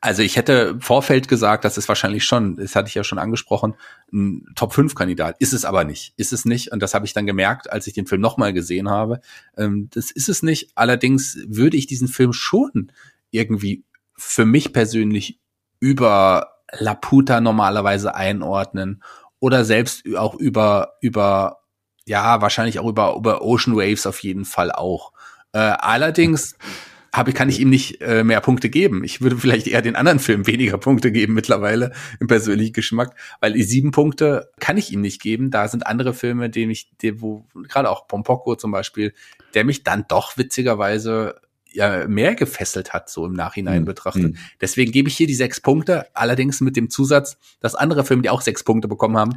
also 0.00 0.22
ich 0.22 0.36
hätte 0.36 0.78
Vorfeld 0.80 1.28
gesagt, 1.28 1.64
das 1.64 1.76
ist 1.76 1.88
wahrscheinlich 1.88 2.24
schon, 2.24 2.56
das 2.56 2.74
hatte 2.74 2.88
ich 2.88 2.94
ja 2.94 3.04
schon 3.04 3.18
angesprochen, 3.18 3.74
ein 4.12 4.46
Top-5-Kandidat. 4.54 5.36
Ist 5.40 5.52
es 5.52 5.66
aber 5.66 5.84
nicht. 5.84 6.14
Ist 6.16 6.32
es 6.32 6.46
nicht. 6.46 6.72
Und 6.72 6.82
das 6.82 6.94
habe 6.94 7.04
ich 7.04 7.12
dann 7.12 7.26
gemerkt, 7.26 7.70
als 7.70 7.86
ich 7.86 7.92
den 7.92 8.06
Film 8.06 8.22
nochmal 8.22 8.54
gesehen 8.54 8.88
habe. 8.88 9.20
Ähm, 9.58 9.88
das 9.92 10.10
ist 10.10 10.30
es 10.30 10.42
nicht. 10.42 10.70
Allerdings 10.74 11.38
würde 11.46 11.76
ich 11.76 11.86
diesen 11.86 12.08
Film 12.08 12.32
schon 12.32 12.92
irgendwie 13.30 13.84
für 14.16 14.46
mich 14.46 14.72
persönlich 14.72 15.38
über 15.80 16.54
Laputa 16.72 17.40
normalerweise 17.40 18.14
einordnen 18.14 19.02
oder 19.38 19.64
selbst 19.64 20.04
auch 20.16 20.34
über, 20.34 20.94
über, 21.00 21.58
ja, 22.06 22.40
wahrscheinlich 22.40 22.78
auch 22.78 22.88
über, 22.88 23.16
über 23.16 23.42
Ocean 23.42 23.76
Waves 23.76 24.06
auf 24.06 24.20
jeden 24.20 24.46
Fall 24.46 24.72
auch. 24.72 25.12
Äh, 25.52 25.58
allerdings 25.58 26.56
habe, 27.12 27.32
kann 27.32 27.48
ich 27.48 27.60
ihm 27.60 27.70
nicht 27.70 28.00
äh, 28.00 28.24
mehr 28.24 28.40
Punkte 28.40 28.68
geben. 28.68 29.04
Ich 29.04 29.20
würde 29.20 29.36
vielleicht 29.36 29.66
eher 29.66 29.82
den 29.82 29.96
anderen 29.96 30.18
Film 30.18 30.46
weniger 30.46 30.78
Punkte 30.78 31.10
geben 31.12 31.34
mittlerweile 31.34 31.92
im 32.20 32.26
persönlichen 32.26 32.72
Geschmack, 32.72 33.16
weil 33.40 33.52
die 33.54 33.62
sieben 33.62 33.90
Punkte 33.90 34.50
kann 34.60 34.76
ich 34.76 34.92
ihm 34.92 35.00
nicht 35.00 35.20
geben. 35.20 35.50
Da 35.50 35.68
sind 35.68 35.86
andere 35.86 36.14
Filme, 36.14 36.50
denen 36.50 36.70
ich, 36.70 36.90
die, 37.00 37.20
wo 37.20 37.46
gerade 37.68 37.90
auch 37.90 38.06
Pompoko 38.06 38.54
zum 38.56 38.70
Beispiel, 38.70 39.12
der 39.54 39.64
mich 39.64 39.82
dann 39.82 40.04
doch 40.08 40.36
witzigerweise 40.36 41.40
ja 41.72 42.06
mehr 42.08 42.34
gefesselt 42.34 42.92
hat, 42.92 43.10
so 43.10 43.26
im 43.26 43.32
Nachhinein 43.32 43.82
mhm. 43.82 43.86
betrachtet. 43.86 44.32
Mhm. 44.32 44.36
Deswegen 44.60 44.92
gebe 44.92 45.08
ich 45.08 45.16
hier 45.16 45.26
die 45.26 45.34
sechs 45.34 45.60
Punkte, 45.60 46.06
allerdings 46.14 46.60
mit 46.60 46.76
dem 46.76 46.90
Zusatz, 46.90 47.38
dass 47.60 47.74
andere 47.74 48.04
Filme, 48.04 48.22
die 48.22 48.30
auch 48.30 48.40
sechs 48.40 48.64
Punkte 48.64 48.88
bekommen 48.88 49.16
haben, 49.16 49.36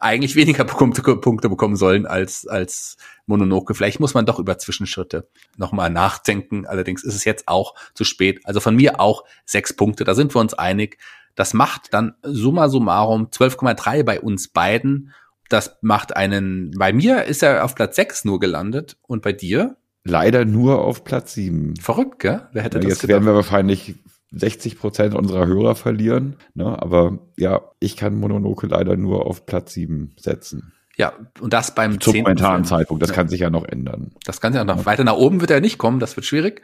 eigentlich 0.00 0.34
weniger 0.34 0.64
Punkte, 0.66 1.02
Punkte 1.16 1.48
bekommen 1.48 1.76
sollen 1.76 2.06
als, 2.06 2.46
als 2.46 2.96
Mononoke. 3.26 3.74
Vielleicht 3.74 4.00
muss 4.00 4.14
man 4.14 4.26
doch 4.26 4.38
über 4.38 4.58
Zwischenschritte 4.58 5.28
nochmal 5.56 5.90
nachdenken. 5.90 6.66
Allerdings 6.66 7.04
ist 7.04 7.14
es 7.14 7.24
jetzt 7.24 7.46
auch 7.46 7.74
zu 7.94 8.04
spät. 8.04 8.40
Also 8.44 8.60
von 8.60 8.74
mir 8.74 8.98
auch 9.00 9.24
sechs 9.44 9.74
Punkte. 9.74 10.04
Da 10.04 10.14
sind 10.14 10.34
wir 10.34 10.40
uns 10.40 10.54
einig. 10.54 10.98
Das 11.36 11.54
macht 11.54 11.94
dann 11.94 12.14
summa 12.22 12.68
summarum 12.68 13.28
12,3 13.28 14.02
bei 14.02 14.20
uns 14.20 14.48
beiden. 14.48 15.12
Das 15.48 15.78
macht 15.82 16.16
einen, 16.16 16.72
bei 16.78 16.92
mir 16.92 17.24
ist 17.24 17.42
er 17.42 17.64
auf 17.64 17.74
Platz 17.74 17.96
sechs 17.96 18.24
nur 18.24 18.40
gelandet 18.40 18.96
und 19.06 19.22
bei 19.22 19.32
dir? 19.32 19.76
Leider 20.04 20.44
nur 20.44 20.82
auf 20.82 21.04
Platz 21.04 21.34
sieben. 21.34 21.76
Verrückt, 21.76 22.20
gell? 22.20 22.48
Wer 22.52 22.62
hätte 22.62 22.78
ja, 22.78 22.82
das 22.82 22.90
Jetzt 22.90 23.00
gedacht? 23.02 23.14
werden 23.16 23.26
wir 23.26 23.34
wahrscheinlich 23.34 23.96
60 24.32 24.78
Prozent 24.78 25.14
unserer 25.14 25.46
Hörer 25.46 25.74
verlieren. 25.74 26.36
Ne? 26.54 26.80
Aber 26.80 27.18
ja, 27.36 27.62
ich 27.80 27.96
kann 27.96 28.18
Mononoke 28.18 28.66
leider 28.66 28.96
nur 28.96 29.26
auf 29.26 29.46
Platz 29.46 29.72
sieben 29.72 30.14
setzen. 30.18 30.72
Ja, 30.96 31.14
und 31.40 31.52
das 31.52 31.74
beim 31.74 32.00
Zum 32.00 32.16
momentanen 32.16 32.64
Zeitpunkt. 32.64 33.02
Das 33.02 33.10
ja. 33.10 33.16
kann 33.16 33.28
sich 33.28 33.40
ja 33.40 33.50
noch 33.50 33.64
ändern. 33.64 34.12
Das 34.24 34.40
kann 34.40 34.52
sich 34.52 34.58
ja 34.58 34.64
noch. 34.64 34.78
Ja. 34.78 34.86
Weiter 34.86 35.04
nach 35.04 35.14
oben 35.14 35.40
wird 35.40 35.50
er 35.50 35.60
nicht 35.60 35.78
kommen. 35.78 35.98
Das 35.98 36.16
wird 36.16 36.26
schwierig. 36.26 36.62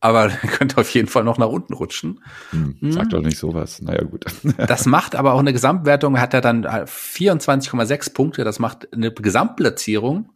Aber 0.00 0.24
er 0.42 0.48
könnte 0.48 0.78
auf 0.78 0.88
jeden 0.90 1.08
Fall 1.08 1.24
noch 1.24 1.38
nach 1.38 1.48
unten 1.48 1.74
rutschen. 1.74 2.20
Hm, 2.50 2.76
sag 2.90 3.04
hm. 3.04 3.08
doch 3.10 3.22
nicht 3.22 3.38
sowas. 3.38 3.82
Naja, 3.82 4.04
gut. 4.04 4.24
das 4.56 4.86
macht 4.86 5.14
aber 5.14 5.32
auch 5.32 5.40
eine 5.40 5.52
Gesamtwertung, 5.52 6.20
hat 6.20 6.34
er 6.34 6.40
dann 6.40 6.64
24,6 6.64 8.14
Punkte. 8.14 8.44
Das 8.44 8.58
macht 8.58 8.92
eine 8.92 9.12
Gesamtplatzierung 9.12 10.30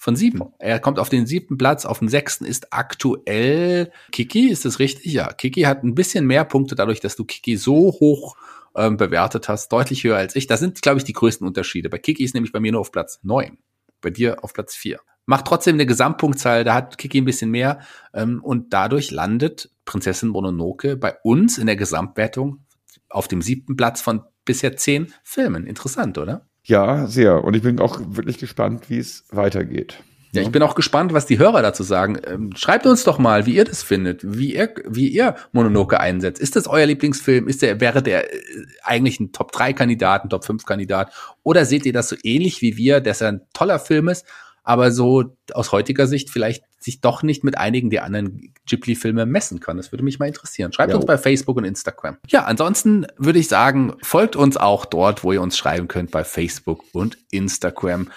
von 0.00 0.16
sieben. 0.16 0.40
Er 0.58 0.80
kommt 0.80 0.98
auf 0.98 1.10
den 1.10 1.26
siebten 1.26 1.58
Platz, 1.58 1.84
auf 1.84 1.98
dem 1.98 2.08
sechsten 2.08 2.46
ist 2.46 2.72
aktuell 2.72 3.92
Kiki, 4.12 4.48
ist 4.48 4.64
das 4.64 4.78
richtig? 4.78 5.12
Ja, 5.12 5.30
Kiki 5.30 5.62
hat 5.62 5.84
ein 5.84 5.94
bisschen 5.94 6.26
mehr 6.26 6.46
Punkte 6.46 6.74
dadurch, 6.74 7.00
dass 7.00 7.16
du 7.16 7.26
Kiki 7.26 7.58
so 7.58 7.92
hoch 8.00 8.34
ähm, 8.74 8.96
bewertet 8.96 9.50
hast, 9.50 9.70
deutlich 9.70 10.02
höher 10.02 10.16
als 10.16 10.34
ich. 10.36 10.46
Das 10.46 10.58
sind, 10.58 10.80
glaube 10.80 10.96
ich, 10.96 11.04
die 11.04 11.12
größten 11.12 11.46
Unterschiede. 11.46 11.90
Bei 11.90 11.98
Kiki 11.98 12.24
ist 12.24 12.32
nämlich 12.32 12.50
bei 12.50 12.60
mir 12.60 12.72
nur 12.72 12.80
auf 12.80 12.92
Platz 12.92 13.20
neun, 13.22 13.58
bei 14.00 14.08
dir 14.08 14.42
auf 14.42 14.54
Platz 14.54 14.74
vier. 14.74 15.00
Macht 15.26 15.46
trotzdem 15.46 15.74
eine 15.74 15.84
Gesamtpunktzahl, 15.84 16.64
da 16.64 16.72
hat 16.72 16.96
Kiki 16.96 17.20
ein 17.20 17.26
bisschen 17.26 17.50
mehr 17.50 17.80
ähm, 18.14 18.42
und 18.42 18.72
dadurch 18.72 19.10
landet 19.10 19.70
Prinzessin 19.84 20.30
Mononoke 20.30 20.96
bei 20.96 21.14
uns 21.24 21.58
in 21.58 21.66
der 21.66 21.76
Gesamtwertung 21.76 22.64
auf 23.10 23.28
dem 23.28 23.42
siebten 23.42 23.76
Platz 23.76 24.00
von 24.00 24.22
bisher 24.46 24.78
zehn 24.78 25.12
Filmen. 25.22 25.66
Interessant, 25.66 26.16
oder? 26.16 26.48
Ja, 26.64 27.06
sehr. 27.06 27.42
Und 27.44 27.54
ich 27.54 27.62
bin 27.62 27.80
auch 27.80 28.00
wirklich 28.00 28.38
gespannt, 28.38 28.90
wie 28.90 28.98
es 28.98 29.24
weitergeht. 29.30 30.02
Ja, 30.32 30.42
ich 30.42 30.52
bin 30.52 30.62
auch 30.62 30.76
gespannt, 30.76 31.12
was 31.12 31.26
die 31.26 31.38
Hörer 31.40 31.60
dazu 31.60 31.82
sagen. 31.82 32.16
Ähm, 32.24 32.52
schreibt 32.54 32.86
uns 32.86 33.02
doch 33.02 33.18
mal, 33.18 33.46
wie 33.46 33.56
ihr 33.56 33.64
das 33.64 33.82
findet, 33.82 34.20
wie 34.22 34.54
ihr, 34.54 34.72
wie 34.86 35.08
ihr 35.08 35.34
Mononoke 35.50 35.98
einsetzt. 35.98 36.40
Ist 36.40 36.54
das 36.54 36.68
euer 36.68 36.86
Lieblingsfilm? 36.86 37.48
Ist 37.48 37.62
der, 37.62 37.80
wäre 37.80 38.00
der 38.00 38.32
äh, 38.32 38.38
eigentlich 38.84 39.18
ein 39.18 39.32
Top 39.32 39.50
3 39.50 39.72
Kandidat, 39.72 40.24
ein 40.24 40.30
Top 40.30 40.44
5 40.44 40.64
Kandidat? 40.64 41.12
Oder 41.42 41.64
seht 41.64 41.84
ihr 41.84 41.92
das 41.92 42.08
so 42.08 42.16
ähnlich 42.22 42.62
wie 42.62 42.76
wir, 42.76 43.00
dass 43.00 43.20
er 43.20 43.28
ein 43.28 43.40
toller 43.54 43.80
Film 43.80 44.08
ist, 44.08 44.24
aber 44.70 44.92
so 44.92 45.36
aus 45.52 45.72
heutiger 45.72 46.06
Sicht 46.06 46.30
vielleicht 46.30 46.62
sich 46.78 47.00
doch 47.00 47.24
nicht 47.24 47.42
mit 47.42 47.58
einigen 47.58 47.90
der 47.90 48.04
anderen 48.04 48.54
Ghibli-Filme 48.66 49.26
messen 49.26 49.58
kann. 49.58 49.76
Das 49.76 49.90
würde 49.90 50.04
mich 50.04 50.20
mal 50.20 50.28
interessieren. 50.28 50.72
Schreibt 50.72 50.90
ja. 50.90 50.96
uns 50.96 51.06
bei 51.06 51.18
Facebook 51.18 51.56
und 51.56 51.64
Instagram. 51.64 52.18
Ja, 52.28 52.44
ansonsten 52.44 53.04
würde 53.18 53.40
ich 53.40 53.48
sagen, 53.48 53.94
folgt 54.00 54.36
uns 54.36 54.56
auch 54.56 54.86
dort, 54.86 55.24
wo 55.24 55.32
ihr 55.32 55.42
uns 55.42 55.58
schreiben 55.58 55.88
könnt, 55.88 56.12
bei 56.12 56.22
Facebook 56.22 56.84
und 56.92 57.18
Instagram. 57.32 58.08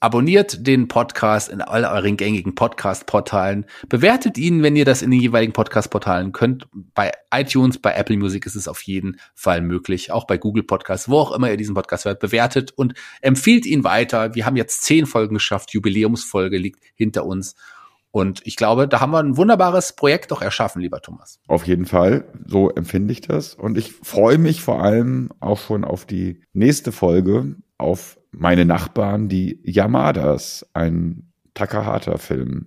Abonniert 0.00 0.64
den 0.64 0.86
Podcast 0.86 1.48
in 1.48 1.60
all 1.60 1.84
euren 1.84 2.16
gängigen 2.16 2.54
Podcast-Portalen. 2.54 3.66
Bewertet 3.88 4.38
ihn, 4.38 4.62
wenn 4.62 4.76
ihr 4.76 4.84
das 4.84 5.02
in 5.02 5.10
den 5.10 5.18
jeweiligen 5.18 5.52
Podcast-Portalen 5.52 6.30
könnt. 6.30 6.68
Bei 6.94 7.10
iTunes, 7.34 7.78
bei 7.78 7.94
Apple 7.94 8.16
Music 8.16 8.46
ist 8.46 8.54
es 8.54 8.68
auf 8.68 8.82
jeden 8.82 9.18
Fall 9.34 9.60
möglich. 9.60 10.12
Auch 10.12 10.24
bei 10.24 10.38
Google 10.38 10.62
Podcasts, 10.62 11.08
wo 11.08 11.18
auch 11.18 11.32
immer 11.32 11.50
ihr 11.50 11.56
diesen 11.56 11.74
Podcast 11.74 12.04
hört. 12.04 12.20
Bewertet 12.20 12.70
und 12.76 12.94
empfiehlt 13.22 13.66
ihn 13.66 13.82
weiter. 13.82 14.36
Wir 14.36 14.46
haben 14.46 14.54
jetzt 14.54 14.82
zehn 14.82 15.04
Folgen 15.04 15.34
geschafft. 15.34 15.72
Jubiläumsfolge 15.72 16.58
liegt 16.58 16.80
hinter 16.94 17.26
uns. 17.26 17.56
Und 18.12 18.40
ich 18.46 18.54
glaube, 18.54 18.86
da 18.86 19.00
haben 19.00 19.10
wir 19.10 19.18
ein 19.18 19.36
wunderbares 19.36 19.94
Projekt 19.96 20.30
doch 20.30 20.42
erschaffen, 20.42 20.80
lieber 20.80 21.00
Thomas. 21.00 21.40
Auf 21.48 21.66
jeden 21.66 21.86
Fall. 21.86 22.24
So 22.46 22.70
empfinde 22.70 23.10
ich 23.10 23.22
das. 23.22 23.56
Und 23.56 23.76
ich 23.76 23.92
freue 23.92 24.38
mich 24.38 24.62
vor 24.62 24.80
allem 24.80 25.30
auch 25.40 25.58
schon 25.58 25.84
auf 25.84 26.06
die 26.06 26.40
nächste 26.52 26.92
Folge, 26.92 27.56
auf 27.78 28.18
meine 28.38 28.64
Nachbarn, 28.64 29.28
die 29.28 29.60
Yamadas, 29.64 30.66
ein 30.72 31.24
Takahata-Film. 31.54 32.66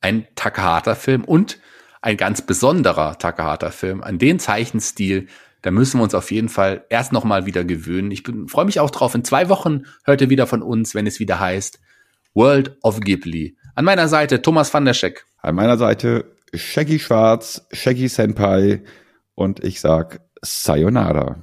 Ein 0.00 0.26
Takahata-Film 0.34 1.24
und 1.24 1.58
ein 2.02 2.16
ganz 2.16 2.42
besonderer 2.42 3.18
Takahata-Film. 3.18 4.02
An 4.02 4.18
den 4.18 4.38
Zeichenstil, 4.38 5.26
da 5.62 5.70
müssen 5.70 5.98
wir 5.98 6.04
uns 6.04 6.14
auf 6.14 6.30
jeden 6.30 6.48
Fall 6.48 6.84
erst 6.90 7.12
noch 7.12 7.24
mal 7.24 7.46
wieder 7.46 7.64
gewöhnen. 7.64 8.10
Ich 8.10 8.22
freue 8.46 8.66
mich 8.66 8.80
auch 8.80 8.90
drauf. 8.90 9.14
In 9.14 9.24
zwei 9.24 9.48
Wochen 9.48 9.84
hört 10.04 10.20
ihr 10.20 10.30
wieder 10.30 10.46
von 10.46 10.62
uns, 10.62 10.94
wenn 10.94 11.06
es 11.06 11.18
wieder 11.18 11.40
heißt 11.40 11.80
World 12.34 12.76
of 12.82 13.00
Ghibli. 13.00 13.56
An 13.74 13.84
meiner 13.84 14.08
Seite 14.08 14.42
Thomas 14.42 14.72
van 14.72 14.84
der 14.84 14.94
Scheck. 14.94 15.24
An 15.38 15.54
meiner 15.54 15.78
Seite 15.78 16.36
Shaggy 16.54 16.98
Schwarz, 16.98 17.66
Shaggy 17.72 18.08
Senpai 18.08 18.82
und 19.34 19.64
ich 19.64 19.80
sag 19.80 20.20
Sayonara. 20.42 21.42